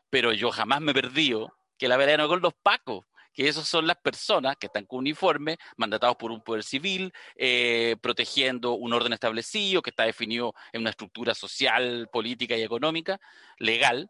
Pero 0.10 0.34
yo 0.34 0.50
jamás 0.50 0.82
me 0.82 0.92
he 0.92 0.96
perdido 0.96 1.56
que 1.78 1.88
la 1.88 1.98
verdad 1.98 2.18
no 2.18 2.28
con 2.28 2.42
los 2.42 2.54
pacos, 2.56 3.06
que 3.32 3.48
esos 3.48 3.68
son 3.68 3.86
las 3.86 3.98
personas 3.98 4.56
que 4.56 4.68
están 4.68 4.86
con 4.86 5.00
uniforme, 5.00 5.58
mandatados 5.78 6.16
por 6.16 6.32
un 6.32 6.42
poder 6.42 6.64
civil, 6.64 7.14
eh, 7.36 7.96
protegiendo 8.02 8.74
un 8.74 8.92
orden 8.92 9.14
establecido 9.14 9.84
que 9.84 9.92
está 9.92 10.04
definido 10.04 10.56
en 10.74 10.82
una 10.82 10.90
estructura 10.90 11.36
social, 11.36 12.10
política 12.12 12.58
y 12.58 12.64
económica, 12.64 13.20
legal, 13.60 14.10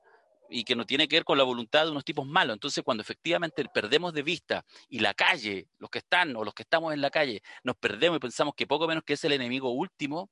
y 0.50 0.64
que 0.64 0.76
no 0.76 0.86
tiene 0.86 1.08
que 1.08 1.18
ver 1.18 1.24
con 1.24 1.38
la 1.38 1.44
voluntad 1.44 1.86
de 1.86 1.92
unos 1.92 2.06
tipos 2.06 2.26
malos. 2.28 2.54
Entonces, 2.54 2.84
cuando 2.84 3.02
efectivamente 3.02 3.64
perdemos 3.74 4.14
de 4.14 4.24
vista 4.24 4.66
y 4.90 5.00
la 5.00 5.14
calle, 5.14 5.68
los 5.78 5.90
que 5.90 6.00
están 6.00 6.36
o 6.36 6.44
los 6.44 6.54
que 6.54 6.64
estamos 6.64 6.94
en 6.94 7.02
la 7.02 7.10
calle, 7.10 7.42
nos 7.64 7.76
perdemos 7.78 8.18
y 8.18 8.20
pensamos 8.20 8.54
que 8.56 8.68
poco 8.68 8.88
menos 8.88 9.04
que 9.04 9.14
es 9.14 9.24
el 9.24 9.34
enemigo 9.34 9.70
último, 9.72 10.30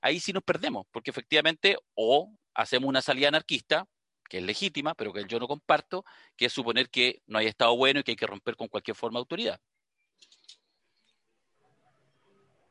ahí 0.00 0.20
sí 0.20 0.32
nos 0.32 0.42
perdemos, 0.42 0.86
porque 0.90 1.10
efectivamente 1.10 1.76
o 1.94 2.32
hacemos 2.54 2.88
una 2.88 3.02
salida 3.02 3.28
anarquista, 3.28 3.86
que 4.28 4.38
es 4.38 4.44
legítima, 4.44 4.94
pero 4.94 5.12
que 5.12 5.24
yo 5.26 5.38
no 5.38 5.46
comparto, 5.46 6.04
que 6.36 6.46
es 6.46 6.52
suponer 6.52 6.88
que 6.88 7.22
no 7.26 7.38
hay 7.38 7.46
Estado 7.46 7.76
bueno 7.76 8.00
y 8.00 8.02
que 8.02 8.12
hay 8.12 8.16
que 8.16 8.26
romper 8.26 8.56
con 8.56 8.68
cualquier 8.68 8.96
forma 8.96 9.18
de 9.18 9.20
autoridad. 9.20 9.60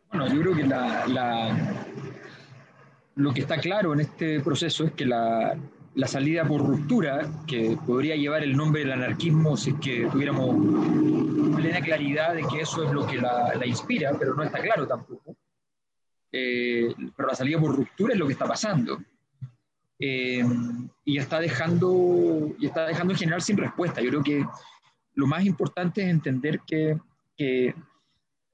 Bueno, 0.10 0.27
yo 0.27 0.41
creo 0.41 0.55
que 0.55 0.63
la, 0.63 1.86
lo 3.15 3.34
que 3.34 3.41
está 3.41 3.57
claro 3.60 3.93
en 3.93 4.01
este 4.01 4.41
proceso 4.41 4.84
es 4.84 4.91
que 4.91 5.05
la, 5.05 5.57
la 5.95 6.08
salida 6.08 6.47
por 6.47 6.65
ruptura, 6.65 7.30
que 7.45 7.77
podría 7.86 8.15
llevar 8.15 8.43
el 8.43 8.56
nombre 8.56 8.82
del 8.82 8.93
anarquismo 8.93 9.58
si 9.58 9.71
es 9.71 9.75
que 9.80 10.08
tuviéramos 10.12 10.56
plena 11.56 11.82
claridad 11.82 12.34
de 12.34 12.43
que 12.43 12.62
eso 12.62 12.84
es 12.84 12.91
lo 12.91 13.06
que 13.06 13.17
la, 13.17 13.54
la 13.56 13.65
inspira, 13.65 14.13
pero 14.17 14.34
no 14.34 14.43
está 14.43 14.62
claro 14.62 14.88
tampoco. 14.88 15.36
Eh, 16.32 16.93
pero 17.15 17.27
la 17.27 17.36
salida 17.36 17.60
por 17.60 17.75
ruptura 17.75 18.13
es 18.13 18.19
lo 18.19 18.25
que 18.25 18.34
está 18.34 18.45
pasando. 18.45 18.99
Eh, 19.99 20.43
y 21.06 21.17
está 21.17 21.39
dejando 21.39 22.56
y 22.58 22.65
está 22.65 22.88
dejando 22.88 23.13
en 23.13 23.19
general 23.19 23.41
sin 23.41 23.58
respuesta. 23.58 24.01
Yo 24.01 24.10
creo 24.10 24.23
que 24.23 24.45
lo 25.13 25.27
más 25.27 25.45
importante 25.45 26.01
es 26.01 26.10
entender 26.10 26.62
que, 26.65 26.97
que 27.38 27.75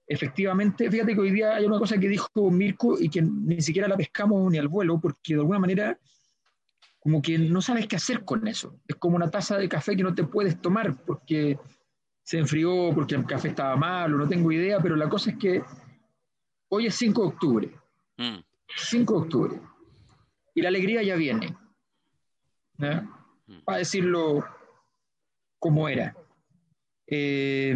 efectivamente, 0.08 0.90
fíjate 0.90 1.14
que 1.14 1.22
hoy 1.22 1.32
día 1.32 1.56
hay 1.56 1.66
una 1.66 1.80
cosa 1.80 1.98
que 1.98 2.10
dijo 2.10 2.52
Mirko 2.52 3.00
y 3.00 3.10
que 3.10 3.22
ni 3.22 3.62
siquiera 3.62 3.88
la 3.88 3.96
pescamos 3.96 4.52
ni 4.52 4.58
al 4.58 4.68
vuelo, 4.68 5.00
porque 5.00 5.36
de 5.36 5.40
alguna 5.40 5.60
manera 5.60 5.98
como 7.08 7.22
que 7.22 7.40
no 7.40 7.62
sabes 7.62 7.88
qué 7.88 7.96
hacer 7.96 8.26
con 8.26 8.46
eso. 8.50 8.82
Es 8.86 8.98
como 8.98 9.16
una 9.16 9.32
taza 9.32 9.58
de 9.58 9.70
café 9.70 9.96
que 9.96 10.04
no 10.04 10.14
te 10.14 10.26
puedes 10.26 10.62
tomar 10.62 10.94
porque 11.06 11.58
se 12.22 12.38
enfrió, 12.38 12.92
porque 12.94 13.16
el 13.16 13.26
café 13.26 13.48
estaba 13.48 13.78
malo, 13.78 14.18
no 14.18 14.28
tengo 14.28 14.52
idea, 14.52 14.82
pero 14.82 14.98
la 14.98 15.08
cosa 15.08 15.30
es 15.30 15.38
que 15.38 15.64
hoy 16.68 16.88
es 16.88 16.96
5 16.96 17.22
de 17.22 17.28
octubre. 17.30 17.72
Mm. 18.18 18.40
5 18.76 19.14
de 19.14 19.20
octubre. 19.20 19.62
Y 20.54 20.62
la 20.62 20.68
alegría 20.68 21.02
ya 21.02 21.16
viene. 21.16 21.56
¿eh? 22.80 23.02
Para 23.64 23.78
decirlo 23.78 24.46
como 25.60 25.88
era. 25.88 26.14
Eh, 27.08 27.74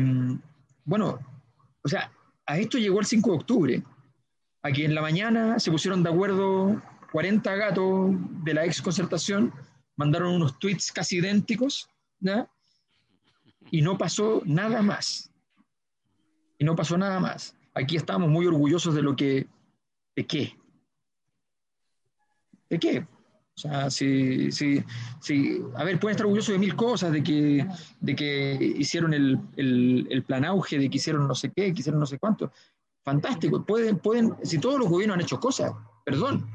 bueno, 0.83 1.19
o 1.81 1.87
sea, 1.87 2.11
a 2.45 2.57
esto 2.57 2.77
llegó 2.77 2.99
el 2.99 3.05
5 3.05 3.29
de 3.29 3.37
octubre. 3.37 3.83
Aquí 4.61 4.83
en 4.83 4.93
la 4.93 5.01
mañana 5.01 5.57
se 5.57 5.71
pusieron 5.71 6.03
de 6.03 6.09
acuerdo 6.09 6.81
40 7.11 7.55
gatos 7.55 8.11
de 8.43 8.53
la 8.53 8.65
ex 8.65 8.81
concertación 8.81 9.53
mandaron 9.95 10.33
unos 10.33 10.57
tweets 10.59 10.91
casi 10.91 11.17
idénticos, 11.17 11.89
¿no? 12.19 12.49
y 13.71 13.81
no 13.81 13.97
pasó 13.97 14.41
nada 14.45 14.81
más. 14.81 15.31
Y 16.57 16.65
no 16.65 16.75
pasó 16.75 16.97
nada 16.97 17.19
más. 17.19 17.55
Aquí 17.73 17.95
estamos 17.95 18.29
muy 18.29 18.45
orgullosos 18.45 18.93
de 18.93 19.01
lo 19.01 19.15
que, 19.15 19.47
¿de 20.15 20.27
qué? 20.27 20.57
¿De 22.69 22.77
qué? 22.79 22.99
O 23.55 23.59
sea, 23.61 23.89
si, 23.89 24.51
si, 24.51 24.83
si, 25.19 25.61
a 25.75 25.83
ver, 25.83 25.99
pueden 25.99 26.15
estar 26.15 26.25
orgullosos 26.25 26.53
de 26.53 26.59
mil 26.59 26.75
cosas, 26.75 27.11
de 27.11 27.23
que, 27.23 27.65
de 27.99 28.15
que 28.15 28.73
hicieron 28.77 29.13
el, 29.13 29.39
el, 29.55 30.07
el 30.09 30.23
plan 30.23 30.45
auge, 30.45 30.77
de 30.77 30.89
que 30.89 30.97
hicieron 30.97 31.27
no 31.27 31.35
sé 31.35 31.51
qué, 31.51 31.73
que 31.73 31.79
hicieron 31.79 31.99
no 31.99 32.05
sé 32.05 32.19
cuánto. 32.19 32.51
Fantástico, 33.03 33.65
pueden, 33.65 33.99
pueden, 33.99 34.35
si 34.43 34.59
todos 34.59 34.79
los 34.79 34.89
gobiernos 34.89 35.15
han 35.15 35.21
hecho 35.21 35.39
cosas, 35.39 35.73
perdón, 36.05 36.47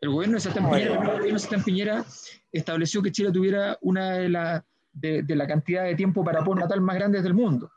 el 0.00 0.10
gobierno 0.10 0.34
de 0.34 0.40
Sebastián 0.40 0.70
Piñera, 0.70 0.92
el 0.92 0.98
gobierno 0.98 1.22
de 1.22 1.38
Sebastián 1.38 1.64
Piñera 1.64 2.04
estableció 2.52 3.02
que 3.02 3.12
Chile 3.12 3.32
tuviera 3.32 3.78
una 3.80 4.12
de, 4.12 4.28
la, 4.28 4.64
de, 4.92 5.22
de 5.22 5.36
la 5.36 5.46
cantidad 5.46 5.84
de 5.84 5.94
tiempo 5.94 6.24
para 6.24 6.42
natal 6.42 6.80
más 6.80 6.96
grandes 6.96 7.22
del 7.22 7.34
mundo. 7.34 7.70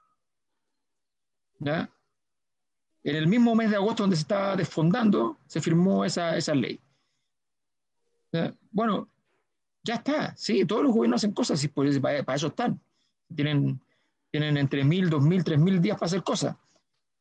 ¿Ya? 1.60 1.90
En 3.04 3.16
el 3.16 3.28
mismo 3.28 3.56
mes 3.56 3.70
de 3.70 3.78
agosto 3.78 4.04
donde 4.04 4.16
se 4.16 4.24
estaba 4.24 4.56
desfondando, 4.56 5.38
se 5.48 5.62
firmó 5.62 6.04
esa, 6.06 6.36
esa 6.36 6.54
ley. 6.54 6.80
¿Ya? 8.32 8.54
Bueno, 8.72 9.10
ya 9.84 9.96
está, 9.96 10.36
sí, 10.36 10.66
todos 10.66 10.84
los 10.84 10.94
gobiernos 10.94 11.22
hacen 11.22 11.34
cosas, 11.34 11.64
y 11.64 11.70
pues, 11.70 12.00
para, 12.00 12.24
para 12.24 12.36
eso 12.36 12.48
están. 12.48 12.80
Tienen, 13.34 13.80
tienen 14.30 14.58
entre 14.58 14.84
mil, 14.84 15.10
dos 15.10 15.24
mil, 15.24 15.44
tres 15.44 15.60
mil 15.60 15.82
días 15.82 15.98
para 15.98 16.08
hacer 16.08 16.24
cosas. 16.24 16.56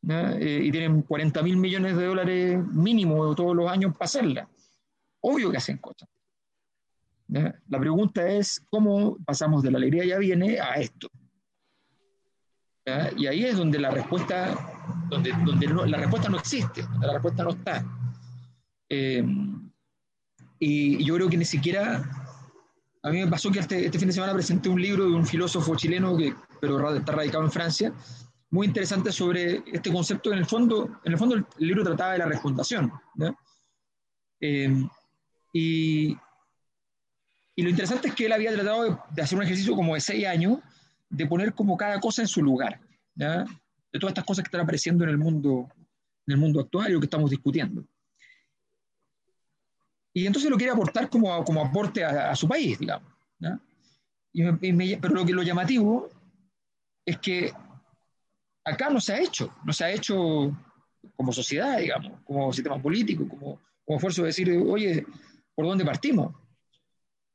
¿ya? 0.03 0.32
Eh, 0.32 0.64
y 0.64 0.70
tienen 0.70 1.03
40 1.03 1.42
mil 1.42 1.57
millones 1.57 1.96
de 1.96 2.07
dólares 2.07 2.66
mínimo 2.72 3.34
todos 3.34 3.57
los 3.57 3.70
años 3.70 3.92
para 3.92 4.05
hacerla. 4.05 4.49
Obvio 5.20 5.50
que 5.50 5.56
hacen 5.56 5.78
cosas. 5.78 6.08
¿ya? 7.26 7.54
La 7.68 7.78
pregunta 7.78 8.26
es 8.28 8.62
cómo 8.70 9.16
pasamos 9.24 9.62
de 9.62 9.70
la 9.70 9.78
alegría 9.78 10.04
ya 10.04 10.18
viene 10.18 10.60
a 10.60 10.74
esto. 10.74 11.08
¿ya? 12.86 13.10
Y 13.16 13.26
ahí 13.26 13.44
es 13.44 13.56
donde 13.56 13.78
la 13.78 13.90
respuesta, 13.90 14.54
donde, 15.08 15.32
donde 15.44 15.66
no- 15.66 15.86
la 15.86 15.98
respuesta 15.98 16.28
no 16.28 16.38
existe, 16.38 16.82
donde 16.82 17.06
la 17.06 17.12
respuesta 17.14 17.42
no 17.44 17.50
está. 17.50 17.84
Eh, 18.88 19.24
y 20.58 21.04
yo 21.04 21.14
creo 21.14 21.28
que 21.28 21.36
ni 21.36 21.44
siquiera, 21.44 22.02
a 23.02 23.10
mí 23.10 23.18
me 23.24 23.30
pasó 23.30 23.50
que 23.50 23.60
este, 23.60 23.84
este 23.84 23.98
fin 23.98 24.08
de 24.08 24.14
semana 24.14 24.32
presenté 24.34 24.68
un 24.68 24.80
libro 24.80 25.04
de 25.04 25.14
un 25.14 25.26
filósofo 25.26 25.76
chileno, 25.76 26.16
que, 26.16 26.34
pero 26.60 26.94
está 26.94 27.12
radicado 27.12 27.44
en 27.44 27.52
Francia, 27.52 27.92
muy 28.50 28.66
interesante 28.66 29.12
sobre 29.12 29.62
este 29.66 29.92
concepto. 29.92 30.32
En 30.32 30.38
el 30.38 30.46
fondo, 30.46 31.00
en 31.04 31.12
el, 31.12 31.18
fondo 31.18 31.36
el 31.36 31.46
libro 31.58 31.84
trataba 31.84 32.12
de 32.12 32.18
la 32.18 32.26
refundación. 32.26 32.90
¿ya? 33.16 33.34
Eh, 34.40 34.88
y, 35.53 36.16
y 37.57 37.62
lo 37.62 37.70
interesante 37.70 38.09
es 38.09 38.14
que 38.14 38.26
él 38.26 38.32
había 38.32 38.53
tratado 38.53 38.84
de, 38.84 38.96
de 39.11 39.22
hacer 39.22 39.38
un 39.38 39.44
ejercicio 39.44 39.74
como 39.74 39.94
de 39.94 40.01
seis 40.01 40.26
años, 40.26 40.59
de 41.11 41.26
poner 41.26 41.55
como 41.55 41.76
cada 41.76 41.99
cosa 42.01 42.22
en 42.22 42.28
su 42.28 42.42
lugar, 42.42 42.80
¿ya? 43.14 43.44
de 43.92 43.99
todas 43.99 44.12
estas 44.12 44.24
cosas 44.24 44.44
que 44.44 44.49
están 44.49 44.61
apareciendo 44.61 45.05
en 45.05 45.11
el 45.11 45.18
mundo, 45.18 45.68
en 46.26 46.32
el 46.34 46.36
mundo 46.38 46.61
actual 46.61 46.90
y 46.90 46.92
lo 46.92 47.01
que 47.01 47.07
estamos 47.07 47.30
discutiendo. 47.30 47.84
Y 50.14 50.26
entonces 50.26 50.51
lo 50.51 50.57
quiere 50.57 50.72
aportar 50.72 51.09
como, 51.09 51.42
como 51.44 51.64
aporte 51.64 52.05
a, 52.05 52.30
a 52.30 52.36
su 52.36 52.49
país, 52.49 52.78
digamos. 52.78 53.11
¿ya? 53.38 53.59
Y 54.32 54.42
me- 54.42 54.59
y 54.62 54.72
me- 54.72 54.99
pero 55.01 55.14
lo 55.14 55.24
que 55.24 55.32
lo 55.32 55.42
llamativo 55.42 56.09
es 57.07 57.18
que 57.18 57.53
acá 58.64 58.90
no 58.90 59.01
se 59.01 59.12
ha 59.14 59.20
hecho, 59.20 59.55
no 59.64 59.72
se 59.72 59.84
ha 59.84 59.90
hecho 59.90 60.53
como 61.16 61.32
sociedad, 61.32 61.78
digamos, 61.78 62.20
como 62.24 62.53
sistema 62.53 62.80
político, 62.80 63.26
como, 63.28 63.61
como 63.84 63.96
esfuerzo 63.96 64.22
de 64.22 64.28
decir, 64.28 64.51
oye, 64.66 65.07
¿por 65.59 65.66
dónde 65.66 65.84
partimos? 65.84 66.36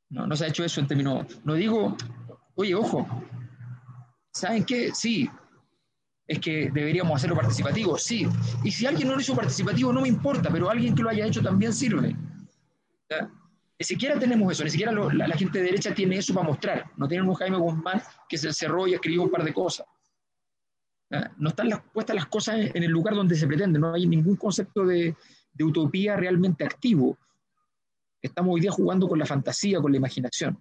No, 0.08 0.26
no 0.26 0.34
se 0.34 0.46
ha 0.46 0.48
hecho 0.48 0.64
eso 0.64 0.80
en 0.80 0.86
términos, 0.86 1.26
no 1.44 1.52
digo, 1.52 1.94
oye, 2.54 2.74
ojo, 2.74 3.06
¿saben 4.32 4.64
qué? 4.64 4.94
Sí, 4.94 5.28
es 6.26 6.38
que 6.38 6.70
deberíamos 6.72 7.16
hacerlo 7.16 7.36
participativo, 7.36 7.98
sí. 7.98 8.26
Y 8.62 8.70
si 8.70 8.86
alguien 8.86 9.08
no 9.08 9.14
lo 9.14 9.20
hizo 9.20 9.36
participativo, 9.36 9.92
no 9.92 10.00
me 10.00 10.08
importa, 10.08 10.48
pero 10.50 10.70
alguien 10.70 10.94
que 10.94 11.02
lo 11.02 11.10
haya 11.10 11.26
hecho 11.26 11.42
también 11.42 11.74
sirve. 11.74 12.16
Ni 13.78 13.84
siquiera 13.84 14.18
tenemos 14.18 14.50
eso, 14.50 14.64
ni 14.64 14.70
siquiera 14.70 14.90
la, 14.90 15.36
gente 15.36 15.58
de 15.58 15.64
derecha 15.64 15.94
tiene 15.94 16.16
eso 16.16 16.32
para 16.32 16.46
mostrar. 16.46 16.92
No 16.96 17.06
tienen 17.06 17.28
un 17.28 17.34
Jaime 17.34 17.58
Guzmán 17.58 18.00
que 18.26 18.38
se 18.38 18.54
cerró 18.54 18.86
y 18.86 18.94
escribió 18.94 19.24
un 19.24 19.30
par 19.30 19.44
de 19.44 19.52
cosas. 19.52 19.86
No 21.36 21.50
están 21.50 21.68
puestas 21.92 22.16
las 22.16 22.26
cosas 22.28 22.54
en, 22.72 22.82
el 22.82 22.90
lugar 22.90 23.14
donde 23.14 23.34
se 23.34 23.46
pretende, 23.46 23.78
no 23.78 23.92
hay 23.92 24.06
ningún 24.06 24.36
concepto 24.36 24.86
de 24.86 25.14
utopía 25.60 26.16
realmente 26.16 26.64
activo. 26.64 27.18
Estamos 28.24 28.54
hoy 28.54 28.62
día 28.62 28.70
jugando 28.70 29.06
con 29.06 29.18
la 29.18 29.26
fantasía, 29.26 29.82
con 29.82 29.92
la 29.92 29.98
imaginación. 29.98 30.58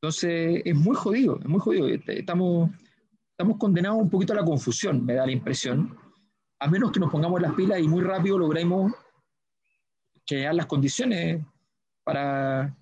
Entonces, 0.00 0.62
es 0.64 0.74
muy 0.76 0.94
jodido, 0.94 1.36
es 1.40 1.46
muy 1.46 1.58
jodido. 1.58 1.88
Estamos, 1.88 2.70
estamos 3.30 3.58
condenados 3.58 4.00
un 4.00 4.08
poquito 4.08 4.32
a 4.34 4.36
la 4.36 4.44
confusión, 4.44 5.04
me 5.04 5.14
da 5.14 5.26
la 5.26 5.32
impresión, 5.32 5.98
a 6.60 6.68
menos 6.68 6.92
que 6.92 7.00
nos 7.00 7.10
pongamos 7.10 7.42
las 7.42 7.54
pilas 7.54 7.80
y 7.80 7.88
muy 7.88 8.04
rápido 8.04 8.38
logremos 8.38 8.92
crear 10.24 10.54
las 10.54 10.66
condiciones 10.66 11.44
para, 12.04 12.76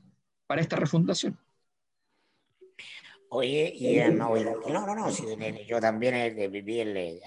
para 0.46 0.60
esta 0.60 0.76
refundación. 0.76 1.38
Oye, 3.30 3.72
y 3.74 3.96
no, 4.12 4.36
no, 4.36 4.86
no, 4.86 4.94
no, 4.94 5.10
sí, 5.10 5.24
yo 5.66 5.80
también 5.80 6.14
eh, 6.14 6.48
viví 6.48 6.80
el, 6.80 6.94
eh, 6.94 7.20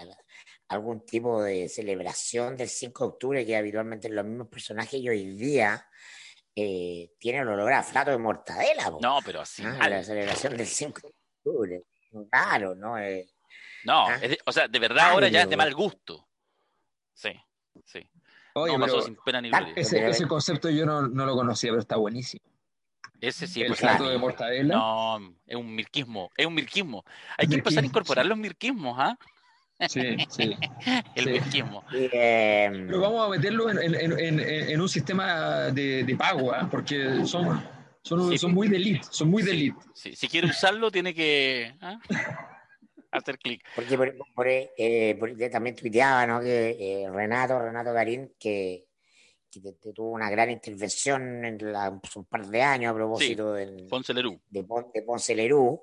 algún 0.68 1.04
tipo 1.04 1.42
de 1.42 1.68
celebración 1.70 2.56
del 2.56 2.70
5 2.70 3.04
de 3.04 3.10
octubre 3.10 3.46
que 3.48 3.58
habitualmente 3.58 4.10
los 4.10 4.26
mismos 4.26 4.48
personajes 4.48 5.00
y 5.00 5.10
hoy 5.10 5.36
día 5.36 5.88
eh, 6.56 7.10
tienen 7.20 7.48
olor 7.48 7.72
a 7.74 7.84
flato 7.84 8.12
de 8.12 8.18
mortadela. 8.18 8.92
po. 8.92 9.00
No, 9.02 9.20
pero 9.26 9.42
así. 9.42 9.64
Ah, 9.66 9.90
la 9.90 10.04
celebración 10.04 10.56
del 10.58 10.68
5 10.68 11.02
de 11.02 11.14
octubre. 11.52 11.82
Claro, 12.32 12.76
¿no? 12.76 12.98
Eh, 12.98 13.28
No, 13.86 14.08
Ah. 14.08 14.16
es 14.22 14.30
de- 14.30 14.40
o 14.46 14.52
sea, 14.52 14.68
de 14.68 14.80
verdad 14.80 15.10
ahora 15.12 15.28
ya 15.28 15.42
es 15.42 15.50
de 15.50 15.58
mal 15.58 15.74
gusto. 15.76 16.28
Sí, 17.14 17.32
sí. 17.84 18.08
Oye, 18.56 18.74
no 18.74 18.80
pasó 18.80 18.94
pero 18.98 19.06
sin 19.06 19.16
pena 19.26 19.42
ni 19.42 19.52
Tal- 19.52 19.66
gloria. 19.66 19.82
ese, 19.82 20.08
ese 20.08 20.28
concepto 20.28 20.70
yo 20.70 20.86
no, 20.86 21.02
no 21.08 21.26
lo 21.26 21.36
conocía, 21.36 21.72
pero 21.72 21.82
está 21.82 21.96
buenísimo. 21.98 22.44
Ese 23.20 23.48
sí, 23.48 23.62
el 23.62 23.68
pues, 23.70 23.80
plato 23.80 23.98
claro. 24.00 24.12
de 24.12 24.18
mortadela. 24.20 24.76
No, 24.76 25.36
es 25.46 25.56
un 25.56 25.74
mirquismo, 25.76 26.30
es 26.38 26.46
un 26.46 26.54
mirquismo. 26.54 27.04
Hay 27.38 27.48
que 27.48 27.56
empezar 27.56 27.84
a 27.84 27.88
incorporar 27.88 28.26
sí. 28.26 28.30
los 28.30 28.38
mirquismos, 28.38 28.96
¿ah? 29.00 29.18
Sí, 29.90 30.18
sí. 30.30 30.56
El 31.16 31.42
Sí. 31.52 31.64
eh, 32.12 32.70
Pero 32.88 33.00
vamos 33.02 33.28
a 33.28 33.30
meterlo 33.30 33.70
en, 33.70 33.78
en- 33.80 33.96
en- 33.96 34.20
en- 34.20 34.40
en 34.40 34.82
un 34.82 34.90
sistema 34.90 35.72
de, 35.72 36.04
de 36.04 36.16
pago, 36.16 36.54
¿ah? 36.54 36.68
porque 36.70 37.26
son, 37.26 37.64
son, 38.04 38.30
Sí. 38.32 38.38
son 38.38 38.54
muy 38.54 38.68
de 38.68 38.78
elite, 38.78 39.06
son 39.10 39.30
muy 39.30 39.44
de 39.44 39.52
elite. 39.52 39.78
Sí, 39.94 40.16
si 40.16 40.28
quiere 40.28 40.48
usarlo, 40.48 40.92
tiene 40.92 41.14
que 41.14 41.74
¿ah? 41.82 42.00
hacer 43.12 43.38
clic. 43.38 43.64
Porque 43.76 43.98
por, 43.98 44.16
por, 44.34 44.48
eh, 44.48 45.16
por- 45.20 45.36
también 45.52 45.76
tuiteaba, 45.76 46.26
¿no? 46.26 46.40
Que 46.42 47.04
eh, 47.04 47.10
Renato, 47.12 47.60
Renato 47.60 47.94
Garín, 47.94 48.34
que, 48.40 48.86
que 49.52 49.60
tuvo 49.94 50.12
una 50.12 50.30
gran 50.32 50.50
intervención 50.50 51.46
en 51.46 51.72
la- 51.72 51.90
un 52.16 52.26
par 52.26 52.48
de 52.48 52.62
años 52.62 52.92
a 52.92 52.96
propósito 52.96 53.54
del, 53.54 53.88
Ponce 53.88 54.14
Lerú. 54.14 54.40
de, 54.50 54.64
Pon- 54.64 54.88
de 54.94 55.02
Ponce 55.04 55.36
Lerú, 55.36 55.80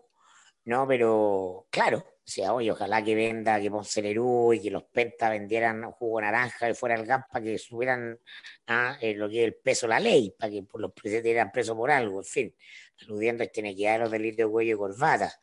¿no? 0.64 0.86
Pero 0.88 1.66
claro, 1.70 2.04
sea, 2.24 2.52
oye, 2.52 2.70
ojalá 2.70 3.02
que 3.02 3.14
venda, 3.14 3.60
que 3.60 3.70
Ponce 3.70 4.02
Lerú 4.02 4.52
y 4.52 4.60
que 4.60 4.70
los 4.70 4.84
pentas 4.84 5.30
vendieran 5.30 5.90
jugo 5.92 6.20
naranja 6.20 6.70
y 6.70 6.74
fuera 6.74 6.94
el 6.94 7.04
gas 7.06 7.24
para 7.30 7.44
que 7.44 7.58
subieran 7.58 8.18
a 8.66 8.98
eh, 9.00 9.14
lo 9.14 9.28
que 9.28 9.40
es 9.40 9.44
el 9.46 9.54
peso 9.54 9.86
de 9.86 9.90
la 9.90 10.00
ley, 10.00 10.34
para 10.38 10.50
que 10.50 10.64
los 10.74 10.92
presidentes 10.92 11.32
eran 11.32 11.50
presos 11.50 11.76
por 11.76 11.90
algo, 11.90 12.20
en 12.20 12.24
fin, 12.24 12.54
aludiendo 13.02 13.42
a 13.42 13.46
esta 13.46 13.60
inequidad 13.60 13.94
de 13.94 13.98
los 14.00 14.10
delitos 14.10 14.46
de 14.46 14.50
cuello 14.50 14.74
y 14.74 14.78
corbata. 14.78 15.40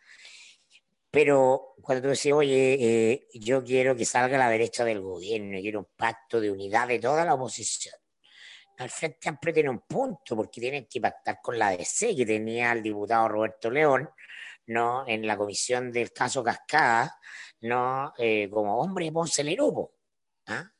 Pero 1.09 1.73
cuando 1.81 2.03
tú 2.03 2.09
decís, 2.09 2.31
oye, 2.31 2.77
eh, 2.79 3.27
yo 3.33 3.63
quiero 3.63 3.95
que 3.95 4.05
salga 4.05 4.37
la 4.37 4.49
derecha 4.49 4.85
del 4.85 5.01
gobierno, 5.01 5.59
quiero 5.59 5.79
un 5.79 5.87
pacto 5.95 6.39
de 6.39 6.51
unidad 6.51 6.87
de 6.87 6.99
toda 6.99 7.25
la 7.25 7.33
oposición. 7.33 7.95
Al 8.77 8.89
Frente 8.89 9.27
Amplio 9.27 9.53
tiene 9.53 9.69
un 9.71 9.79
punto, 9.79 10.35
porque 10.35 10.61
tienen 10.61 10.85
que 10.85 11.01
pactar 11.01 11.39
con 11.41 11.57
la 11.57 11.71
DC, 11.71 12.15
que 12.15 12.25
tenía 12.25 12.71
el 12.73 12.83
diputado 12.83 13.27
Roberto 13.27 13.71
León, 13.71 14.07
¿no? 14.67 15.05
En 15.07 15.25
la 15.27 15.35
comisión 15.37 15.91
del 15.91 16.11
caso 16.13 16.43
Cascada, 16.43 17.19
¿no? 17.61 18.13
Eh, 18.17 18.49
como 18.49 18.79
hombre 18.79 19.11
Ponce 19.11 19.43
Lerupo, 19.43 19.93
¿ah? 20.47 20.71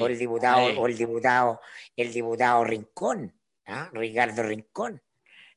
O 0.00 0.06
el 0.06 0.18
diputado, 0.18 0.60
o 0.80 0.86
el 0.86 0.96
diputado, 0.96 1.60
el 1.94 2.12
diputado 2.12 2.64
Rincón, 2.64 3.38
¿ah? 3.66 3.88
Ricardo 3.92 4.42
Rincón, 4.42 5.02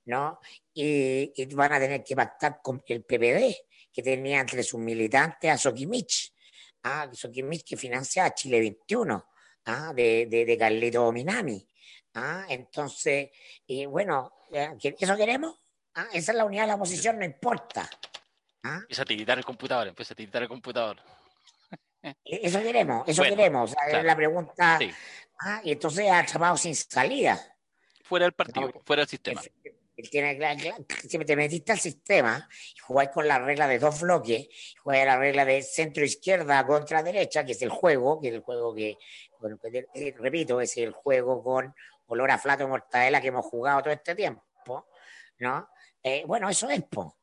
¿no? 0.06 0.40
Y, 0.74 1.32
y 1.36 1.46
van 1.56 1.74
a 1.74 1.80
tener 1.80 2.04
que 2.04 2.16
pactar 2.16 2.60
con 2.62 2.84
el 2.88 3.04
PPD, 3.04 3.56
que 3.92 4.04
tenía 4.04 4.40
entre 4.42 4.62
sus 4.64 4.80
militantes 4.80 5.50
a 5.52 5.58
Soquimich, 5.58 6.34
¿ah? 6.84 7.10
Soquimich 7.14 7.64
que 7.64 7.78
financia 7.78 8.26
a 8.26 8.34
Chile 8.34 8.60
21, 8.60 9.26
¿ah? 9.66 9.94
De, 9.96 10.26
de, 10.30 10.46
de 10.46 10.58
Carlito 10.58 11.12
Minami, 11.12 11.66
¿ah? 12.16 12.46
Entonces, 12.50 13.30
y 13.66 13.86
bueno, 13.86 14.34
¿eh? 14.52 14.72
¿que- 14.80 14.96
¿eso 15.00 15.16
queremos? 15.16 15.58
¿Ah? 15.96 16.08
Esa 16.14 16.32
es 16.32 16.38
la 16.38 16.46
unidad 16.46 16.64
de 16.64 16.68
la 16.68 16.76
oposición, 16.76 17.20
no 17.20 17.26
importa. 17.26 17.90
¿ah? 18.64 18.78
Empieza 18.82 19.02
a 19.02 19.06
tiritar 19.06 19.38
el 19.38 19.46
computador, 19.46 19.88
empieza 19.88 20.14
a 20.14 20.18
tiritar 20.18 20.42
el 20.44 20.48
computador. 20.48 20.98
E- 22.02 22.16
Eso 22.24 22.62
queremos, 22.62 23.08
eso 23.08 23.22
Bueno, 23.22 23.36
queremos. 23.36 23.74
Claro. 23.74 23.98
Es 23.98 24.04
la 24.06 24.16
pregunta. 24.16 24.78
Sí. 24.80 24.92
Ah, 25.42 25.62
y 25.64 25.72
entonces 25.72 26.10
atrapado 26.10 26.58
sin 26.58 26.76
salida. 26.76 27.38
Fuera 28.04 28.26
del 28.26 28.34
partido, 28.34 28.68
No, 28.74 28.82
fuera 28.86 29.02
del 29.02 29.10
sistema. 29.10 29.42
Él- 29.64 29.76
él 29.98 30.10
tiene 30.10 30.40
si 31.10 31.18
te 31.20 31.36
metiste 31.36 31.74
al 31.74 31.80
sistema 31.80 32.48
y 32.74 32.78
jugáis 32.80 33.10
con 33.10 33.28
la 33.28 33.38
regla 33.38 33.68
de 33.68 33.80
dos 33.80 34.00
bloques, 34.00 34.48
jugáis 34.82 35.06
la 35.06 35.18
regla 35.18 35.44
de 35.44 35.62
centro 35.62 36.06
izquierda 36.06 36.66
contra 36.66 37.04
derecha, 37.04 37.44
que 37.46 37.52
es 37.52 37.62
el 37.62 37.70
juego, 37.70 38.22
que 38.22 38.30
es 38.30 38.34
el 38.36 38.40
juego 38.42 38.74
que, 38.74 38.98
bueno, 39.40 39.58
que, 39.60 39.88
eh, 39.94 40.16
repito, 40.18 40.62
es 40.62 40.78
el 40.78 40.92
juego 40.94 41.44
con 41.44 41.76
olor 42.08 42.32
a 42.32 42.38
flato 42.38 42.64
de 42.64 42.70
mortadela 42.70 43.20
que 43.20 43.28
hemos 43.28 43.46
jugado 43.46 43.82
todo 43.84 43.94
este 43.94 44.16
tiempo. 44.16 44.88
¿no? 45.40 45.70
Eh, 46.04 46.24
bueno, 46.26 46.50
eso 46.50 46.70
es, 46.70 46.84
po. 46.84 47.18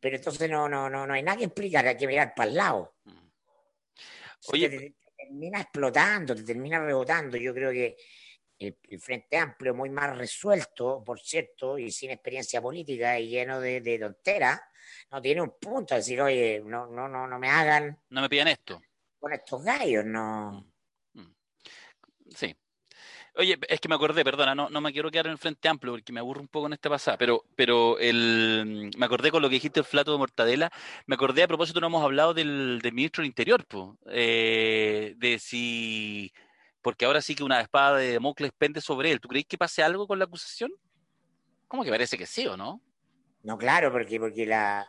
Pero 0.00 0.16
entonces 0.16 0.50
no, 0.50 0.68
no, 0.68 0.90
no, 0.90 1.06
no 1.06 1.14
hay 1.14 1.22
nada 1.22 1.38
que 1.38 1.44
explicar, 1.44 1.86
hay 1.86 1.96
que 1.96 2.06
mirar 2.06 2.34
para 2.34 2.48
el 2.50 2.56
lado. 2.56 2.96
Mm. 3.04 3.28
Oye, 4.52 4.68
te, 4.68 4.78
te 4.78 5.12
termina 5.16 5.60
explotando, 5.60 6.34
te 6.34 6.42
termina 6.42 6.78
rebotando. 6.84 7.36
Yo 7.36 7.54
creo 7.54 7.70
que 7.70 7.96
el, 8.58 8.78
el 8.88 9.00
Frente 9.00 9.36
Amplio, 9.38 9.74
muy 9.74 9.88
mal 9.90 10.16
resuelto, 10.16 11.02
por 11.04 11.20
cierto, 11.20 11.78
y 11.78 11.90
sin 11.90 12.10
experiencia 12.10 12.60
política 12.60 13.18
y 13.18 13.28
lleno 13.28 13.60
de, 13.60 13.80
de 13.80 13.98
tonteras, 13.98 14.60
no 15.10 15.22
tiene 15.22 15.40
un 15.40 15.58
punto 15.58 15.94
a 15.94 15.98
decir, 15.98 16.20
oye, 16.20 16.62
no, 16.64 16.86
no, 16.86 17.08
no, 17.08 17.26
no 17.26 17.38
me 17.38 17.48
hagan 17.48 17.98
no 18.10 18.20
me 18.20 18.28
pidan 18.28 18.48
esto. 18.48 18.82
con 19.18 19.32
estos 19.32 19.64
gallos, 19.64 20.04
no. 20.04 20.70
Sí. 22.34 22.54
Oye, 23.36 23.58
es 23.68 23.80
que 23.80 23.88
me 23.88 23.96
acordé, 23.96 24.22
perdona, 24.24 24.54
no, 24.54 24.70
no 24.70 24.80
me 24.80 24.92
quiero 24.92 25.10
quedar 25.10 25.26
en 25.26 25.32
el 25.32 25.38
Frente 25.38 25.68
Amplio 25.68 25.94
porque 25.94 26.12
me 26.12 26.20
aburro 26.20 26.40
un 26.40 26.46
poco 26.46 26.66
en 26.68 26.74
esta 26.74 26.88
pasada, 26.88 27.18
pero, 27.18 27.44
pero 27.56 27.98
el, 27.98 28.92
me 28.96 29.06
acordé 29.06 29.32
con 29.32 29.42
lo 29.42 29.48
que 29.48 29.56
dijiste 29.56 29.80
el 29.80 29.86
flato 29.86 30.12
de 30.12 30.18
mortadela, 30.18 30.70
me 31.06 31.16
acordé 31.16 31.42
a 31.42 31.48
propósito, 31.48 31.80
no 31.80 31.88
hemos 31.88 32.04
hablado 32.04 32.32
del, 32.32 32.78
del 32.80 32.92
ministro 32.92 33.22
del 33.22 33.28
Interior, 33.28 33.66
po, 33.66 33.98
eh, 34.06 35.14
de 35.16 35.40
si, 35.40 36.32
porque 36.80 37.06
ahora 37.06 37.20
sí 37.22 37.34
que 37.34 37.42
una 37.42 37.60
espada 37.60 37.96
de 37.96 38.12
Damocles 38.12 38.52
pende 38.56 38.80
sobre 38.80 39.10
él. 39.10 39.18
¿Tú 39.18 39.26
crees 39.26 39.46
que 39.46 39.58
pase 39.58 39.82
algo 39.82 40.06
con 40.06 40.18
la 40.18 40.26
acusación? 40.26 40.70
¿Cómo 41.66 41.82
que 41.82 41.90
parece 41.90 42.16
que 42.18 42.26
sí 42.26 42.46
o 42.46 42.56
no? 42.56 42.82
No, 43.42 43.58
claro, 43.58 43.90
porque, 43.90 44.20
porque 44.20 44.46
la, 44.46 44.86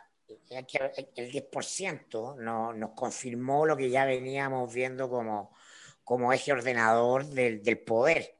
el 0.50 1.30
10% 1.32 2.36
no, 2.36 2.72
nos 2.72 2.90
confirmó 2.90 3.66
lo 3.66 3.76
que 3.76 3.90
ya 3.90 4.04
veníamos 4.04 4.72
viendo 4.72 5.08
como, 5.08 5.56
como 6.04 6.32
eje 6.32 6.52
ordenador 6.52 7.24
del, 7.26 7.62
del 7.62 7.78
poder. 7.78 8.35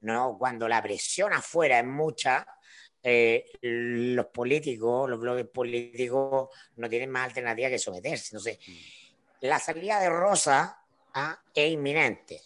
¿No? 0.00 0.36
Cuando 0.38 0.68
la 0.68 0.82
presión 0.82 1.32
afuera 1.32 1.78
es 1.78 1.84
mucha, 1.84 2.46
eh, 3.02 3.44
los 3.62 4.26
políticos, 4.26 5.08
los 5.08 5.20
bloques 5.20 5.46
políticos 5.46 6.48
no 6.76 6.88
tienen 6.88 7.10
más 7.10 7.28
alternativa 7.28 7.68
que 7.68 7.78
someterse. 7.78 8.36
Entonces, 8.36 8.58
la 9.40 9.58
salida 9.58 10.00
de 10.00 10.10
Rosa 10.10 10.82
ah, 11.14 11.40
es 11.54 11.72
inminente. 11.72 12.40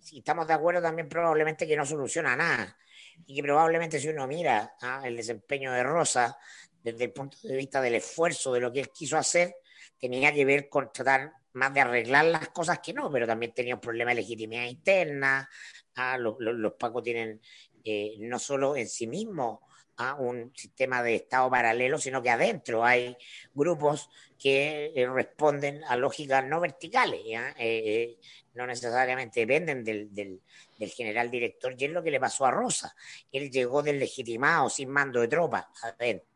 Si 0.00 0.18
estamos 0.18 0.46
de 0.46 0.54
acuerdo 0.54 0.82
también 0.82 1.08
probablemente 1.08 1.66
que 1.66 1.76
no 1.76 1.86
soluciona 1.86 2.36
nada 2.36 2.76
y 3.26 3.34
que 3.34 3.42
probablemente 3.42 3.98
si 3.98 4.08
uno 4.08 4.26
mira 4.26 4.74
ah, 4.80 5.02
el 5.04 5.16
desempeño 5.16 5.72
de 5.72 5.82
Rosa 5.82 6.36
desde 6.82 7.04
el 7.04 7.12
punto 7.12 7.36
de 7.42 7.56
vista 7.56 7.80
del 7.80 7.94
esfuerzo 7.94 8.52
de 8.52 8.60
lo 8.60 8.72
que 8.72 8.80
él 8.80 8.90
quiso 8.90 9.16
hacer, 9.16 9.54
tenía 9.98 10.32
que 10.32 10.44
ver 10.44 10.68
con 10.68 10.90
tratar 10.92 11.32
más 11.52 11.74
de 11.74 11.80
arreglar 11.80 12.24
las 12.26 12.48
cosas 12.48 12.78
que 12.78 12.92
no, 12.92 13.10
pero 13.10 13.26
también 13.26 13.52
tenía 13.52 13.74
un 13.74 13.80
problema 13.80 14.10
de 14.12 14.16
legitimidad 14.16 14.64
interna. 14.64 15.48
Ah, 16.00 16.18
los, 16.18 16.36
los- 16.38 16.74
tienen 17.02 17.40
eh, 17.84 18.16
no 18.20 18.38
solo 18.38 18.76
en 18.76 18.88
sí 18.88 19.06
mismos 19.06 19.60
ah, 19.98 20.14
un 20.18 20.52
sistema 20.56 21.02
de 21.02 21.14
Estado 21.16 21.50
paralelo, 21.50 21.98
sino 21.98 22.22
que 22.22 22.30
adentro 22.30 22.84
hay 22.84 23.16
grupos 23.54 24.08
que 24.38 24.92
eh, 24.94 25.06
responden 25.08 25.82
a 25.84 25.96
lógicas 25.96 26.44
no 26.46 26.60
verticales. 26.60 27.20
Eh, 27.58 28.18
no 28.54 28.66
necesariamente 28.66 29.40
dependen 29.40 29.84
del, 29.84 30.12
del- 30.14 30.40
general 30.90 31.30
director, 31.30 31.74
y 31.78 31.84
es 31.84 31.90
lo 31.90 32.02
que 32.02 32.10
le 32.10 32.18
pasó 32.18 32.46
a 32.46 32.50
Rosa. 32.50 32.94
Él 33.30 33.50
llegó 33.50 33.82
deslegitimado, 33.82 34.70
sin 34.70 34.88
mando 34.88 35.20
de 35.20 35.28
tropas, 35.28 35.66
adentro. 35.82 36.26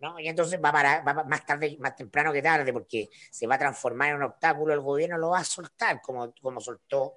¿no? 0.00 0.18
Y 0.20 0.28
entonces 0.28 0.60
va, 0.64 0.72
para, 0.72 1.02
más 1.24 1.44
tarde, 1.46 1.76
más 1.80 1.96
temprano 1.96 2.32
que 2.32 2.42
tarde, 2.42 2.72
porque 2.72 3.08
se 3.30 3.46
va 3.46 3.56
a 3.56 3.58
transformar 3.58 4.10
en 4.10 4.16
un 4.16 4.22
obstáculo, 4.24 4.72
el 4.74 4.80
gobierno 4.80 5.18
lo 5.18 5.30
va 5.30 5.40
a 5.40 5.44
soltar, 5.44 6.00
como, 6.02 6.32
como 6.40 6.60
soltó 6.60 7.14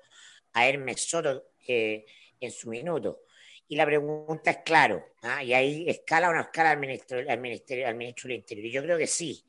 a 0.53 0.67
Hermes 0.67 1.01
Soto 1.09 1.50
eh, 1.67 2.05
en 2.39 2.51
su 2.51 2.69
minuto. 2.69 3.21
Y 3.67 3.75
la 3.75 3.85
pregunta 3.85 4.51
es 4.51 4.57
claro, 4.65 5.03
¿ah? 5.21 5.43
y 5.43 5.53
ahí 5.53 5.89
escala 5.89 6.29
o 6.29 6.33
no 6.33 6.41
escala 6.41 6.71
al 6.71 6.79
ministro, 6.79 7.19
al, 7.27 7.39
ministerio, 7.39 7.87
al 7.87 7.95
ministro 7.95 8.27
del 8.27 8.37
Interior. 8.37 8.65
Y 8.65 8.71
yo 8.71 8.83
creo 8.83 8.97
que 8.97 9.07
sí. 9.07 9.43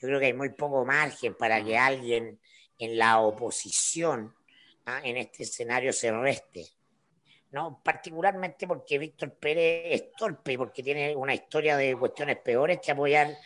Yo 0.00 0.08
creo 0.08 0.20
que 0.20 0.26
hay 0.26 0.32
muy 0.32 0.50
poco 0.50 0.84
margen 0.84 1.34
para 1.34 1.62
que 1.62 1.76
alguien 1.76 2.38
en 2.78 2.98
la 2.98 3.20
oposición 3.20 4.34
¿ah? 4.86 5.00
en 5.02 5.16
este 5.16 5.42
escenario 5.42 5.92
se 5.92 6.10
reste. 6.12 6.66
¿no? 7.50 7.80
Particularmente 7.82 8.66
porque 8.66 8.98
Víctor 8.98 9.34
Pérez 9.34 9.82
es 9.86 10.12
torpe 10.12 10.52
y 10.52 10.56
porque 10.56 10.82
tiene 10.82 11.16
una 11.16 11.34
historia 11.34 11.76
de 11.76 11.96
cuestiones 11.96 12.36
peores 12.38 12.78
que 12.82 12.92
apoyar 12.92 13.36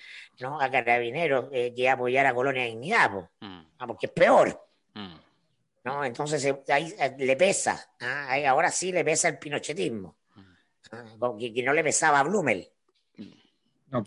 ¿no? 0.40 0.60
a 0.60 0.70
carabineros, 0.70 1.48
eh, 1.52 1.72
que 1.74 1.88
apoyar 1.88 2.26
a 2.26 2.34
Colonia 2.34 2.64
Dignidad, 2.64 3.10
po. 3.10 3.30
Mm, 3.40 3.62
Ah, 3.78 3.86
porque 3.86 4.06
es 4.06 4.12
peor. 4.12 4.64
mm. 4.94 5.14
¿No? 5.84 6.04
Entonces 6.04 6.54
ahí 6.68 6.94
eh, 6.98 7.14
le 7.18 7.36
pesa, 7.36 7.90
¿ah? 8.00 8.28
Ahora 8.48 8.70
sí 8.70 8.92
le 8.92 9.04
pesa 9.04 9.28
el 9.28 9.38
pinochetismo, 9.38 10.16
¿ah? 10.92 11.04
que 11.38 11.62
no 11.62 11.72
le 11.72 11.82
pesaba 11.84 12.20
a 12.20 12.22
Blumel. 12.24 12.68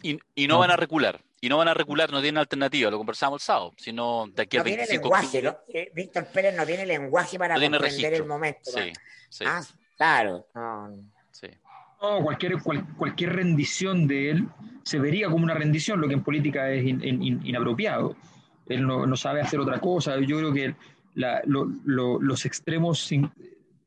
Y, 0.01 0.17
y 0.33 0.47
no 0.47 0.55
No. 0.55 0.59
van 0.59 0.71
a 0.71 0.75
recular. 0.77 1.21
Y 1.41 1.49
no 1.49 1.57
van 1.57 1.67
a 1.67 1.73
recular, 1.75 2.11
no 2.11 2.21
tienen 2.21 2.39
alternativa, 2.39 2.89
lo 2.89 2.97
conversamos 2.97 3.39
el 3.41 3.45
sábado, 3.45 3.73
sino 3.77 4.25
de 4.33 4.41
aquí 4.41 4.57
al 4.57 4.61
No 4.61 4.65
tiene 4.65 4.77
25 4.87 5.15
de 5.15 5.21
lenguaje. 5.21 5.59
Eh, 5.79 5.91
Víctor 5.93 6.25
Pérez 6.27 6.55
no 6.55 6.65
tiene 6.65 6.85
lenguaje 6.87 7.37
para 7.37 7.53
No 7.53 7.59
tiene 7.59 7.77
comprender 7.77 8.01
registro. 8.01 8.23
el 8.23 8.27
momento. 8.29 8.71
Sí, 8.71 8.93
sí, 9.29 9.43
Ah, 9.47 9.61
claro. 9.95 10.47
no. 10.55 10.91
sí. 11.31 11.47
No, 12.01 12.23
cualquier, 12.23 12.59
cual- 12.63 12.85
cualquier 12.97 13.33
rendición 13.35 14.07
de 14.07 14.31
él 14.31 14.47
se 14.83 14.97
vería 14.97 15.29
como 15.29 15.43
una 15.43 15.53
rendición, 15.53 16.01
lo 16.01 16.07
que 16.07 16.15
en 16.15 16.23
política 16.23 16.69
es 16.71 16.83
in- 16.83 17.03
in- 17.03 17.21
in- 17.21 17.45
inapropiado. 17.45 18.15
Él 18.67 18.87
no, 18.87 19.05
no 19.05 19.15
sabe 19.15 19.41
hacer 19.41 19.59
otra 19.59 19.79
cosa. 19.79 20.17
Yo 20.19 20.37
creo 20.39 20.51
que 20.53 20.75
la- 21.15 21.41
lo- 21.45 21.69
lo- 21.85 22.21
los 22.21 22.45
extremos 22.45 22.99
sin- 22.99 23.29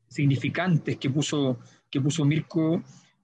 significantes 0.07 0.97
que 0.97 1.09
puso, 1.09 1.59
que 1.89 2.01
puso 2.01 2.25
Mirko 2.25 2.83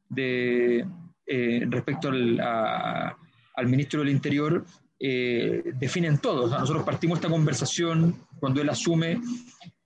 de, 0.09 0.85
eh, 1.25 1.65
respecto 1.69 2.09
al, 2.09 2.39
a- 2.39 3.17
al 3.55 3.67
ministro 3.67 3.99
del 4.01 4.09
Interior 4.09 4.63
eh, 4.99 5.73
definen 5.77 6.19
todo. 6.19 6.43
O 6.45 6.49
sea, 6.49 6.59
nosotros 6.59 6.83
partimos 6.85 7.17
esta 7.17 7.29
conversación 7.29 8.15
cuando 8.39 8.61
él 8.61 8.69
asume 8.69 9.19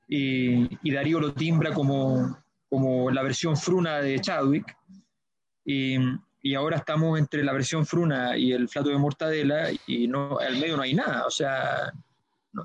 y, 0.07 0.67
y 0.87 0.91
Darío 0.91 1.19
lo 1.19 1.33
timbra 1.33 1.73
como, 1.73 2.37
como 2.69 3.09
la 3.11 3.23
versión 3.23 3.57
fruna 3.57 3.97
de 3.99 4.19
Chadwick. 4.19 4.75
Y, 5.65 5.97
y 6.41 6.55
ahora 6.55 6.77
estamos 6.77 7.19
entre 7.19 7.43
la 7.43 7.53
versión 7.53 7.85
fruna 7.85 8.37
y 8.37 8.51
el 8.53 8.69
flato 8.69 8.89
de 8.89 8.97
mortadela 8.97 9.69
y 9.87 10.07
no, 10.07 10.39
al 10.39 10.57
medio 10.59 10.77
no 10.77 10.83
hay 10.83 10.93
nada. 10.93 11.25
O 11.25 11.31
sea, 11.31 11.91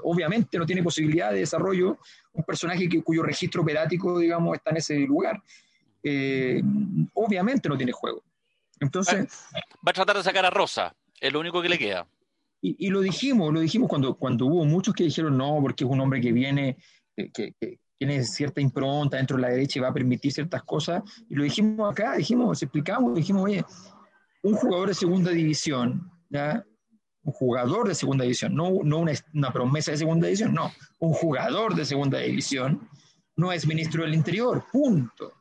obviamente 0.02 0.58
no 0.58 0.66
tiene 0.66 0.82
posibilidad 0.82 1.30
de 1.32 1.40
desarrollo 1.40 1.98
un 2.32 2.44
personaje 2.44 2.88
que, 2.88 3.02
cuyo 3.02 3.22
registro 3.22 3.62
operático, 3.62 4.18
digamos, 4.18 4.56
está 4.56 4.70
en 4.70 4.76
ese 4.78 4.98
lugar. 5.00 5.42
Eh, 6.02 6.62
obviamente 7.14 7.68
no 7.68 7.76
tiene 7.76 7.92
juego. 7.92 8.22
Entonces, 8.80 9.26
Va 9.86 9.90
a 9.90 9.92
tratar 9.92 10.16
de 10.16 10.22
sacar 10.22 10.44
a 10.44 10.50
Rosa, 10.50 10.94
es 11.20 11.32
lo 11.32 11.40
único 11.40 11.62
que 11.62 11.68
le 11.68 11.78
queda. 11.78 12.06
y, 12.60 12.86
y 12.86 12.90
lo 12.90 13.00
dijimos, 13.00 13.52
lo 13.52 13.60
dijimos 13.60 13.88
cuando, 13.88 14.14
cuando 14.16 14.46
hubo 14.46 14.64
muchos 14.64 14.94
que 14.94 15.04
dijeron 15.04 15.36
no, 15.36 15.58
porque 15.60 15.84
es 15.84 15.90
un 15.90 16.00
hombre 16.00 16.20
que 16.20 16.32
viene, 16.32 16.76
que, 17.16 17.30
que- 17.30 17.52
que 17.60 17.78
tiene 17.96 18.24
cierta 18.24 18.60
impronta 18.60 19.16
dentro 19.18 19.36
de 19.36 19.42
la 19.42 19.48
derecha 19.50 19.78
y 19.78 19.82
va 19.82 19.88
a 19.88 19.94
permitir 19.94 20.32
ciertas 20.32 20.62
cosas. 20.64 21.02
Y 21.30 21.34
lo 21.36 21.44
dijimos 21.44 21.90
acá, 21.90 22.16
dijimos, 22.16 22.60
explicamos, 22.60 23.14
dijimos, 23.14 23.44
oye, 23.44 23.64
un 24.42 24.54
jugador 24.54 24.88
de 24.88 24.94
segunda 24.94 25.30
división, 25.30 26.10
¿ya? 26.28 26.64
Un 27.24 27.32
jugador 27.32 27.88
de 27.88 27.94
segunda 27.94 28.22
división, 28.24 28.54
no, 28.54 28.70
no 28.84 28.98
una, 28.98 29.12
una 29.34 29.52
promesa 29.52 29.90
de 29.90 29.96
segunda 29.98 30.26
división, 30.26 30.54
no, 30.54 30.72
un 30.98 31.12
jugador 31.12 31.74
de 31.74 31.84
segunda 31.84 32.18
división 32.18 32.88
no 33.36 33.50
es 33.50 33.66
ministro 33.66 34.02
del 34.04 34.14
Interior, 34.14 34.64
punto. 34.70 35.32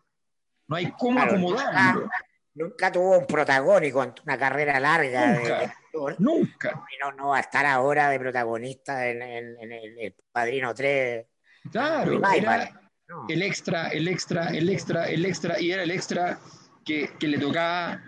No 0.67 0.75
hay 0.77 0.91
cómo 0.97 1.17
Claro, 1.19 1.31
acomodarlo, 1.33 2.09
Nunca 2.55 2.91
tuvo 2.91 3.17
un 3.19 3.25
protagónico 3.25 4.03
en 4.03 4.13
una 4.25 4.37
carrera 4.37 4.79
larga 4.79 5.31
de, 5.33 5.39
Nunca. 5.39 5.59
de 5.59 6.15
nunca. 6.19 6.83
Y 6.93 7.03
no, 7.03 7.11
no 7.11 7.29
va 7.29 7.37
a 7.37 7.41
estar 7.41 7.65
ahora 7.65 8.09
de 8.09 8.19
protagonista 8.19 9.07
en, 9.09 9.21
en- 9.23 9.55
en 9.59 9.71
el, 9.71 9.99
el 9.99 10.15
Padrino 10.31 10.73
3. 10.73 11.25
Claro, 11.71 12.11
Revival. 12.11 12.35
era, 12.37 12.81
No. 13.07 13.25
el 13.27 13.41
extra, 13.41 13.87
el 13.89 14.07
extra, 14.07 14.47
el 14.49 14.69
extra, 14.69 15.05
el 15.09 15.25
extra, 15.25 15.59
y 15.59 15.71
era 15.71 15.81
el 15.83 15.91
extra 15.91 16.39
que, 16.85 17.09
que 17.19 17.27
le 17.27 17.39
tocaba, 17.39 18.03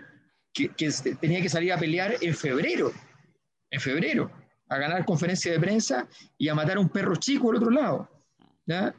que, 0.52 0.68
que 0.68 0.90
se- 0.92 1.16
tenía 1.16 1.42
que 1.42 1.48
salir 1.48 1.72
a 1.72 1.78
pelear 1.78 2.14
en 2.20 2.34
febrero, 2.34 2.92
en 3.76 3.80
febrero, 3.80 4.30
a 4.68 4.78
ganar 4.78 5.04
conferencia 5.04 5.52
de 5.52 5.60
prensa 5.60 6.08
y 6.36 6.48
a 6.48 6.54
matar 6.54 6.76
a 6.78 6.80
un 6.80 6.88
perro 6.88 7.14
chico 7.16 7.50
al 7.50 7.56
otro 7.56 7.70
lado. 7.70 8.08
¿ya? 8.66 8.94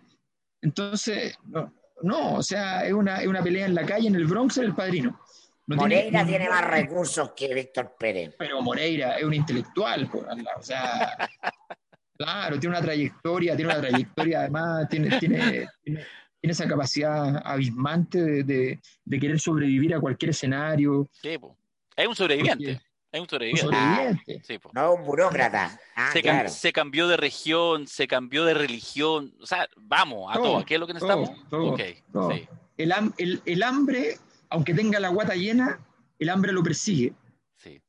Entonces, 0.62 1.38
no, 1.46 1.74
no, 2.02 2.36
o 2.36 2.44
sea, 2.44 2.86
es 2.86 2.94
una, 2.94 3.18
es 3.22 3.28
una 3.28 3.44
pelea 3.44 3.66
en 3.66 3.76
la 3.76 3.86
calle, 3.86 4.08
en 4.08 4.16
el 4.16 4.26
Bronx, 4.26 4.58
en 4.58 4.66
el 4.66 4.74
padrino. 4.76 5.20
No 5.68 5.76
Moreira 5.76 6.26
tiene 6.26 6.48
más 6.48 6.66
recursos 6.66 7.32
que 7.36 7.54
Víctor 7.54 7.96
Pérez. 8.00 8.34
pero 8.40 8.62
Moreira 8.62 9.18
es 9.18 9.24
un 9.26 9.34
intelectual, 9.34 10.08
por 10.10 10.30
Allah, 10.30 10.52
o 10.58 10.64
sea, 10.64 11.18
claro, 12.18 12.60
tiene 12.60 12.76
una 12.78 12.82
trayectoria, 12.86 13.56
tiene 13.56 13.72
una 13.74 13.82
trayectoria, 13.82 14.40
además, 14.42 14.88
tiene, 14.90 15.20
tiene, 15.20 15.38
tiene, 15.84 16.06
tiene 16.40 16.52
esa 16.54 16.68
capacidad 16.68 17.42
abismante 17.46 18.24
de, 18.24 18.44
de- 18.44 18.80
de 19.04 19.20
querer 19.20 19.40
sobrevivir 19.40 19.94
a 19.94 20.00
cualquier 20.00 20.30
escenario, 20.30 21.10
Sí, 21.22 21.38
po. 21.38 21.58
Es 21.96 22.08
un 22.08 22.16
sobreviviente, 22.16 22.74
Porque- 22.76 22.87
es 23.12 23.20
un 23.20 23.24
un 23.24 23.30
sobreviviente. 23.30 23.76
sobreviviente. 23.76 24.42
Sí, 24.44 24.60
po. 24.60 24.70
No 24.74 24.94
un 24.94 25.06
burócrata. 25.06 25.80
Ah, 25.96 26.10
se, 26.12 26.20
cam- 26.20 26.24
claro. 26.24 26.50
se 26.50 26.74
cambió 26.74 27.08
de 27.08 27.18
región, 27.18 27.88
se 27.88 28.08
cambió 28.08 28.46
de 28.46 28.54
religión. 28.54 29.34
O 29.42 29.46
sea, 29.46 29.68
vamos 29.78 30.30
a 30.32 30.36
Todo, 30.36 30.44
todo. 30.54 30.66
¿Qué 30.66 30.74
es 30.76 30.80
lo 30.80 30.88
que 30.88 30.94
necesitamos? 30.94 31.30
todo, 31.50 31.74
ok, 31.74 31.82
todo. 32.12 32.32
sí. 32.32 32.48
El, 32.78 32.92
ham- 32.92 33.14
el- 33.18 33.42
el 33.46 33.64
hambre, 33.64 34.18
aunque 34.50 34.74
tenga 34.74 35.00
la 35.00 35.10
guata 35.10 35.36
llena, 35.36 35.80
el 36.20 36.30
hambre 36.30 36.52
lo 36.52 36.62
persigue. 36.64 37.14
Sí. 37.56 37.82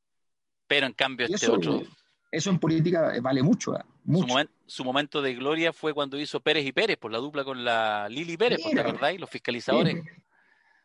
Pero 0.67 0.87
en 0.87 0.93
cambio 0.93 1.27
Y 1.29 1.35
este 1.35 1.47
eso, 1.47 1.55
otro, 1.57 1.83
eso 2.31 2.51
en 2.51 2.59
política 2.59 3.15
eh, 3.15 3.21
vale 3.21 3.43
mucho, 3.43 3.73
¿ah? 3.75 3.85
su, 4.05 4.11
mucho. 4.11 4.27
momen- 4.35 4.49
su 4.67 4.85
momento 4.85 5.21
de 5.21 5.35
gloria 5.35 5.73
fue 5.73 5.93
cuando 5.95 6.19
hizo 6.19 6.41
Pérez 6.41 6.65
y 6.65 6.73
Pérez, 6.73 6.97
por 6.97 7.11
la 7.13 7.19
dupla 7.19 7.45
con 7.45 7.65
la 7.65 8.09
Lili 8.09 8.37
Pérez, 8.37 8.63
¿te 8.63 8.69
Mira. 8.69 8.83
acordáis? 8.83 9.21
Los 9.21 9.29
fiscalizadores, 9.31 9.97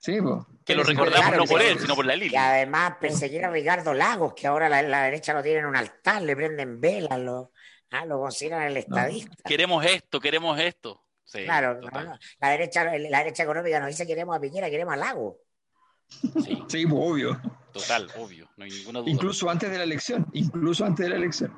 Sí, 0.04 0.20
po. 0.22 0.46
que 0.66 0.76
lo 0.76 0.84
Sí, 0.84 0.92
recordamos 0.92 1.28
claro, 1.28 1.38
no 1.44 1.46
por 1.50 1.62
él, 1.62 1.80
sino 1.80 1.96
por 1.96 2.06
la 2.06 2.14
Lili. 2.18 2.34
Y 2.34 2.36
además 2.36 2.96
perseguir 3.00 3.46
a 3.46 3.50
Ricardo 3.50 3.94
Lagos, 3.94 4.34
que 4.34 4.48
ahora 4.48 4.68
la, 4.68 4.82
la 4.82 5.04
derecha 5.04 5.34
lo 5.34 5.42
tiene 5.42 5.60
en 5.60 5.66
un 5.66 5.78
altar, 5.78 6.22
le 6.22 6.36
prenden 6.36 6.82
velas, 6.82 7.18
lo, 7.20 7.54
ah, 7.92 8.06
lo 8.06 8.20
consideran 8.20 8.64
el 8.64 8.76
estadista. 8.76 9.34
Queremos 9.46 9.86
esto, 9.86 10.20
queremos 10.20 10.60
esto. 10.60 11.02
Sí, 11.24 11.46
Claro, 11.46 11.80
no, 11.80 12.18
la 12.42 12.50
derecha, 12.50 12.84
la 12.84 13.20
derecha 13.20 13.44
económica 13.44 13.80
nos 13.80 13.88
dice 13.88 14.06
queremos 14.06 14.36
a 14.36 14.42
Piñera, 14.42 14.70
queremos 14.70 14.94
a 14.94 14.98
Lagos. 14.98 15.36
sí, 16.10 16.64
Sí, 16.68 16.86
obvio. 16.92 17.42
total, 17.72 18.10
obvio, 18.18 18.50
no 18.58 18.66
hay 18.66 18.72
ninguna 18.72 19.00
duda. 19.00 19.10
Incluso 19.10 19.50
antes 19.50 19.72
de 19.72 19.78
la 19.78 19.84
elección, 19.86 20.28
incluso 20.34 20.84
antes 20.86 21.06
de 21.06 21.10
la 21.12 21.16
elección. 21.16 21.54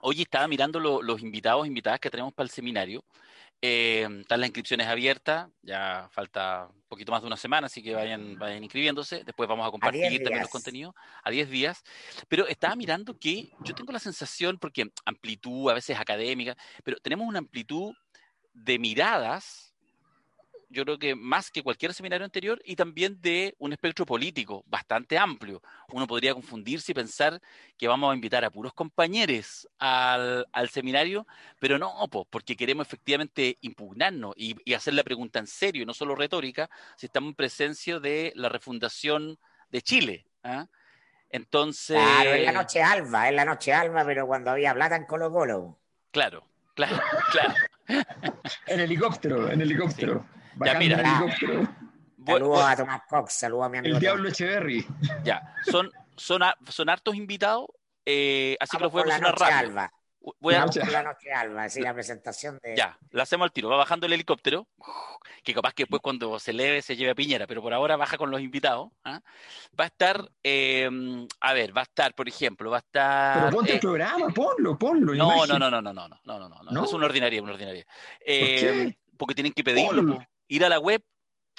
Hoy 0.00 0.20
estaba 0.22 0.46
mirando 0.46 0.78
lo- 0.78 1.00
los 1.02 1.22
invitados, 1.22 1.66
invitadas 1.66 2.00
que 2.00 2.10
tenemos 2.10 2.34
para 2.34 2.44
el 2.44 2.50
seminario. 2.50 3.02
Eh, 3.62 4.06
están 4.20 4.40
las 4.40 4.48
inscripciones 4.48 4.86
abiertas, 4.86 5.48
ya 5.62 6.08
falta 6.12 6.68
poquito 6.88 7.12
más 7.12 7.20
de 7.20 7.26
una 7.26 7.36
semana, 7.36 7.66
así 7.66 7.82
que 7.82 7.94
vayan, 7.94 8.38
vayan 8.38 8.62
inscribiéndose. 8.64 9.22
Después 9.24 9.48
vamos 9.48 9.66
a 9.66 9.70
compartir 9.70 10.08
10 10.08 10.22
también 10.22 10.42
los 10.42 10.50
contenidos 10.50 10.94
a 11.22 11.30
10 11.30 11.50
días. 11.50 11.82
Pero 12.28 12.46
estaba 12.46 12.74
mirando 12.76 13.18
que 13.18 13.50
yo 13.60 13.74
tengo 13.74 13.92
la 13.92 13.98
sensación, 13.98 14.58
porque 14.58 14.90
amplitud, 15.04 15.70
a 15.70 15.74
veces 15.74 15.98
académica, 15.98 16.56
pero 16.84 16.98
tenemos 16.98 17.26
una 17.26 17.38
amplitud 17.38 17.94
de 18.52 18.78
miradas, 18.78 19.67
yo 20.70 20.84
creo 20.84 20.98
que 20.98 21.14
más 21.14 21.50
que 21.50 21.62
cualquier 21.62 21.94
seminario 21.94 22.24
anterior, 22.24 22.60
y 22.64 22.76
también 22.76 23.20
de 23.20 23.54
un 23.58 23.72
espectro 23.72 24.04
político 24.04 24.64
bastante 24.66 25.18
amplio. 25.18 25.62
Uno 25.92 26.06
podría 26.06 26.34
confundirse 26.34 26.92
y 26.92 26.94
pensar 26.94 27.40
que 27.76 27.88
vamos 27.88 28.10
a 28.10 28.14
invitar 28.14 28.44
a 28.44 28.50
puros 28.50 28.72
compañeros 28.74 29.68
al, 29.78 30.46
al 30.52 30.68
seminario, 30.68 31.26
pero 31.58 31.78
no, 31.78 31.92
po, 32.10 32.24
porque 32.26 32.56
queremos 32.56 32.86
efectivamente 32.86 33.56
impugnarnos 33.62 34.34
y, 34.36 34.56
y 34.64 34.74
hacer 34.74 34.94
la 34.94 35.02
pregunta 35.02 35.38
en 35.38 35.46
serio, 35.46 35.82
y 35.82 35.86
no 35.86 35.94
solo 35.94 36.14
retórica, 36.14 36.68
si 36.96 37.06
estamos 37.06 37.30
en 37.30 37.34
presencia 37.34 37.98
de 37.98 38.32
la 38.34 38.48
refundación 38.48 39.38
de 39.70 39.82
Chile. 39.82 40.26
¿ah? 40.42 40.66
Entonces, 41.30 41.96
Claro, 41.96 42.30
es 42.30 42.44
la 42.44 42.52
noche 42.52 42.82
alba, 42.82 43.28
es 43.28 43.34
la 43.34 43.44
noche 43.44 43.72
alba, 43.72 44.04
pero 44.04 44.26
cuando 44.26 44.50
había 44.50 44.74
plata 44.74 44.96
en 44.96 45.04
Colo 45.04 45.30
Colo. 45.30 45.78
claro, 46.10 46.44
claro, 46.74 46.98
claro. 47.32 47.54
En 48.66 48.80
helicóptero, 48.80 49.50
en 49.50 49.60
helicóptero. 49.60 50.26
Mira. 50.78 51.00
helicóptero. 51.00 51.68
Voy- 52.16 52.34
Saludos 52.40 52.60
a 52.64 52.76
Tomás 52.76 53.02
Cox, 53.08 53.32
saludos 53.32 53.66
a 53.66 53.68
mi 53.68 53.78
amigo. 53.78 53.96
El 53.96 54.00
Tomás. 54.00 54.00
Diablo 54.02 54.28
Echeverry. 54.28 54.86
ya, 55.24 55.54
son, 55.64 55.90
son, 56.16 56.42
son 56.68 56.88
hartos 56.90 57.14
invitados, 57.14 57.66
eh, 58.04 58.56
así 58.60 58.76
que 58.76 58.82
los 58.82 58.92
voy 58.92 59.02
a 59.02 59.04
mencionar 59.06 59.32
noche 59.32 59.44
rápido. 59.44 59.58
alba. 59.70 59.92
Voy 60.40 60.54
a, 60.54 60.66
La 60.90 61.02
noche 61.04 61.32
alba, 61.32 61.68
sí, 61.70 61.80
la 61.80 61.94
presentación 61.94 62.58
de... 62.62 62.76
Ya, 62.76 62.98
la 63.12 63.22
hacemos 63.22 63.46
al 63.46 63.52
tiro. 63.52 63.68
Va 63.70 63.76
bajando 63.76 64.04
el 64.04 64.12
helicóptero, 64.12 64.66
que 65.42 65.54
capaz 65.54 65.72
que 65.72 65.84
después 65.84 66.02
cuando 66.02 66.38
se 66.38 66.50
eleve 66.50 66.82
se 66.82 66.96
lleve 66.96 67.12
a 67.12 67.14
Piñera, 67.14 67.46
pero 67.46 67.62
por 67.62 67.72
ahora 67.72 67.96
baja 67.96 68.18
con 68.18 68.30
los 68.30 68.40
invitados. 68.42 68.90
¿ah? 69.04 69.20
Va 69.78 69.84
a 69.84 69.86
estar, 69.86 70.28
eh, 70.42 70.90
a 71.40 71.52
ver, 71.54 71.74
va 71.74 71.80
a 71.82 71.84
estar, 71.84 72.14
por 72.14 72.28
ejemplo, 72.28 72.68
va 72.70 72.78
a 72.78 72.80
estar... 72.80 73.38
Pero 73.44 73.56
ponte 73.56 73.70
eh, 73.70 73.74
el 73.76 73.80
programa, 73.80 74.28
ponlo, 74.34 74.76
ponlo. 74.76 75.14
no, 75.14 75.46
no, 75.46 75.58
no, 75.58 75.70
no, 75.70 75.80
no, 75.80 75.92
no, 75.94 76.08
no, 76.08 76.20
no, 76.24 76.38
no, 76.38 76.48
no, 76.48 76.70
¿No? 76.72 76.84
es 76.84 76.92
una 76.92 77.06
ordinaria, 77.06 77.40
una 77.42 77.52
ordinaria. 77.52 77.86
Eh, 78.20 78.58
qué? 78.60 78.98
Porque 79.16 79.34
tienen 79.34 79.52
que 79.52 79.64
pedirlo, 79.64 80.02
Ponlo. 80.02 80.26
Ir 80.48 80.64
a 80.64 80.68
la 80.68 80.80
web 80.80 81.02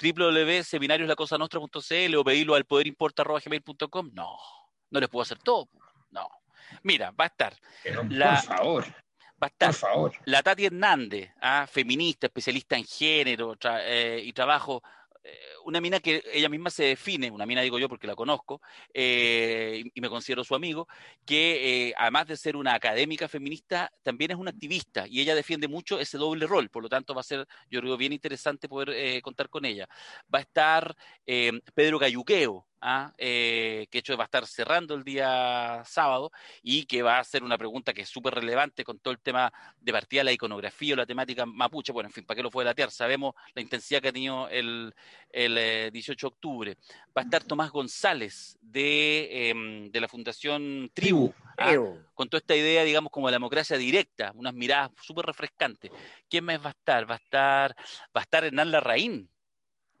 www.seminarioslacosanostra.cl 0.02 2.16
o 2.16 2.24
pedirlo 2.24 2.54
al 2.54 2.64
poderimporta.gmail.com. 2.64 4.10
No, 4.12 4.36
no 4.90 5.00
les 5.00 5.08
puedo 5.08 5.22
hacer 5.22 5.38
todo. 5.38 5.68
No. 6.10 6.28
Mira, 6.82 7.10
va 7.12 7.24
a 7.24 7.28
estar, 7.28 7.54
Pero, 7.82 8.02
La- 8.08 8.36
Por 8.36 8.44
favor, 8.56 8.84
va 9.42 9.42
a 9.42 9.46
estar 9.46 9.70
por 9.70 9.74
favor. 9.78 10.12
la 10.24 10.42
Tati 10.42 10.66
Hernández, 10.66 11.30
ah, 11.40 11.66
feminista, 11.70 12.26
especialista 12.28 12.76
en 12.76 12.84
género 12.84 13.54
tra- 13.56 13.82
eh, 13.84 14.20
y 14.24 14.32
trabajo, 14.32 14.82
una 15.64 15.80
mina 15.80 16.00
que 16.00 16.22
ella 16.32 16.48
misma 16.48 16.70
se 16.70 16.84
define, 16.84 17.30
una 17.30 17.46
mina 17.46 17.60
digo 17.62 17.78
yo 17.78 17.88
porque 17.88 18.06
la 18.06 18.14
conozco 18.14 18.60
eh, 18.94 19.82
y, 19.94 20.00
me 20.00 20.08
considero 20.08 20.44
su 20.44 20.54
amigo, 20.54 20.88
que 21.24 21.88
eh, 21.88 21.94
además 21.96 22.26
de 22.26 22.36
ser 22.36 22.56
una 22.56 22.74
académica 22.74 23.28
feminista, 23.28 23.92
también 24.02 24.30
es 24.30 24.36
una 24.36 24.50
activista 24.50 25.06
y 25.08 25.20
ella 25.20 25.34
defiende 25.34 25.68
mucho 25.68 26.00
ese 26.00 26.18
doble 26.18 26.46
rol, 26.46 26.70
por 26.70 26.82
lo 26.82 26.88
tanto 26.88 27.14
va 27.14 27.20
a 27.20 27.24
ser, 27.24 27.46
yo 27.70 27.80
creo, 27.80 27.96
bien 27.96 28.12
interesante 28.12 28.68
poder 28.68 28.90
eh, 28.90 29.22
contar 29.22 29.48
con 29.48 29.64
ella. 29.64 29.88
Va 30.32 30.38
a 30.40 30.42
estar 30.42 30.96
eh, 31.26 31.52
Pedro 31.74 31.98
Cayuqueo, 31.98 32.66
ah, 32.80 33.12
eh, 33.18 33.86
que 33.90 33.96
de 33.96 34.00
hecho 34.00 34.16
va 34.16 34.24
a 34.24 34.26
estar 34.26 34.46
cerrando 34.46 34.94
el 34.94 35.04
día 35.04 35.82
sábado 35.84 36.30
y 36.62 36.84
que 36.84 37.02
va 37.02 37.16
a 37.16 37.20
hacer 37.20 37.42
una 37.42 37.58
pregunta 37.58 37.92
que 37.92 38.02
es 38.02 38.08
súper 38.08 38.34
relevante 38.34 38.84
con 38.84 38.98
todo 38.98 39.12
el 39.12 39.20
tema 39.20 39.52
de 39.80 39.92
partida 39.92 40.24
la 40.24 40.32
iconografía 40.32 40.94
o 40.94 40.96
la 40.96 41.06
temática 41.06 41.46
mapuche, 41.46 41.92
bueno, 41.92 42.08
en 42.08 42.12
fin, 42.12 42.24
¿para 42.24 42.36
qué 42.36 42.42
lo 42.42 42.50
fue 42.50 42.64
latear? 42.64 42.90
Sabemos 42.90 43.34
la 43.54 43.62
intensidad 43.62 44.00
que 44.00 44.08
ha 44.08 44.12
tenido 44.12 44.48
el, 44.48 44.94
el 45.30 45.58
eh, 45.58 45.90
18 45.92 46.26
de 46.26 46.28
octubre. 46.28 46.76
Va 47.16 47.22
a 47.22 47.24
estar 47.24 47.44
Tomás 47.44 47.70
González 47.70 48.58
de, 48.60 49.50
em, 49.50 49.90
de 49.90 50.00
la 50.00 50.08
Fundación 50.08 50.90
Tribu, 50.94 51.32
¿ah? 51.56 51.68
Tribu. 51.68 51.98
con 52.14 52.28
toda 52.28 52.38
esta 52.38 52.56
idea, 52.56 52.84
digamos, 52.84 53.10
como 53.10 53.28
de 53.28 53.32
la 53.32 53.36
democracia 53.36 53.76
directa, 53.76 54.32
unas 54.34 54.54
miradas 54.54 54.90
súper 55.02 55.26
refrescantes. 55.26 55.90
¿Quién 56.28 56.44
más 56.44 56.62
va 56.64 56.68
a 56.68 56.70
estar? 56.70 57.10
Va 57.10 57.14
a 57.14 57.18
estar, 57.18 57.76
va 58.16 58.20
a 58.20 58.22
estar 58.22 58.44
Hernán 58.44 58.70
Larraín. 58.70 59.28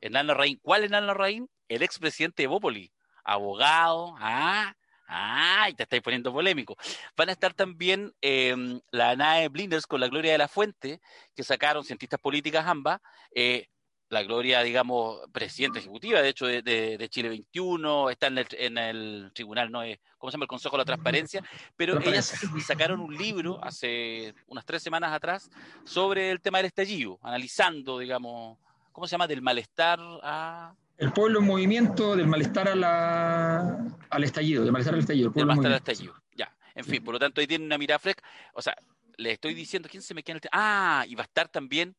Hernán 0.00 0.26
Larraín, 0.26 0.58
¿cuál 0.62 0.84
Hernán 0.84 1.06
Larraín? 1.06 1.48
El 1.70 1.82
expresidente 1.82 2.42
de 2.42 2.46
Bópoli, 2.48 2.90
abogado, 3.22 4.14
ah, 4.18 4.74
ah, 5.06 5.68
y 5.70 5.74
te 5.74 5.84
estáis 5.84 6.02
poniendo 6.02 6.32
polémico. 6.32 6.76
Van 7.16 7.28
a 7.28 7.32
estar 7.32 7.54
también 7.54 8.12
eh, 8.20 8.54
la 8.90 9.14
NAE 9.16 9.48
Blinders 9.48 9.86
con 9.86 10.00
la 10.00 10.08
Gloria 10.08 10.32
de 10.32 10.38
la 10.38 10.48
Fuente, 10.48 11.00
que 11.34 11.42
sacaron 11.44 11.84
cientistas 11.84 12.18
políticas 12.20 12.66
ambas, 12.66 13.00
eh, 13.34 13.68
la 14.08 14.24
Gloria, 14.24 14.62
digamos, 14.62 15.20
presidenta 15.30 15.78
ejecutiva, 15.78 16.20
de 16.20 16.30
hecho, 16.30 16.44
de, 16.46 16.62
de- 16.62 16.98
de 16.98 17.08
Chile 17.08 17.28
21, 17.28 18.10
está 18.10 18.26
en 18.26 18.38
el, 18.38 18.46
en 18.58 18.76
el 18.78 19.30
tribunal, 19.32 19.70
¿no? 19.70 19.82
¿Cómo 20.18 20.32
se 20.32 20.34
llama? 20.34 20.44
El 20.46 20.48
Consejo 20.48 20.74
de 20.76 20.78
la 20.78 20.84
Transparencia, 20.84 21.44
pero 21.76 21.94
ellas 22.10 22.34
sacaron 22.66 22.98
un 22.98 23.16
libro 23.16 23.62
hace 23.62 24.34
unas 24.48 24.64
tres 24.66 24.82
semanas 24.82 25.12
atrás 25.12 25.48
sobre 25.84 26.32
el 26.32 26.40
tema 26.40 26.58
del 26.58 26.66
estallido, 26.66 27.20
analizando, 27.22 28.00
digamos, 28.00 28.58
¿cómo 28.90 29.06
se 29.06 29.12
llama? 29.12 29.28
Del 29.28 29.42
malestar 29.42 30.00
a... 30.24 30.74
El 31.00 31.12
pueblo 31.14 31.38
en 31.38 31.46
movimiento, 31.46 32.14
del 32.14 32.26
malestar 32.26 32.68
a 32.68 32.74
la, 32.74 33.86
al 34.10 34.22
estallido, 34.22 34.64
del 34.64 34.70
malestar 34.70 34.92
al 34.92 35.00
estallido. 35.00 35.28
El 35.28 35.32
del 35.32 35.32
pueblo 35.32 35.54
malestar 35.54 35.72
al 35.72 35.78
estallido. 35.78 36.14
Ya, 36.34 36.54
en 36.74 36.84
fin, 36.84 37.02
por 37.02 37.14
lo 37.14 37.18
tanto 37.18 37.40
ahí 37.40 37.46
tienen 37.46 37.64
una 37.64 37.78
mirada 37.78 37.98
fresca. 37.98 38.22
O 38.52 38.60
sea, 38.60 38.76
le 39.16 39.32
estoy 39.32 39.54
diciendo, 39.54 39.88
¿quién 39.90 40.02
se 40.02 40.12
me 40.12 40.22
queda 40.22 40.36
en 40.36 40.40
el 40.44 40.50
Ah, 40.52 41.06
y 41.08 41.14
va 41.14 41.22
a 41.22 41.24
estar 41.24 41.48
también 41.48 41.96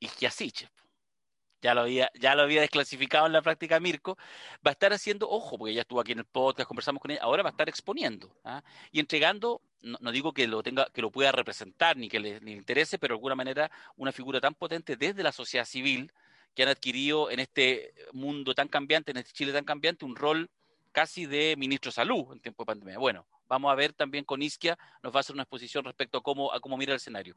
Isquiasiche. 0.00 0.70
Ya 1.60 1.74
lo, 1.74 1.82
había, 1.82 2.10
ya 2.14 2.34
lo 2.34 2.42
había 2.42 2.62
desclasificado 2.62 3.26
en 3.26 3.32
la 3.32 3.42
práctica 3.42 3.78
Mirko, 3.78 4.16
va 4.66 4.70
a 4.70 4.72
estar 4.72 4.92
haciendo, 4.92 5.28
ojo, 5.28 5.58
porque 5.58 5.74
ya 5.74 5.82
estuvo 5.82 6.00
aquí 6.00 6.12
en 6.12 6.20
el 6.20 6.24
podcast, 6.24 6.68
conversamos 6.68 7.02
con 7.02 7.10
ella, 7.10 7.20
ahora 7.20 7.42
va 7.42 7.48
a 7.48 7.50
estar 7.50 7.68
exponiendo 7.68 8.32
¿ah? 8.44 8.62
y 8.92 9.00
entregando, 9.00 9.60
no, 9.82 9.98
no 10.00 10.12
digo 10.12 10.32
que 10.32 10.46
lo 10.46 10.62
tenga, 10.62 10.86
que 10.94 11.02
lo 11.02 11.10
pueda 11.10 11.32
representar 11.32 11.96
ni 11.96 12.08
que 12.08 12.20
le, 12.20 12.40
le 12.40 12.52
interese, 12.52 12.96
pero 12.98 13.14
de 13.14 13.16
alguna 13.16 13.34
manera 13.34 13.72
una 13.96 14.12
figura 14.12 14.40
tan 14.40 14.54
potente 14.54 14.96
desde 14.96 15.24
la 15.24 15.32
sociedad 15.32 15.64
civil 15.64 16.12
que 16.54 16.62
han 16.62 16.68
adquirido 16.68 17.30
en 17.30 17.40
este 17.40 17.94
mundo 18.12 18.54
tan 18.54 18.68
cambiante, 18.68 19.10
en 19.10 19.18
este 19.18 19.32
Chile 19.32 19.52
tan 19.52 19.64
cambiante, 19.64 20.04
un 20.04 20.16
rol 20.16 20.50
casi 20.92 21.26
de 21.26 21.54
ministro 21.56 21.90
de 21.90 21.94
salud 21.94 22.32
en 22.32 22.40
tiempo 22.40 22.62
de 22.62 22.66
pandemia. 22.66 22.98
Bueno, 22.98 23.26
vamos 23.48 23.70
a 23.70 23.74
ver 23.74 23.92
también 23.92 24.24
con 24.24 24.42
Isquia, 24.42 24.76
nos 25.02 25.12
va 25.12 25.18
a 25.18 25.20
hacer 25.20 25.34
una 25.34 25.42
exposición 25.44 25.84
respecto 25.84 26.18
a 26.18 26.22
cómo, 26.22 26.76
mira 26.76 26.92
el 26.92 26.96
escenario. 26.96 27.36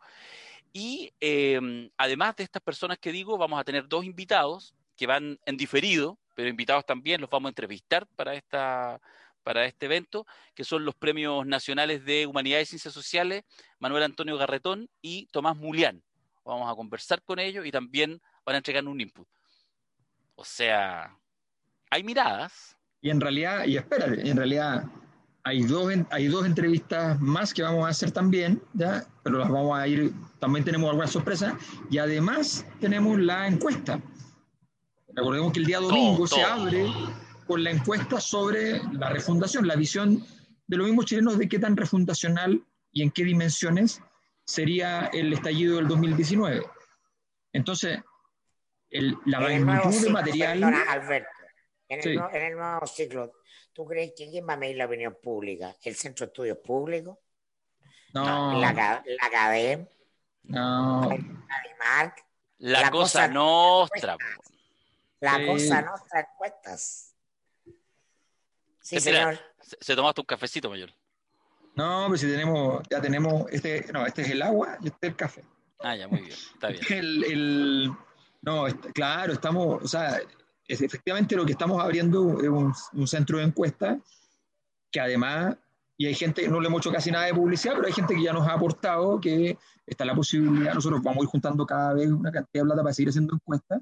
Y 0.73 1.13
eh, 1.19 1.89
además 1.97 2.35
de 2.35 2.43
estas 2.43 2.61
personas 2.61 2.97
que 2.97 3.11
digo, 3.11 3.37
vamos 3.37 3.59
a 3.59 3.63
tener 3.63 3.87
dos 3.87 4.05
invitados 4.05 4.73
que 4.95 5.07
van 5.07 5.39
en 5.45 5.57
diferido, 5.57 6.17
pero 6.35 6.49
invitados 6.49 6.85
también, 6.85 7.21
los 7.21 7.29
vamos 7.29 7.49
a 7.49 7.51
entrevistar 7.51 8.07
para, 8.15 8.35
esta, 8.35 9.01
para 9.43 9.65
este 9.65 9.85
evento, 9.85 10.25
que 10.53 10.63
son 10.63 10.85
los 10.85 10.95
premios 10.95 11.45
nacionales 11.45 12.05
de 12.05 12.25
Humanidades 12.25 12.67
y 12.67 12.71
Ciencias 12.71 12.93
Sociales, 12.93 13.43
Manuel 13.79 14.03
Antonio 14.03 14.37
Garretón 14.37 14.89
y 15.01 15.27
Tomás 15.27 15.57
Mulián. 15.57 16.03
Vamos 16.43 16.71
a 16.71 16.75
conversar 16.75 17.21
con 17.23 17.39
ellos 17.39 17.65
y 17.65 17.71
también 17.71 18.21
van 18.45 18.55
a 18.55 18.57
entregar 18.57 18.85
un 18.85 18.99
input. 18.99 19.27
O 20.35 20.43
sea, 20.43 21.15
hay 21.89 22.03
miradas. 22.03 22.75
Y 23.01 23.09
en 23.09 23.21
realidad, 23.21 23.65
y 23.65 23.77
espérate, 23.77 24.29
en 24.29 24.37
realidad 24.37 24.85
hay 25.43 25.63
dos, 25.63 25.91
hay 26.11 26.27
dos 26.27 26.45
entrevistas 26.45 27.19
más 27.19 27.53
que 27.53 27.63
vamos 27.63 27.85
a 27.85 27.89
hacer 27.89 28.11
también, 28.11 28.61
¿ya? 28.73 29.05
pero 29.23 29.39
las 29.39 29.49
vamos 29.49 29.77
a 29.77 29.87
ir, 29.87 30.13
también 30.39 30.63
tenemos 30.63 30.89
algunas 30.89 31.11
sorpresas, 31.11 31.53
y 31.89 31.97
además 31.97 32.65
tenemos 32.79 33.19
la 33.19 33.47
encuesta. 33.47 33.99
Recordemos 35.13 35.51
que 35.51 35.59
el 35.59 35.65
día 35.65 35.79
domingo 35.79 36.27
se 36.27 36.35
todo. 36.35 36.45
abre 36.45 36.85
con 37.47 37.63
la 37.63 37.71
encuesta 37.71 38.21
sobre 38.21 38.81
la 38.93 39.09
refundación, 39.09 39.67
la 39.67 39.75
visión 39.75 40.23
de 40.67 40.77
los 40.77 40.87
mismos 40.87 41.05
chilenos 41.05 41.37
de 41.37 41.49
qué 41.49 41.59
tan 41.59 41.75
refundacional 41.75 42.63
y 42.93 43.01
en 43.01 43.11
qué 43.11 43.25
dimensiones 43.25 44.01
sería 44.45 45.07
el 45.07 45.33
estallido 45.33 45.77
del 45.77 45.87
2019. 45.87 46.63
Entonces, 47.53 47.99
el- 48.91 49.17
la 49.25 49.37
En 49.51 49.67
el 49.69 50.01
de 50.01 50.09
material... 50.09 50.59
perdona, 50.59 50.91
Alberto. 50.91 51.29
En 51.89 51.97
el, 51.97 52.03
Sí. 52.03 52.15
nuevo- 52.15 52.33
en 52.35 52.41
el 52.43 52.55
nuevo 52.55 52.85
ciclo, 52.87 53.33
¿tú 53.73 53.85
crees 53.85 54.13
que 54.15 54.29
quién 54.29 54.47
va 54.47 54.53
a 54.53 54.57
medir 54.57 54.77
la 54.77 54.85
opinión 54.85 55.17
pública? 55.21 55.75
¿El 55.83 55.95
Centro 55.95 56.25
de 56.25 56.29
Estudios 56.31 56.57
Públicos? 56.59 57.17
No, 58.13 58.59
¿La, 58.59 58.73
la 58.73 59.29
CADEM? 59.31 59.87
no. 60.43 61.09
La, 62.59 62.79
La 62.81 62.91
cosa 62.91 63.21
cosa 63.21 63.27
nostra. 63.27 64.17
po. 64.17 64.43
La 65.19 65.37
Sí. 65.37 65.45
cosa 65.47 65.81
nuestra 65.81 66.19
encuestas. 66.21 67.15
Sí, 68.79 68.99
señor. 68.99 69.39
Se, 69.61 69.77
se 69.79 69.95
tomaste 69.95 70.21
un 70.21 70.25
cafecito, 70.25 70.69
mayor. 70.69 70.91
No, 71.75 72.05
pero 72.07 72.17
si 72.17 72.27
tenemos, 72.27 72.83
ya 72.89 73.01
tenemos, 73.01 73.45
este, 73.51 73.91
no, 73.93 74.05
este 74.05 74.21
es 74.23 74.29
el 74.31 74.41
agua 74.41 74.77
y 74.81 74.87
este 74.87 75.07
es 75.07 75.11
el 75.11 75.15
café. 75.15 75.43
Ah, 75.79 75.95
ya, 75.95 76.07
muy 76.07 76.21
bien. 76.21 76.33
Está 76.53 76.67
bien. 76.67 76.81
El, 76.89 77.23
el- 77.23 77.91
no, 78.41 78.67
est- 78.67 78.85
claro, 78.93 79.33
estamos, 79.33 79.83
o 79.83 79.87
sea, 79.87 80.19
es 80.67 80.81
efectivamente 80.81 81.35
lo 81.35 81.45
que 81.45 81.51
estamos 81.53 81.81
abriendo 81.83 82.39
es 82.41 82.49
un, 82.49 82.73
un 82.93 83.07
centro 83.07 83.37
de 83.37 83.43
encuesta 83.45 83.99
que 84.91 84.99
además, 84.99 85.55
y 85.97 86.07
hay 86.07 86.15
gente, 86.15 86.47
no 86.47 86.59
le 86.59 86.67
hemos 86.67 86.81
hecho 86.81 86.91
casi 86.91 87.11
nada 87.11 87.25
de 87.25 87.33
publicidad, 87.33 87.75
pero 87.75 87.87
hay 87.87 87.93
gente 87.93 88.13
que 88.15 88.23
ya 88.23 88.33
nos 88.33 88.47
ha 88.47 88.53
aportado 88.53 89.19
que 89.19 89.57
está 89.85 90.03
la 90.05 90.15
posibilidad, 90.15 90.73
nosotros 90.73 91.01
vamos 91.01 91.21
a 91.21 91.23
ir 91.23 91.29
juntando 91.29 91.65
cada 91.65 91.93
vez 91.93 92.09
una 92.09 92.31
cantidad 92.31 92.63
de 92.63 92.67
plata 92.67 92.81
para 92.83 92.93
seguir 92.93 93.09
haciendo 93.09 93.35
encuestas, 93.35 93.81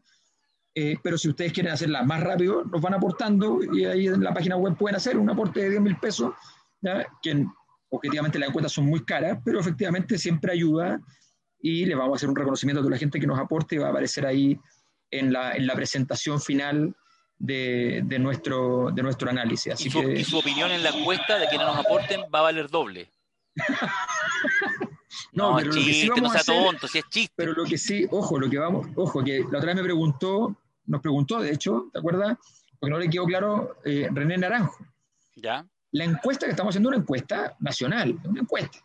eh, 0.76 0.98
pero 1.02 1.18
si 1.18 1.30
ustedes 1.30 1.52
quieren 1.52 1.72
hacerla 1.74 2.04
más 2.04 2.22
rápido, 2.22 2.64
nos 2.64 2.82
van 2.82 2.94
aportando 2.94 3.60
y 3.74 3.86
ahí 3.86 4.08
en 4.08 4.24
la 4.24 4.34
página 4.34 4.56
web 4.56 4.78
pueden 4.78 4.96
hacer 4.96 5.18
un 5.18 5.30
aporte 5.30 5.62
de 5.62 5.70
10 5.72 5.82
mil 5.82 5.98
pesos, 5.98 6.34
¿ya? 6.82 7.06
que 7.22 7.46
objetivamente 7.90 8.38
las 8.38 8.50
encuestas 8.50 8.72
son 8.74 8.86
muy 8.86 9.04
caras, 9.04 9.40
pero 9.44 9.60
efectivamente 9.60 10.18
siempre 10.18 10.52
ayuda 10.54 11.00
y 11.62 11.86
le 11.86 11.96
vamos 11.96 12.14
a 12.14 12.16
hacer 12.18 12.30
un 12.30 12.36
reconocimiento 12.36 12.80
a 12.80 12.84
toda 12.84 12.92
la 12.96 13.00
gente 13.00 13.20
que 13.20 13.28
nos 13.28 13.40
aporte 13.40 13.76
y 13.76 13.78
va 13.80 13.88
a 13.88 13.90
aparecer 13.92 14.26
ahí 14.26 14.58
en 15.12 15.34
la, 15.34 15.54
en 15.54 15.66
la 15.68 15.76
presentación 15.76 16.40
final 16.42 16.96
de, 17.38 18.02
de 18.06 18.20
nuestro, 18.20 18.92
de 18.92 19.02
nuestro 19.04 19.30
análisis. 19.30 19.74
Así 19.74 19.88
Y 19.88 19.92
su, 19.92 20.02
que, 20.02 20.14
y 20.20 20.24
su 20.24 20.38
opinión 20.38 20.72
en 20.72 20.84
la 20.84 20.90
encuesta 20.90 21.38
de 21.40 21.48
quienes 21.48 21.68
nos 21.68 21.78
aporten 21.78 22.22
va 22.34 22.40
a 22.40 22.44
valer 22.44 22.70
doble. 22.70 23.10
no, 25.34 25.52
No, 25.52 25.56
pero 25.58 25.68
lo 25.70 25.74
que 25.76 25.80
sí 25.82 25.92
chiste, 26.02 26.22
no 26.22 26.30
sea 26.30 26.42
hacer- 26.42 26.64
tonto, 26.66 26.88
si 26.88 26.98
es 27.00 27.06
chiste. 27.10 27.34
pero 27.36 27.54
lo 27.54 27.64
que 27.66 27.78
sí, 27.78 28.06
ojo, 28.12 28.40
lo 28.40 28.50
que 28.50 28.58
vamos, 28.58 28.88
ojo, 28.96 29.24
que 29.24 29.40
la 29.52 29.58
otra 29.58 29.68
vez 29.68 29.76
me 29.76 29.84
preguntó, 29.84 30.56
nos 30.86 31.02
preguntó, 31.02 31.40
de 31.40 31.52
hecho, 31.52 31.90
¿te 31.92 32.00
acuerdas? 32.00 32.38
Porque 32.80 32.92
no 32.92 33.00
le 33.00 33.10
quedó 33.10 33.26
claro 33.26 33.78
eh, 33.84 34.08
René 34.12 34.38
Naranjo. 34.38 34.78
¿Ya? 35.36 35.66
La 35.92 36.04
encuesta 36.04 36.46
que 36.46 36.52
estamos 36.52 36.72
haciendo 36.72 36.90
es 36.90 36.96
una 36.96 37.02
encuesta 37.04 37.56
nacional, 37.60 38.18
una 38.26 38.42
encuesta. 38.42 38.80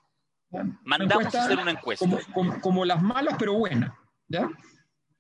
Mandamos 0.85 1.13
encuesta 1.27 1.43
a 1.43 1.45
hacer 1.47 1.59
una 1.59 1.71
encuesta. 1.73 2.05
como, 2.05 2.19
como- 2.33 2.61
como 2.61 2.85
las 2.85 3.03
malas, 3.03 3.37
pero 3.39 3.55
buenas. 3.55 3.93
¿ya? 4.29 4.49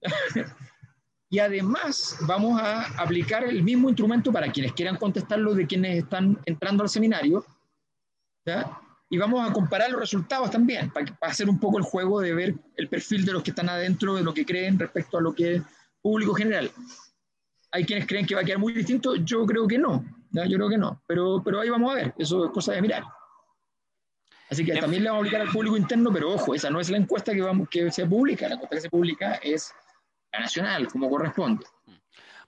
y 1.30 1.38
además 1.38 2.18
vamos 2.26 2.60
a 2.60 2.84
aplicar 3.02 3.44
el 3.44 3.62
mismo 3.62 3.88
instrumento 3.88 4.32
para 4.32 4.50
quienes 4.52 4.72
quieran 4.72 4.96
contestarlo 4.96 5.54
de 5.54 5.66
quienes 5.66 6.04
están 6.04 6.38
entrando 6.44 6.82
al 6.82 6.88
seminario. 6.88 7.44
¿ya? 8.46 8.78
Y 9.10 9.18
vamos 9.18 9.48
a 9.48 9.52
comparar 9.52 9.90
los 9.90 10.00
resultados 10.00 10.50
también, 10.50 10.90
para, 10.90 11.06
para 11.16 11.32
hacer 11.32 11.48
un 11.48 11.58
poco 11.58 11.78
el 11.78 11.84
juego 11.84 12.20
de 12.20 12.34
ver 12.34 12.54
el 12.76 12.88
perfil 12.88 13.24
de 13.24 13.32
los 13.32 13.42
que 13.42 13.50
están 13.50 13.68
adentro, 13.68 14.14
de 14.14 14.22
lo 14.22 14.32
que 14.34 14.44
creen 14.46 14.78
respecto 14.78 15.18
a 15.18 15.20
lo 15.20 15.34
que 15.34 15.56
es 15.56 15.62
público 16.02 16.34
general. 16.34 16.70
Hay 17.70 17.84
quienes 17.84 18.06
creen 18.06 18.26
que 18.26 18.34
va 18.34 18.40
a 18.42 18.44
quedar 18.44 18.58
muy 18.58 18.72
distinto, 18.72 19.16
yo 19.16 19.44
creo 19.46 19.66
que 19.66 19.78
no, 19.78 20.04
¿ya? 20.30 20.44
yo 20.46 20.56
creo 20.56 20.68
que 20.68 20.78
no, 20.78 21.02
pero, 21.06 21.42
pero 21.44 21.60
ahí 21.60 21.68
vamos 21.68 21.90
a 21.92 21.94
ver, 21.96 22.14
eso 22.18 22.44
es 22.46 22.50
cosa 22.52 22.72
de 22.72 22.82
mirar. 22.82 23.04
Así 24.54 24.64
que 24.64 24.72
En 24.72 24.80
también 24.80 25.02
le 25.02 25.10
vamos 25.10 25.24
a 25.24 25.26
aplicar 25.26 25.40
al 25.40 25.52
público 25.52 25.76
interno, 25.76 26.12
pero 26.12 26.32
ojo, 26.32 26.54
esa 26.54 26.70
no 26.70 26.80
es 26.80 26.88
la 26.88 26.96
encuesta 26.96 27.32
que, 27.32 27.42
vamos, 27.42 27.68
que 27.68 27.90
se 27.90 28.06
publica, 28.06 28.48
la 28.48 28.54
encuesta 28.54 28.76
que 28.76 28.82
se 28.82 28.90
publica 28.90 29.34
es 29.42 29.74
la 30.32 30.40
nacional, 30.40 30.86
como 30.88 31.10
corresponde. 31.10 31.64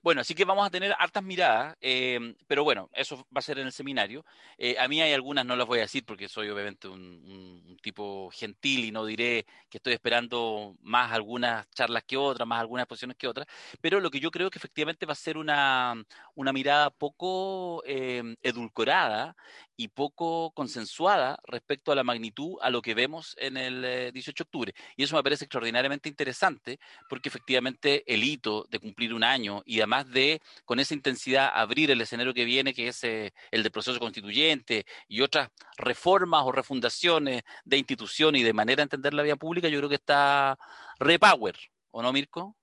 Bueno, 0.02 0.20
así 0.20 0.36
que 0.36 0.44
vamos 0.44 0.64
a 0.64 0.70
tener 0.70 0.94
hartas 0.96 1.22
miradas, 1.24 1.76
eh, 1.80 2.36
pero 2.46 2.62
bueno, 2.62 2.88
eso 2.92 3.16
va 3.36 3.40
a 3.40 3.42
ser 3.42 3.58
en 3.58 3.66
el 3.66 3.72
seminario. 3.72 4.24
Eh, 4.56 4.76
a 4.78 4.86
mí 4.86 5.00
hay 5.00 5.12
algunas, 5.12 5.44
no 5.44 5.56
las 5.56 5.66
voy 5.66 5.78
a 5.80 5.82
decir 5.82 6.04
porque 6.06 6.28
soy 6.28 6.48
obviamente 6.48 6.86
un, 6.86 7.00
un- 7.00 7.62
un 7.70 7.76
tipo 7.78 8.30
gentil 8.32 8.84
y 8.84 8.92
no 8.92 9.04
diré 9.04 9.44
que 9.68 9.78
estoy 9.78 9.94
esperando 9.94 10.76
más 10.80 11.10
algunas 11.10 11.68
charlas 11.70 12.04
que 12.06 12.16
otras, 12.16 12.46
más 12.46 12.60
algunas 12.60 12.84
exposiciones 12.84 13.16
que 13.16 13.26
otras, 13.26 13.48
pero 13.80 13.98
lo 13.98 14.10
que 14.10 14.20
yo 14.20 14.30
creo 14.30 14.48
que 14.48 14.58
efectivamente 14.60 15.06
va 15.06 15.12
a 15.12 15.16
ser 15.16 15.36
una, 15.38 15.94
una 16.36 16.52
mirada 16.52 16.90
poco 16.90 17.82
eh, 17.84 18.36
edulcorada 18.42 19.34
y 19.76 19.88
poco 19.88 20.52
consensuada 20.52 21.38
respecto 21.44 21.92
a 21.92 21.94
la 21.94 22.04
magnitud 22.04 22.56
a 22.62 22.70
lo 22.70 22.82
que 22.82 22.94
vemos 22.94 23.36
en 23.38 23.56
el 23.56 23.84
eh, 23.84 24.12
18 24.12 24.44
de 24.44 24.46
octubre. 24.46 24.74
Y 24.96 25.04
eso 25.04 25.16
me 25.16 25.22
parece 25.22 25.44
extraordinariamente 25.44 26.08
interesante 26.08 26.78
porque 27.08 27.28
efectivamente 27.28 28.04
el 28.12 28.24
hito 28.24 28.66
de 28.70 28.78
cumplir 28.78 29.12
un 29.12 29.24
año 29.24 29.62
y 29.66 29.78
además 29.80 30.10
de 30.10 30.40
con 30.64 30.80
esa 30.80 30.94
intensidad 30.94 31.50
abrir 31.54 31.90
el 31.90 32.00
escenario 32.00 32.34
que 32.34 32.44
viene, 32.44 32.74
que 32.74 32.88
es 32.88 33.04
eh, 33.04 33.32
el 33.50 33.62
del 33.62 33.72
proceso 33.72 33.98
constituyente 33.98 34.86
y 35.08 35.20
otras 35.20 35.50
reformas 35.76 36.42
o 36.44 36.52
refundaciones 36.52 37.42
de 37.64 37.78
instituciones 37.78 38.40
y 38.40 38.44
de 38.44 38.52
manera 38.52 38.76
de 38.76 38.84
entender 38.84 39.14
la 39.14 39.22
vida 39.22 39.36
pública, 39.36 39.68
yo 39.68 39.78
creo 39.78 39.88
que 39.88 39.96
está 39.96 40.58
repower, 40.98 41.56
¿o 41.90 42.02
no, 42.02 42.12
Mirko? 42.12 42.56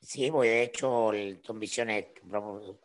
Sí, 0.00 0.30
pues 0.30 0.50
de 0.50 0.62
hecho, 0.62 1.10
son 1.42 1.58
visiones 1.58 2.06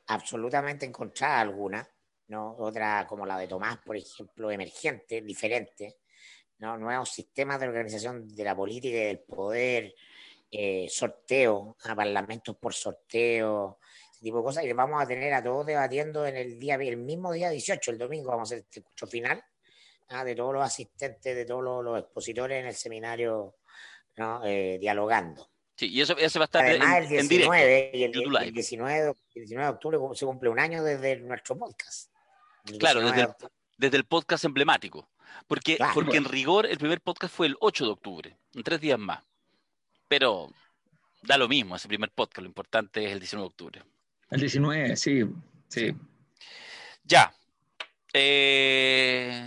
absolutamente 0.07 0.85
encontradas 0.85 1.41
algunas, 1.41 1.87
¿no? 2.27 2.55
Otra 2.57 3.05
como 3.07 3.25
la 3.25 3.37
de 3.37 3.47
Tomás, 3.47 3.77
por 3.79 3.95
ejemplo, 3.97 4.49
emergente, 4.51 5.21
diferente, 5.21 5.97
¿no? 6.59 6.77
Nuevos 6.77 7.09
sistemas 7.09 7.59
de 7.59 7.67
organización 7.67 8.27
de 8.27 8.43
la 8.43 8.55
política 8.55 8.97
y 8.97 9.03
del 9.05 9.19
poder, 9.19 9.93
eh, 10.51 10.87
sorteo, 10.89 11.75
a 11.83 11.95
parlamentos 11.95 12.55
por 12.57 12.73
sorteo, 12.73 13.79
ese 14.11 14.21
tipo 14.21 14.37
de 14.37 14.43
cosas, 14.43 14.63
y 14.63 14.71
vamos 14.73 15.01
a 15.01 15.07
tener 15.07 15.33
a 15.33 15.43
todos 15.43 15.65
debatiendo 15.65 16.25
en 16.25 16.37
el 16.37 16.59
día, 16.59 16.75
el 16.75 16.97
mismo 16.97 17.31
día 17.31 17.49
18, 17.49 17.91
el 17.91 17.97
domingo, 17.97 18.29
vamos 18.29 18.51
a 18.51 18.55
hacer 18.55 18.65
este 18.65 18.81
curso 18.81 19.07
final, 19.07 19.43
¿ah? 20.09 20.23
de 20.23 20.35
todos 20.35 20.53
los 20.53 20.63
asistentes, 20.63 21.35
de 21.35 21.45
todos 21.45 21.63
los, 21.63 21.83
los 21.83 21.99
expositores 21.99 22.59
en 22.61 22.67
el 22.67 22.75
seminario, 22.75 23.55
¿no? 24.17 24.45
Eh, 24.45 24.77
dialogando. 24.79 25.49
Sí, 25.75 25.89
y 25.89 26.01
eso, 26.01 26.15
eso 26.17 26.37
va 26.39 26.43
a 26.43 26.45
estar 26.45 26.63
en, 26.67 26.81
Además, 26.83 27.11
el 27.11 27.19
en 27.19 27.27
directo. 27.27 27.51
19, 27.51 27.91
y 27.95 28.03
el, 28.03 28.11
el 28.15 28.29
Live. 28.29 28.51
19, 28.51 28.93
de- 29.01 29.09
el 29.09 29.15
19 29.33 29.63
de 29.65 29.69
octubre 29.71 29.97
se 30.15 30.25
cumple 30.27 30.49
un 30.49 30.59
año 30.59 30.83
desde 30.83 31.15
nuestro 31.15 31.57
podcast. 31.57 32.11
Claro, 32.79 33.01
19 33.01 33.03
de 33.03 33.11
desde 33.11 33.21
el- 33.21 33.29
octubre. 33.29 33.53
desde 33.77 33.97
el 33.97 34.03
podcast 34.05 34.45
emblemático. 34.45 35.09
Porque, 35.47 35.77
Claro. 35.77 35.93
porque 35.95 36.17
en 36.17 36.25
rigor 36.25 36.65
el 36.65 36.77
primer 36.77 37.01
podcast 37.01 37.33
fue 37.35 37.47
el 37.47 37.55
8 37.59 37.85
de 37.85 37.91
octubre, 37.91 38.37
en 38.53 38.63
tres 38.63 38.79
días 38.79 38.99
más. 38.99 39.23
Pero 40.07 40.51
da 41.23 41.37
lo 41.37 41.47
mismo 41.47 41.75
ese 41.75 41.87
primer 41.87 42.11
podcast, 42.11 42.39
lo 42.41 42.47
importante 42.47 43.03
es 43.05 43.11
el 43.11 43.19
19 43.19 43.43
de 43.43 43.47
octubre. 43.47 43.83
El 44.29 44.39
19, 44.39 44.95
sí, 44.95 45.23
sí. 45.67 45.93
Ya. 47.03 47.33
Eh, 48.13 49.43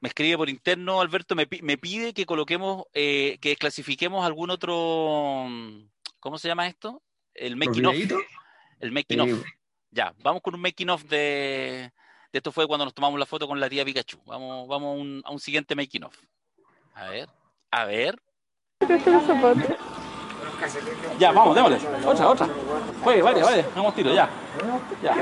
me 0.00 0.08
escribe 0.08 0.36
por 0.36 0.48
interno, 0.48 1.00
Alberto, 1.00 1.34
me, 1.34 1.46
me 1.62 1.76
pide 1.78 2.14
que 2.14 2.26
coloquemos, 2.26 2.84
eh, 2.94 3.38
que 3.40 3.50
desclasifiquemos 3.50 4.24
algún 4.24 4.50
otro, 4.50 5.48
¿cómo 6.20 6.38
se 6.38 6.48
llama 6.48 6.68
esto? 6.68 7.02
El 7.34 7.56
making 7.56 7.86
of. 7.86 7.94
El 8.80 8.92
making 8.92 9.24
sí. 9.24 9.32
of. 9.32 9.44
Ya, 9.90 10.14
vamos 10.22 10.42
con 10.42 10.54
un 10.54 10.60
making 10.60 10.90
of 10.90 11.02
de 11.04 11.92
esto 12.38 12.50
fue 12.50 12.66
cuando 12.66 12.84
nos 12.84 12.94
tomamos 12.94 13.18
la 13.18 13.26
foto 13.26 13.46
con 13.46 13.60
la 13.60 13.68
tía 13.68 13.84
Pikachu. 13.84 14.18
Vamos, 14.26 14.66
vamos 14.66 14.96
a 14.96 15.00
un, 15.00 15.22
a 15.24 15.30
un 15.30 15.38
siguiente 15.38 15.76
making 15.76 16.04
of. 16.04 16.16
A 16.94 17.08
ver, 17.08 17.28
a 17.70 17.84
ver. 17.84 18.20
Ya, 21.18 21.32
vamos, 21.32 21.54
démosle. 21.54 21.78
Otra, 22.04 22.28
otra. 22.28 22.48
Juegue, 23.02 23.22
vale, 23.22 23.42
vale, 23.42 23.60
hagamos 23.60 23.94
tiro, 23.94 24.12
ya. 24.12 24.28
Ya. 25.02 25.14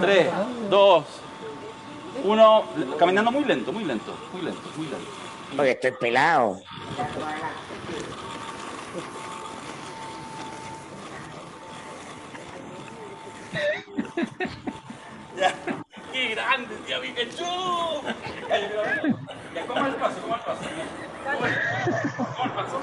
Tres, 0.00 0.28
dos, 0.70 1.04
uno. 2.22 2.64
Caminando 2.98 3.32
muy 3.32 3.44
lento, 3.44 3.72
muy 3.72 3.84
lento, 3.84 4.16
muy 4.32 4.42
lento, 4.42 4.62
muy 4.76 4.86
lento. 4.86 5.10
Oye, 5.58 5.70
estoy 5.72 5.92
pelado. 5.92 6.60
¡Qué 16.12 16.28
grande, 16.28 16.76
tía 16.86 17.00
Pikachu! 17.00 18.02
Ya, 19.54 19.66
¿cómo 19.66 19.86
el 19.86 19.94
paso? 19.94 20.20
¿Cómo 20.20 20.34
el 20.34 20.40
paso? 20.40 20.60
¿Cómo 22.36 22.54
paso? 22.54 22.80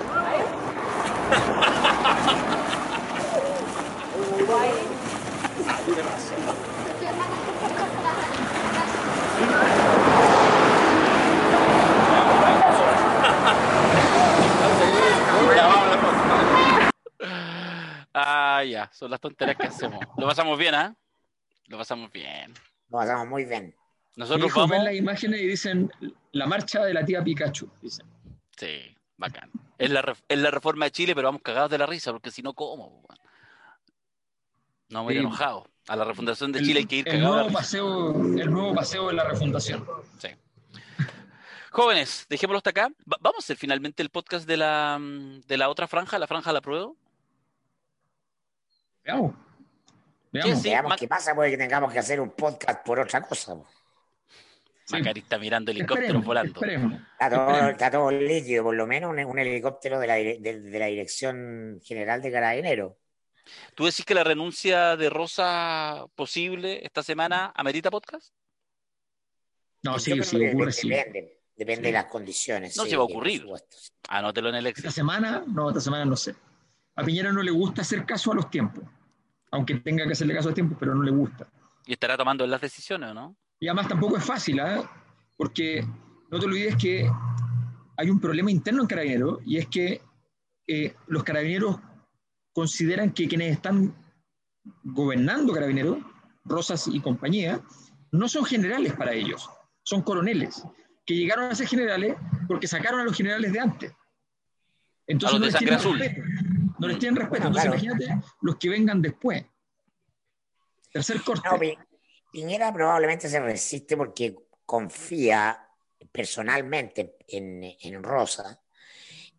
Ah, 18.14 18.64
ya, 18.66 18.90
son 18.92 19.10
las 19.10 19.22
tonterías 19.22 19.58
que 19.58 19.68
hacemos. 19.68 20.00
Lo 20.18 20.28
pasamos 20.28 20.58
bien, 20.58 20.76
¿ah? 20.76 20.94
Lo 21.72 21.78
pasamos 21.78 22.12
bien. 22.12 22.54
Lo 22.90 22.98
pasamos 23.00 23.28
muy 23.28 23.46
bien. 23.46 23.74
Nosotros 24.18 24.46
hijos 24.48 24.64
ven 24.70 24.80
vamos. 24.80 24.86
las 24.86 24.96
imágenes 24.96 25.42
y 25.42 25.48
dicen 25.48 25.92
la 26.34 26.46
marcha 26.46 26.84
de 26.84 26.94
la 26.94 27.06
tía 27.06 27.24
Pikachu. 27.24 27.70
Dicen. 27.82 28.06
Sí, 28.58 28.96
bacán. 29.18 29.50
Es 29.78 29.90
la, 29.90 30.14
es 30.28 30.38
la 30.38 30.52
reforma 30.52 30.86
de 30.86 30.92
Chile, 30.92 31.16
pero 31.16 31.30
vamos 31.30 31.42
cagados 31.42 31.72
de 31.72 31.78
la 31.78 31.86
risa, 31.86 32.12
porque 32.12 32.30
si 32.30 32.42
no, 32.42 32.54
¿cómo? 32.54 33.04
No 34.90 35.06
me 35.06 35.14
Sí. 35.14 35.20
enojado. 35.20 35.68
A 35.88 35.96
la 35.96 36.04
refundación 36.04 36.52
de 36.52 36.60
El- 36.60 36.66
Chile 36.66 36.80
hay 36.82 36.86
que 36.86 36.96
ir 36.98 37.10
el 37.10 37.22
nuevo 37.22 37.50
paseo, 37.52 38.12
el 38.14 38.52
nuevo 38.52 38.76
paseo 38.76 39.08
de 39.08 39.14
la 39.14 39.24
refundación. 39.24 39.84
Jóvenes, 41.72 42.26
dejémoslo 42.30 42.58
hasta 42.58 42.70
acá. 42.72 42.90
Va- 43.12 43.18
vamos 43.22 43.38
a 43.38 43.46
hacer 43.46 43.56
finalmente 43.58 44.04
el 44.04 44.10
podcast 44.10 44.46
de 44.46 44.58
la, 44.58 44.98
mm, 45.00 45.42
de 45.48 45.58
la 45.58 45.70
otra 45.70 45.88
franja, 45.88 46.20
la 46.20 46.28
franja 46.28 46.52
la 46.52 46.60
prueba. 46.62 46.92
Veamos. 49.04 49.34
Veamos. 50.32 50.62
Sí, 50.62 50.70
Veamos 50.70 50.90
ma- 50.90 50.96
qué 50.96 51.08
pasa, 51.08 51.36
puede 51.36 51.52
que 51.52 51.58
tengamos 51.58 51.92
que 51.92 52.00
hacer 52.00 52.20
un 52.22 52.32
podcast 52.32 52.86
por 52.86 53.00
otra 53.00 53.22
cosa. 53.22 53.56
po. 53.56 53.68
Sí. 54.86 54.94
Macari 54.98 55.20
está 55.22 55.38
mirando 55.38 55.72
helicópteros 55.72 56.04
Esperemos, 56.06 56.26
volando. 56.26 56.54
esperemos. 56.54 56.94
Está 57.14 57.30
todo, 57.30 57.70
está 57.70 57.92
todo 57.92 58.12
líquido, 58.12 58.64
por 58.64 58.76
lo 58.76 58.88
menos 58.88 59.12
un, 59.12 59.20
un 59.20 59.40
helicóptero 59.40 60.00
de 60.00 60.08
la, 60.08 60.18
dire- 60.18 60.40
de, 60.40 60.60
de 60.62 60.80
la 60.80 60.86
Dirección 60.88 61.80
General 61.84 62.22
de 62.22 62.32
Carabineros. 62.32 62.94
¿Tú 63.76 63.86
decís 63.86 64.06
que 64.06 64.14
la 64.14 64.24
renuncia 64.24 64.96
de 64.98 65.10
Rosa 65.10 66.06
posible 66.16 66.86
esta 66.86 67.04
semana 67.04 67.52
amerita 67.56 67.90
podcast? 67.92 68.34
No, 69.84 69.98
sí, 70.00 70.12
sí, 70.24 70.38
que 70.40 70.50
ocurre, 70.50 70.66
de- 70.68 70.72
sí. 70.74 70.90
Depende, 70.90 71.40
depende 71.56 71.82
Sí. 71.82 71.86
de 71.88 71.92
las 71.92 72.06
condiciones. 72.06 72.78
No 72.78 72.84
sí, 72.84 72.90
se 72.92 72.96
va 72.98 73.02
a 73.04 73.06
ocurrir. 73.06 73.46
Anótelo 74.10 74.50
en 74.50 74.56
el 74.56 74.68
Esta 74.68 74.80
Excel. 74.80 74.92
semana, 74.94 75.44
no, 75.48 75.70
esta 75.70 75.82
semana 75.82 76.06
no 76.06 76.16
sé. 76.16 76.36
A 76.96 77.04
Piñera 77.04 77.32
no 77.32 77.42
le 77.42 77.52
gusta 77.52 77.82
hacer 77.82 78.06
caso 78.06 78.32
a 78.32 78.36
los 78.36 78.50
tiempos, 78.50 78.84
aunque 79.52 79.76
tenga 79.76 80.06
que 80.06 80.14
hacerle 80.14 80.34
caso 80.34 80.48
a 80.48 80.52
los 80.52 80.56
tiempos, 80.56 80.78
pero 80.80 80.96
no 80.96 81.04
le 81.04 81.12
gusta. 81.12 81.48
Y 81.86 81.94
estará 81.94 82.18
tomando 82.18 82.46
las 82.48 82.62
decisiones, 82.62 83.12
¿o 83.12 83.14
no? 83.14 83.36
Y 83.60 83.68
además 83.68 83.88
tampoco 83.88 84.18
es 84.18 84.24
fácil, 84.24 84.60
¿ah? 84.60 84.90
porque 85.38 85.86
no 86.30 86.40
te 86.40 86.46
olvides 86.46 86.76
que 86.76 87.10
hay 87.98 88.10
un 88.10 88.20
problema 88.20 88.50
interno 88.50 88.82
en 88.82 88.88
Carabineros 88.88 89.40
y 89.46 89.58
es 89.58 89.68
que 89.68 90.02
eh, 90.68 90.96
los 91.08 91.24
carabineros 91.24 91.78
consideran 92.54 93.12
que 93.12 93.28
quienes 93.28 93.52
están 93.52 93.94
gobernando 94.84 95.54
Carabineros, 95.54 95.98
Rosas 96.46 96.88
y 96.88 97.00
compañía, 97.00 97.62
no 98.12 98.28
son 98.28 98.46
generales 98.46 98.94
para 98.94 99.14
ellos, 99.14 99.50
son 99.84 100.02
coroneles, 100.02 100.64
que 101.06 101.16
llegaron 101.16 101.46
a 101.52 101.56
ser 101.56 101.68
generales 101.68 102.16
porque 102.48 102.68
sacaron 102.68 103.00
a 103.00 103.04
los 103.04 103.16
generales 103.16 103.52
de 103.52 103.60
antes. 103.60 103.94
Entonces 105.08 105.36
A 105.36 105.40
los 105.40 105.40
no 105.40 105.46
de 105.46 105.52
les 105.52 105.54
sangre 105.54 105.68
tienen 105.68 105.80
azul. 105.80 106.00
respeto. 106.00 106.28
No 106.82 106.88
les 106.88 106.98
tienen 106.98 107.16
respeto. 107.16 107.44
Bueno, 107.50 107.60
Entonces 107.60 107.82
claro. 107.82 107.96
imagínate 108.00 108.28
los 108.42 108.56
que 108.56 108.70
vengan 108.70 109.02
después. 109.04 109.46
Tercer 110.92 111.22
corte. 111.22 111.48
No, 111.48 111.60
Piñera 112.32 112.74
probablemente 112.74 113.30
se 113.30 113.40
resiste 113.40 113.96
porque 113.96 114.36
confía 114.66 115.68
personalmente 116.12 117.18
en, 117.28 117.64
en 117.80 118.04
Rosa 118.04 118.60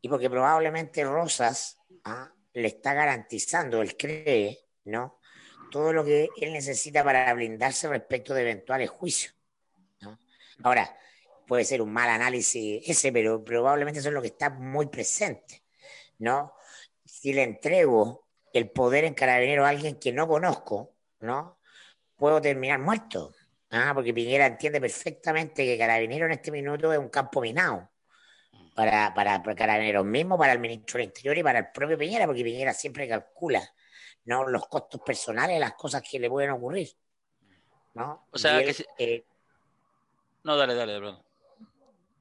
y 0.00 0.08
porque 0.08 0.30
probablemente 0.30 1.02
Rosas 1.04 1.78
ah, 2.04 2.32
le 2.52 2.68
está 2.68 2.94
garantizando, 2.94 3.82
él 3.82 3.96
cree, 3.96 4.60
¿no? 4.84 5.18
Todo 5.70 5.92
lo 5.92 6.04
que 6.04 6.28
él 6.40 6.52
necesita 6.52 7.02
para 7.02 7.34
blindarse 7.34 7.88
respecto 7.88 8.34
de 8.34 8.42
eventuales 8.42 8.88
juicios. 8.88 9.34
¿no? 10.00 10.16
Ahora, 10.62 10.96
puede 11.48 11.64
ser 11.64 11.82
un 11.82 11.92
mal 11.92 12.08
análisis 12.08 12.82
ese, 12.86 13.10
pero 13.10 13.42
probablemente 13.42 13.98
eso 13.98 14.10
es 14.10 14.14
lo 14.14 14.22
que 14.22 14.28
está 14.28 14.48
muy 14.48 14.86
presente, 14.86 15.64
¿no? 16.18 16.52
Si 17.22 17.32
le 17.32 17.44
entrego 17.44 18.26
el 18.52 18.68
poder 18.72 19.04
en 19.04 19.14
carabinero 19.14 19.64
a 19.64 19.68
alguien 19.68 20.00
que 20.00 20.10
no 20.12 20.26
conozco, 20.26 20.96
¿no? 21.20 21.60
puedo 22.16 22.40
terminar 22.40 22.80
muerto. 22.80 23.32
Ah, 23.70 23.92
porque 23.94 24.12
Piñera 24.12 24.44
entiende 24.46 24.80
perfectamente 24.80 25.64
que 25.64 25.78
Carabinero 25.78 26.26
en 26.26 26.32
este 26.32 26.50
minuto 26.50 26.92
es 26.92 26.98
un 26.98 27.10
campo 27.10 27.40
minado. 27.40 27.90
Para, 28.74 29.14
para, 29.14 29.40
para 29.40 29.54
Carabineros 29.54 30.04
mismos, 30.04 30.36
para 30.36 30.52
el 30.52 30.58
ministro 30.58 30.98
del 30.98 31.06
Interior 31.06 31.38
y 31.38 31.42
para 31.44 31.60
el 31.60 31.66
propio 31.72 31.96
Piñera, 31.96 32.26
porque 32.26 32.42
Piñera 32.42 32.74
siempre 32.74 33.06
calcula 33.08 33.62
¿no? 34.24 34.48
los 34.48 34.66
costos 34.66 35.00
personales, 35.02 35.60
las 35.60 35.74
cosas 35.74 36.02
que 36.02 36.18
le 36.18 36.28
pueden 36.28 36.50
ocurrir. 36.50 36.88
¿no? 37.94 38.26
O 38.32 38.36
sea, 38.38 38.58
él, 38.58 38.66
que 38.66 38.74
si- 38.74 38.84
eh, 38.98 39.24
No, 40.42 40.56
dale, 40.56 40.74
dale, 40.74 40.94
perdón. 40.94 41.22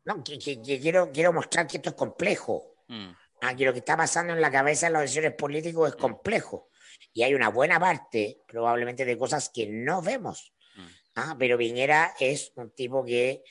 no, 0.05 0.23
que, 0.23 0.37
que- 0.37 0.61
que 0.61 0.79
quiero, 0.79 1.11
quiero 1.11 1.33
mostrar 1.33 1.65
que 1.65 1.77
esto 1.77 1.89
es 1.89 1.95
complejo. 1.95 2.75
Mm. 2.87 3.13
Que 3.57 3.65
lo 3.65 3.73
que 3.73 3.79
está 3.79 3.97
pasando 3.97 4.33
en 4.33 4.39
la 4.39 4.51
cabeza 4.51 4.85
de 4.87 4.93
los 4.93 5.01
decisores 5.01 5.33
políticos 5.33 5.89
es 5.89 5.95
complejo. 5.95 6.69
Y 7.11 7.23
hay 7.23 7.33
una 7.33 7.49
buena 7.49 7.79
parte, 7.79 8.41
probablemente, 8.47 9.03
de 9.03 9.17
cosas 9.17 9.49
que 9.49 9.67
no 9.67 10.01
vemos. 10.01 10.53
Mm. 10.75 10.85
Ah, 11.15 11.35
pero 11.37 11.57
Piñera 11.57 12.13
es 12.19 12.53
un 12.55 12.71
tipo 12.71 13.03
que 13.03 13.43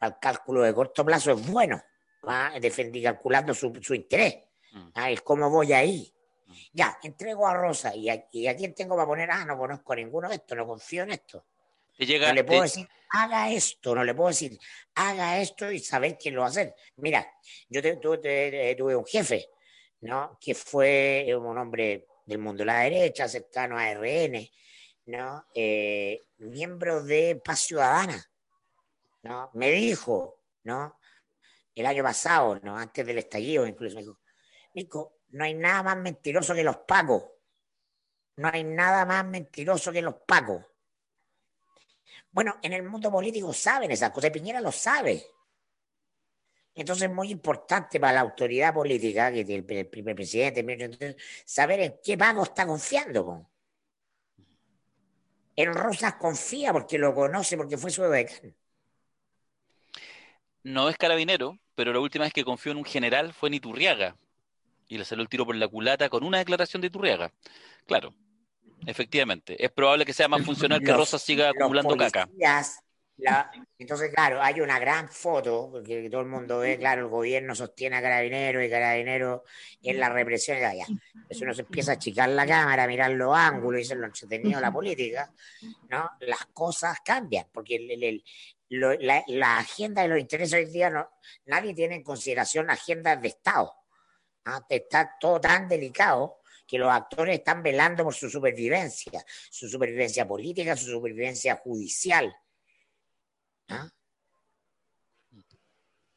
al 0.00 0.18
cálculo 0.18 0.62
de 0.62 0.74
corto 0.74 1.04
plazo 1.04 1.32
es 1.32 1.46
bueno. 1.46 1.80
¿ah? 2.24 2.52
Defendí 2.60 3.02
calculando 3.02 3.54
su, 3.54 3.72
su 3.80 3.94
interés. 3.94 4.36
Mm. 4.72 4.88
Ah, 4.94 5.10
es 5.10 5.22
cómo 5.22 5.48
voy 5.48 5.72
ahí. 5.72 6.12
Ya, 6.72 6.98
entrego 7.02 7.46
a 7.46 7.54
Rosa. 7.54 7.94
¿Y 7.94 8.08
a, 8.10 8.26
y 8.32 8.46
a 8.48 8.56
quién 8.56 8.74
tengo 8.74 8.94
para 8.96 9.06
poner? 9.06 9.30
Ah, 9.30 9.44
no 9.44 9.56
conozco 9.56 9.92
a 9.92 9.96
ninguno 9.96 10.28
de 10.28 10.36
estos, 10.36 10.56
no 10.58 10.66
confío 10.66 11.04
en 11.04 11.12
esto. 11.12 11.46
Te 11.96 12.06
llega, 12.06 12.28
No 12.28 12.34
le 12.34 12.44
puedo 12.44 12.60
te- 12.60 12.66
decir, 12.66 12.88
haga 13.10 13.50
esto, 13.50 13.94
no 13.94 14.04
le 14.04 14.14
puedo 14.14 14.28
decir, 14.28 14.58
haga 14.94 15.40
esto 15.40 15.70
y 15.70 15.78
saber 15.78 16.18
quién 16.18 16.34
lo 16.34 16.42
va 16.42 16.48
a 16.48 16.50
hacer. 16.50 16.74
Mira, 16.96 17.26
yo 17.68 17.80
te- 17.82 17.96
tu- 17.96 18.20
te- 18.20 18.74
tuve 18.76 18.94
un 18.96 19.06
jefe, 19.06 19.48
¿no? 20.00 20.38
Que 20.40 20.54
fue 20.54 21.26
un 21.38 21.56
hombre 21.58 22.06
del 22.26 22.38
mundo 22.38 22.62
de 22.62 22.66
la 22.66 22.80
derecha, 22.80 23.28
cercano 23.28 23.78
a 23.78 23.90
RN, 23.90 24.50
¿no? 25.06 25.46
Eh, 25.54 26.26
miembro 26.38 27.02
de 27.02 27.40
Paz 27.44 27.60
Ciudadana, 27.60 28.22
¿no? 29.22 29.50
Me 29.54 29.70
dijo, 29.70 30.42
¿no? 30.64 30.98
El 31.74 31.86
año 31.86 32.02
pasado, 32.02 32.58
¿no? 32.62 32.76
Antes 32.76 33.06
del 33.06 33.18
estallido, 33.18 33.66
incluso 33.66 33.94
me 33.96 34.02
dijo, 34.02 34.18
Nico, 34.74 35.20
no 35.28 35.44
hay 35.44 35.54
nada 35.54 35.82
más 35.82 35.96
mentiroso 35.96 36.54
que 36.54 36.64
los 36.64 36.78
pacos. 36.78 37.22
No 38.36 38.50
hay 38.52 38.64
nada 38.64 39.04
más 39.06 39.24
mentiroso 39.24 39.92
que 39.92 40.02
los 40.02 40.14
pacos. 40.26 40.62
Bueno, 42.36 42.58
en 42.60 42.74
el 42.74 42.82
mundo 42.82 43.10
político 43.10 43.50
saben 43.54 43.90
esas 43.90 44.10
cosas, 44.10 44.30
Piñera 44.30 44.60
lo 44.60 44.70
sabe. 44.70 45.24
Entonces 46.74 47.08
es 47.08 47.14
muy 47.14 47.30
importante 47.30 47.98
para 47.98 48.12
la 48.12 48.20
autoridad 48.20 48.74
política, 48.74 49.32
que 49.32 49.40
el, 49.40 49.64
el 49.66 49.88
primer 49.88 50.14
presidente, 50.14 51.16
saber 51.46 51.80
en 51.80 51.98
qué 52.04 52.18
pago 52.18 52.42
está 52.42 52.66
confiando. 52.66 53.48
En 55.56 55.72
Rosas 55.72 56.16
confía 56.16 56.74
porque 56.74 56.98
lo 56.98 57.14
conoce, 57.14 57.56
porque 57.56 57.78
fue 57.78 57.90
su 57.90 58.02
decano. 58.02 58.52
no 60.62 60.90
es 60.90 60.98
carabinero, 60.98 61.58
pero 61.74 61.92
la 61.94 62.00
última 62.00 62.24
vez 62.24 62.34
que 62.34 62.44
confió 62.44 62.72
en 62.72 62.78
un 62.78 62.84
general 62.84 63.32
fue 63.32 63.48
en 63.48 63.54
Iturriaga. 63.54 64.18
Y 64.88 64.98
le 64.98 65.06
salió 65.06 65.22
el 65.22 65.28
tiro 65.30 65.46
por 65.46 65.56
la 65.56 65.68
culata 65.68 66.10
con 66.10 66.24
una 66.24 66.38
declaración 66.38 66.82
de 66.82 66.88
Iturriaga. 66.88 67.32
Claro, 67.86 68.14
efectivamente. 68.86 69.62
Es 69.62 69.70
probable 69.70 70.04
que 70.04 70.12
sea 70.12 70.28
más 70.28 70.42
funcional 70.44 70.80
que 70.80 70.86
Los- 70.86 70.96
Rosa 70.98 71.18
siga 71.18 71.50
acumulando 71.50 71.96
caca. 71.96 72.28
la- 73.18 73.50
entonces, 73.78 74.10
claro, 74.14 74.42
hay 74.42 74.60
una 74.60 74.78
gran 74.78 75.08
foto, 75.08 75.70
porque 75.72 76.08
todo 76.10 76.20
el 76.20 76.26
mundo 76.26 76.58
ve, 76.58 76.76
claro, 76.78 77.02
el 77.02 77.08
gobierno 77.08 77.54
sostiene 77.54 77.96
a 77.96 78.02
Carabineros 78.02 78.62
y 78.62 78.68
Carabineros 78.70 79.40
en 79.82 79.98
la 79.98 80.08
represión. 80.10 80.58
Ya, 80.60 80.74
ya. 80.74 80.84
Eso 81.28 81.44
uno 81.44 81.54
se 81.54 81.62
empieza 81.62 81.92
a 81.92 81.94
achicar 81.94 82.28
la 82.28 82.46
cámara, 82.46 82.84
a 82.84 82.86
mirar 82.86 83.10
los 83.12 83.34
ángulos 83.34 83.80
y 83.80 83.84
ser 83.84 83.96
lo 83.96 84.06
entretenido 84.06 84.56
de 84.56 84.62
la 84.62 84.70
política, 84.72 85.32
¿no? 85.88 86.10
Las 86.20 86.46
cosas 86.52 86.98
cambian, 87.04 87.46
porque 87.52 87.76
el- 87.76 87.90
el- 87.90 88.02
el- 88.04 88.24
lo- 88.68 88.94
la, 88.98 89.22
la 89.28 89.58
agenda 89.58 90.02
de 90.02 90.08
los 90.08 90.18
intereses 90.18 90.52
hoy 90.54 90.70
día, 90.72 90.90
no, 90.90 91.08
nadie 91.46 91.72
tiene 91.74 91.94
en 91.94 92.02
consideración 92.02 92.68
agendas 92.68 93.20
de 93.22 93.28
Estado. 93.28 93.72
¿ah? 94.44 94.60
Está 94.68 95.16
todo 95.18 95.40
tan 95.40 95.68
delicado 95.68 96.40
que 96.66 96.78
los 96.78 96.90
actores 96.90 97.38
están 97.38 97.62
velando 97.62 98.04
por 98.04 98.14
su 98.14 98.28
supervivencia, 98.28 99.24
su 99.50 99.68
supervivencia 99.68 100.26
política, 100.26 100.76
su 100.76 100.86
supervivencia 100.90 101.56
judicial. 101.56 102.34
¿ah? 103.68 103.88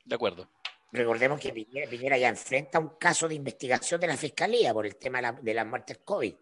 De 0.06 0.16
acuerdo. 0.16 0.50
Recordemos 0.92 1.40
que 1.40 1.54
Piñera, 1.54 1.88
Piñera 1.90 2.18
ya 2.18 2.30
enfrenta 2.30 2.80
un 2.80 2.98
caso 2.98 3.28
de 3.28 3.36
investigación 3.36 4.02
de 4.02 4.08
la 4.08 4.18
Fiscalía 4.18 4.74
por 4.74 4.88
el 4.88 4.96
tema 4.96 5.20
de, 5.20 5.22
la- 5.22 5.32
de 5.34 5.54
las 5.54 5.68
muertes 5.68 6.00
COVID. 6.04 6.34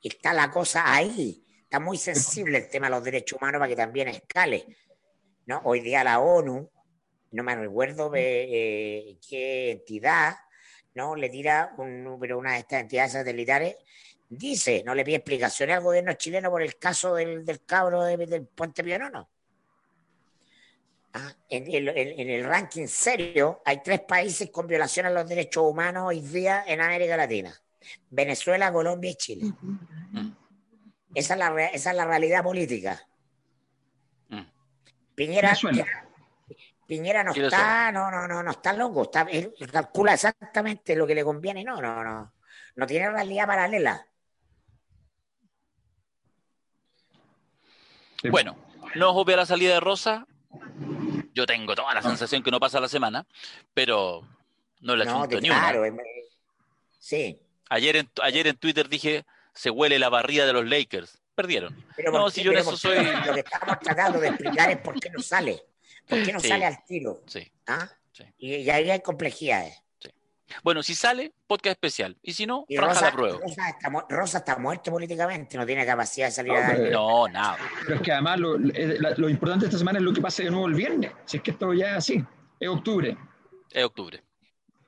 Y 0.00 0.08
está 0.08 0.32
la 0.32 0.50
cosa 0.50 0.94
ahí. 0.94 1.44
Está 1.62 1.78
muy 1.78 1.98
sensible 1.98 2.58
el 2.58 2.70
tema 2.70 2.86
de 2.86 2.90
los 2.92 3.04
derechos 3.04 3.38
humanos 3.38 3.58
para 3.58 3.68
que 3.68 3.76
también 3.76 4.08
escale. 4.08 4.66
¿no? 5.46 5.60
Hoy 5.64 5.80
día 5.80 6.02
la 6.04 6.20
ONU, 6.20 6.70
no 7.32 7.42
me 7.42 7.54
recuerdo 7.54 8.14
eh, 8.14 8.20
eh, 9.10 9.18
qué 9.28 9.72
entidad, 9.72 10.36
¿no? 10.94 11.14
le 11.16 11.28
tira 11.30 11.74
un 11.78 12.02
número, 12.04 12.38
una 12.38 12.52
de 12.52 12.58
estas 12.58 12.82
entidades 12.82 13.12
satelitales, 13.12 13.76
dice, 14.28 14.82
no 14.84 14.94
le 14.94 15.04
pide 15.04 15.16
explicaciones 15.16 15.76
al 15.76 15.82
gobierno 15.82 16.12
chileno 16.14 16.50
por 16.50 16.62
el 16.62 16.76
caso 16.78 17.14
del, 17.14 17.44
del 17.44 17.64
cabro 17.64 18.02
de- 18.04 18.16
del 18.26 18.46
puente 18.46 18.82
Pionono. 18.84 19.28
Ah, 21.14 21.30
en, 21.50 21.70
el, 21.70 21.88
en- 21.90 22.20
en 22.20 22.30
el 22.30 22.44
ranking 22.44 22.86
serio 22.86 23.60
hay 23.66 23.82
tres 23.82 24.00
países 24.00 24.50
con 24.50 24.66
violación 24.66 25.04
a 25.06 25.10
los 25.10 25.28
derechos 25.28 25.62
humanos 25.64 26.04
hoy 26.06 26.20
día 26.20 26.64
en 26.66 26.80
América 26.80 27.16
Latina. 27.16 27.54
Venezuela, 28.10 28.72
Colombia 28.72 29.10
y 29.10 29.14
Chile. 29.16 29.52
Esa 31.14 31.34
es 31.34 31.38
la, 31.38 31.64
esa 31.66 31.90
es 31.90 31.96
la 31.96 32.06
realidad 32.06 32.42
política. 32.42 33.06
Mm. 34.30 34.40
Piñera, 35.14 35.48
Venezuela. 35.48 36.08
Piñera 36.92 37.24
no 37.24 37.32
¿Quién 37.32 37.46
es 37.46 37.52
está, 37.54 37.90
no, 37.90 38.10
no, 38.10 38.28
no, 38.28 38.42
no 38.42 38.50
está 38.50 38.74
loco. 38.74 39.04
Está, 39.04 39.22
él 39.22 39.54
calcula 39.72 40.12
exactamente 40.12 40.94
lo 40.94 41.06
que 41.06 41.14
le 41.14 41.24
conviene. 41.24 41.64
No, 41.64 41.80
no, 41.80 42.04
no. 42.04 42.34
No 42.76 42.86
tiene 42.86 43.08
realidad 43.10 43.46
paralela. 43.46 44.06
Bueno, 48.30 48.56
no 48.94 49.10
os 49.10 49.16
obvia 49.16 49.36
la 49.38 49.46
salida 49.46 49.72
de 49.72 49.80
Rosa. 49.80 50.26
Yo 51.32 51.46
tengo 51.46 51.74
toda 51.74 51.94
la 51.94 52.02
No. 52.02 52.08
sensación 52.10 52.42
que 52.42 52.50
no 52.50 52.60
pasa 52.60 52.78
la 52.78 52.88
semana, 52.88 53.26
pero 53.72 54.20
no 54.80 54.94
le 54.94 55.06
No, 55.06 55.26
ni 55.26 55.48
una. 55.48 55.60
claro. 55.60 55.84
es- 55.86 55.94
Sí. 56.98 57.40
Ayer 57.70 57.96
en, 57.96 58.10
ayer 58.22 58.46
en 58.48 58.56
Twitter 58.58 58.86
dije, 58.90 59.24
se 59.54 59.70
huele 59.70 59.98
la 59.98 60.10
barrida 60.10 60.44
de 60.44 60.52
los 60.52 60.66
Lakers. 60.68 61.22
Perdieron. 61.34 61.74
Pero 61.96 62.12
No, 62.12 62.20
¿por 62.20 62.30
si 62.32 62.40
qué? 62.42 62.44
yo 62.44 62.52
en 62.52 62.58
eso 62.58 62.76
soy- 62.76 63.02
Lo 63.26 63.32
que 63.32 63.40
estamos 63.40 63.78
tratando 63.80 64.20
de 64.20 64.28
explicar 64.28 64.70
es 64.70 64.76
por 64.82 65.00
qué 65.00 65.08
no 65.08 65.22
sale. 65.22 65.64
¿Por 66.16 66.24
qué 66.24 66.32
no 66.32 66.40
Sí. 66.40 66.48
sale 66.48 66.64
al 66.66 66.84
tiro? 66.84 67.22
Sí. 67.26 67.50
¿Ah? 67.66 67.88
Sí. 68.12 68.24
Y, 68.38 68.54
y 68.56 68.70
ahí 68.70 68.90
hay 68.90 69.00
complejidades. 69.00 69.78
Bueno, 70.62 70.82
si 70.82 70.94
sale, 70.94 71.32
podcast 71.46 71.76
especial. 71.76 72.18
Y 72.20 72.34
si 72.34 72.44
no, 72.44 72.66
Y 72.68 72.76
franja 72.76 72.92
Rosa, 72.94 73.06
la 73.06 73.12
prueba. 73.12 73.38
Rosa, 73.40 73.68
está, 73.70 74.06
Rosa 74.10 74.38
está 74.38 74.58
muerto 74.58 74.90
políticamente, 74.90 75.56
no 75.56 75.64
tiene 75.64 75.86
capacidad 75.86 76.26
de 76.26 76.32
salir 76.32 76.52
No, 76.52 76.58
a 76.58 76.60
dar. 76.60 76.78
No, 76.90 77.28
nada. 77.28 77.56
Pero 77.84 77.94
es 77.96 78.02
que 78.02 78.12
además 78.12 78.38
lo, 78.38 78.56
eh, 78.56 78.98
lo 79.16 79.28
importante 79.30 79.64
esta 79.64 79.78
semana 79.78 79.98
es 79.98 80.04
lo 80.04 80.12
que 80.12 80.20
pase 80.20 80.44
de 80.44 80.50
nuevo 80.50 80.66
el 80.66 80.74
viernes. 80.74 81.10
Si 81.24 81.38
es 81.38 81.42
que 81.42 81.52
esto 81.52 81.72
ya 81.72 81.92
es 81.92 81.96
así. 81.96 82.22
Es 82.60 82.68
octubre. 82.68 83.16
Es 83.70 83.82
octubre. 83.82 84.22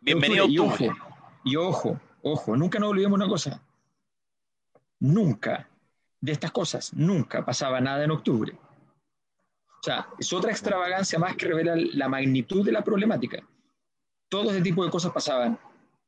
Bienvenido 0.02 0.44
a 0.44 0.48
Y 0.48 0.58
octubre. 0.58 0.90
ojo, 0.90 1.16
y 1.44 1.56
ojo, 1.56 2.00
ojo, 2.20 2.56
nunca 2.58 2.78
nos 2.78 2.90
olvidemos 2.90 3.16
una 3.16 3.28
cosa. 3.28 3.62
Nunca 5.00 5.68
de 6.20 6.32
estas 6.32 6.50
cosas, 6.52 6.92
nunca 6.94 7.44
pasaba 7.44 7.80
nada 7.80 8.04
en 8.04 8.10
octubre. 8.10 8.52
O 9.84 9.86
sea, 9.86 10.08
es 10.18 10.32
otra 10.32 10.50
extravagancia 10.50 11.18
más 11.18 11.36
que 11.36 11.46
revela 11.46 11.74
la 11.76 12.08
magnitud 12.08 12.64
de 12.64 12.72
la 12.72 12.82
problemática. 12.82 13.46
Todo 14.30 14.50
ese 14.50 14.62
tipo 14.62 14.82
de 14.82 14.90
cosas 14.90 15.12
pasaban. 15.12 15.58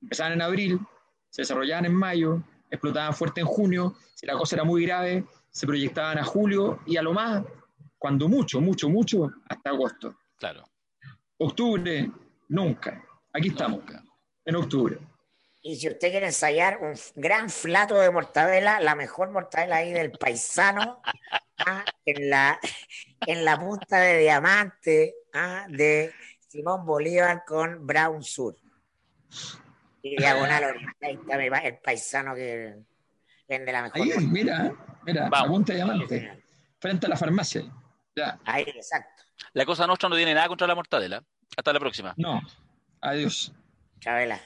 Empezaban 0.00 0.32
en 0.32 0.40
abril, 0.40 0.80
se 1.28 1.42
desarrollaban 1.42 1.84
en 1.84 1.94
mayo, 1.94 2.42
explotaban 2.70 3.12
fuerte 3.12 3.42
en 3.42 3.46
junio, 3.46 3.94
si 4.14 4.24
la 4.24 4.32
cosa 4.32 4.56
era 4.56 4.64
muy 4.64 4.86
grave, 4.86 5.26
se 5.50 5.66
proyectaban 5.66 6.16
a 6.16 6.24
julio 6.24 6.80
y 6.86 6.96
a 6.96 7.02
lo 7.02 7.12
más, 7.12 7.44
cuando 7.98 8.28
mucho, 8.30 8.62
mucho, 8.62 8.88
mucho, 8.88 9.30
hasta 9.46 9.68
agosto. 9.68 10.16
Claro. 10.38 10.64
Octubre, 11.36 12.10
nunca. 12.48 13.04
Aquí 13.34 13.48
estamos, 13.48 13.80
Nunca. 13.80 14.02
en 14.46 14.56
octubre. 14.56 14.98
Y 15.66 15.74
si 15.74 15.88
usted 15.88 16.12
quiere 16.12 16.26
ensayar 16.26 16.78
un 16.80 16.94
gran 17.16 17.50
flato 17.50 17.96
de 17.96 18.08
mortadela, 18.12 18.78
la 18.78 18.94
mejor 18.94 19.32
mortadela 19.32 19.78
ahí 19.78 19.92
del 19.92 20.12
paisano, 20.12 21.02
ah, 21.58 21.84
en, 22.04 22.30
la, 22.30 22.60
en 23.26 23.44
la 23.44 23.58
punta 23.58 23.98
de 23.98 24.18
diamante 24.18 25.16
ah, 25.34 25.66
de 25.68 26.14
Simón 26.46 26.86
Bolívar 26.86 27.42
con 27.44 27.84
Brown 27.84 28.22
Sur. 28.22 28.54
Y 30.02 30.16
diagonal 30.16 30.64
oriental, 31.00 31.64
el 31.64 31.78
paisano 31.78 32.32
que 32.36 32.76
vende 33.48 33.72
la 33.72 33.82
mejor 33.82 34.02
Ahí, 34.02 34.06
mortadela. 34.06 34.32
mira, 34.32 34.72
mira, 35.04 35.28
Vamos. 35.28 35.40
la 35.40 35.46
punta 35.48 35.72
de 35.72 35.76
diamante, 35.78 36.44
frente 36.78 37.06
a 37.06 37.08
la 37.08 37.16
farmacia. 37.16 37.62
Ya, 38.14 38.38
Ahí, 38.44 38.62
exacto. 38.68 39.24
La 39.52 39.66
cosa 39.66 39.84
nuestra 39.88 40.08
no 40.08 40.14
tiene 40.14 40.32
nada 40.32 40.46
contra 40.46 40.68
la 40.68 40.76
mortadela. 40.76 41.24
Hasta 41.56 41.72
la 41.72 41.80
próxima. 41.80 42.14
no, 42.16 42.40
adiós. 43.00 43.52
Chabela. 43.98 44.40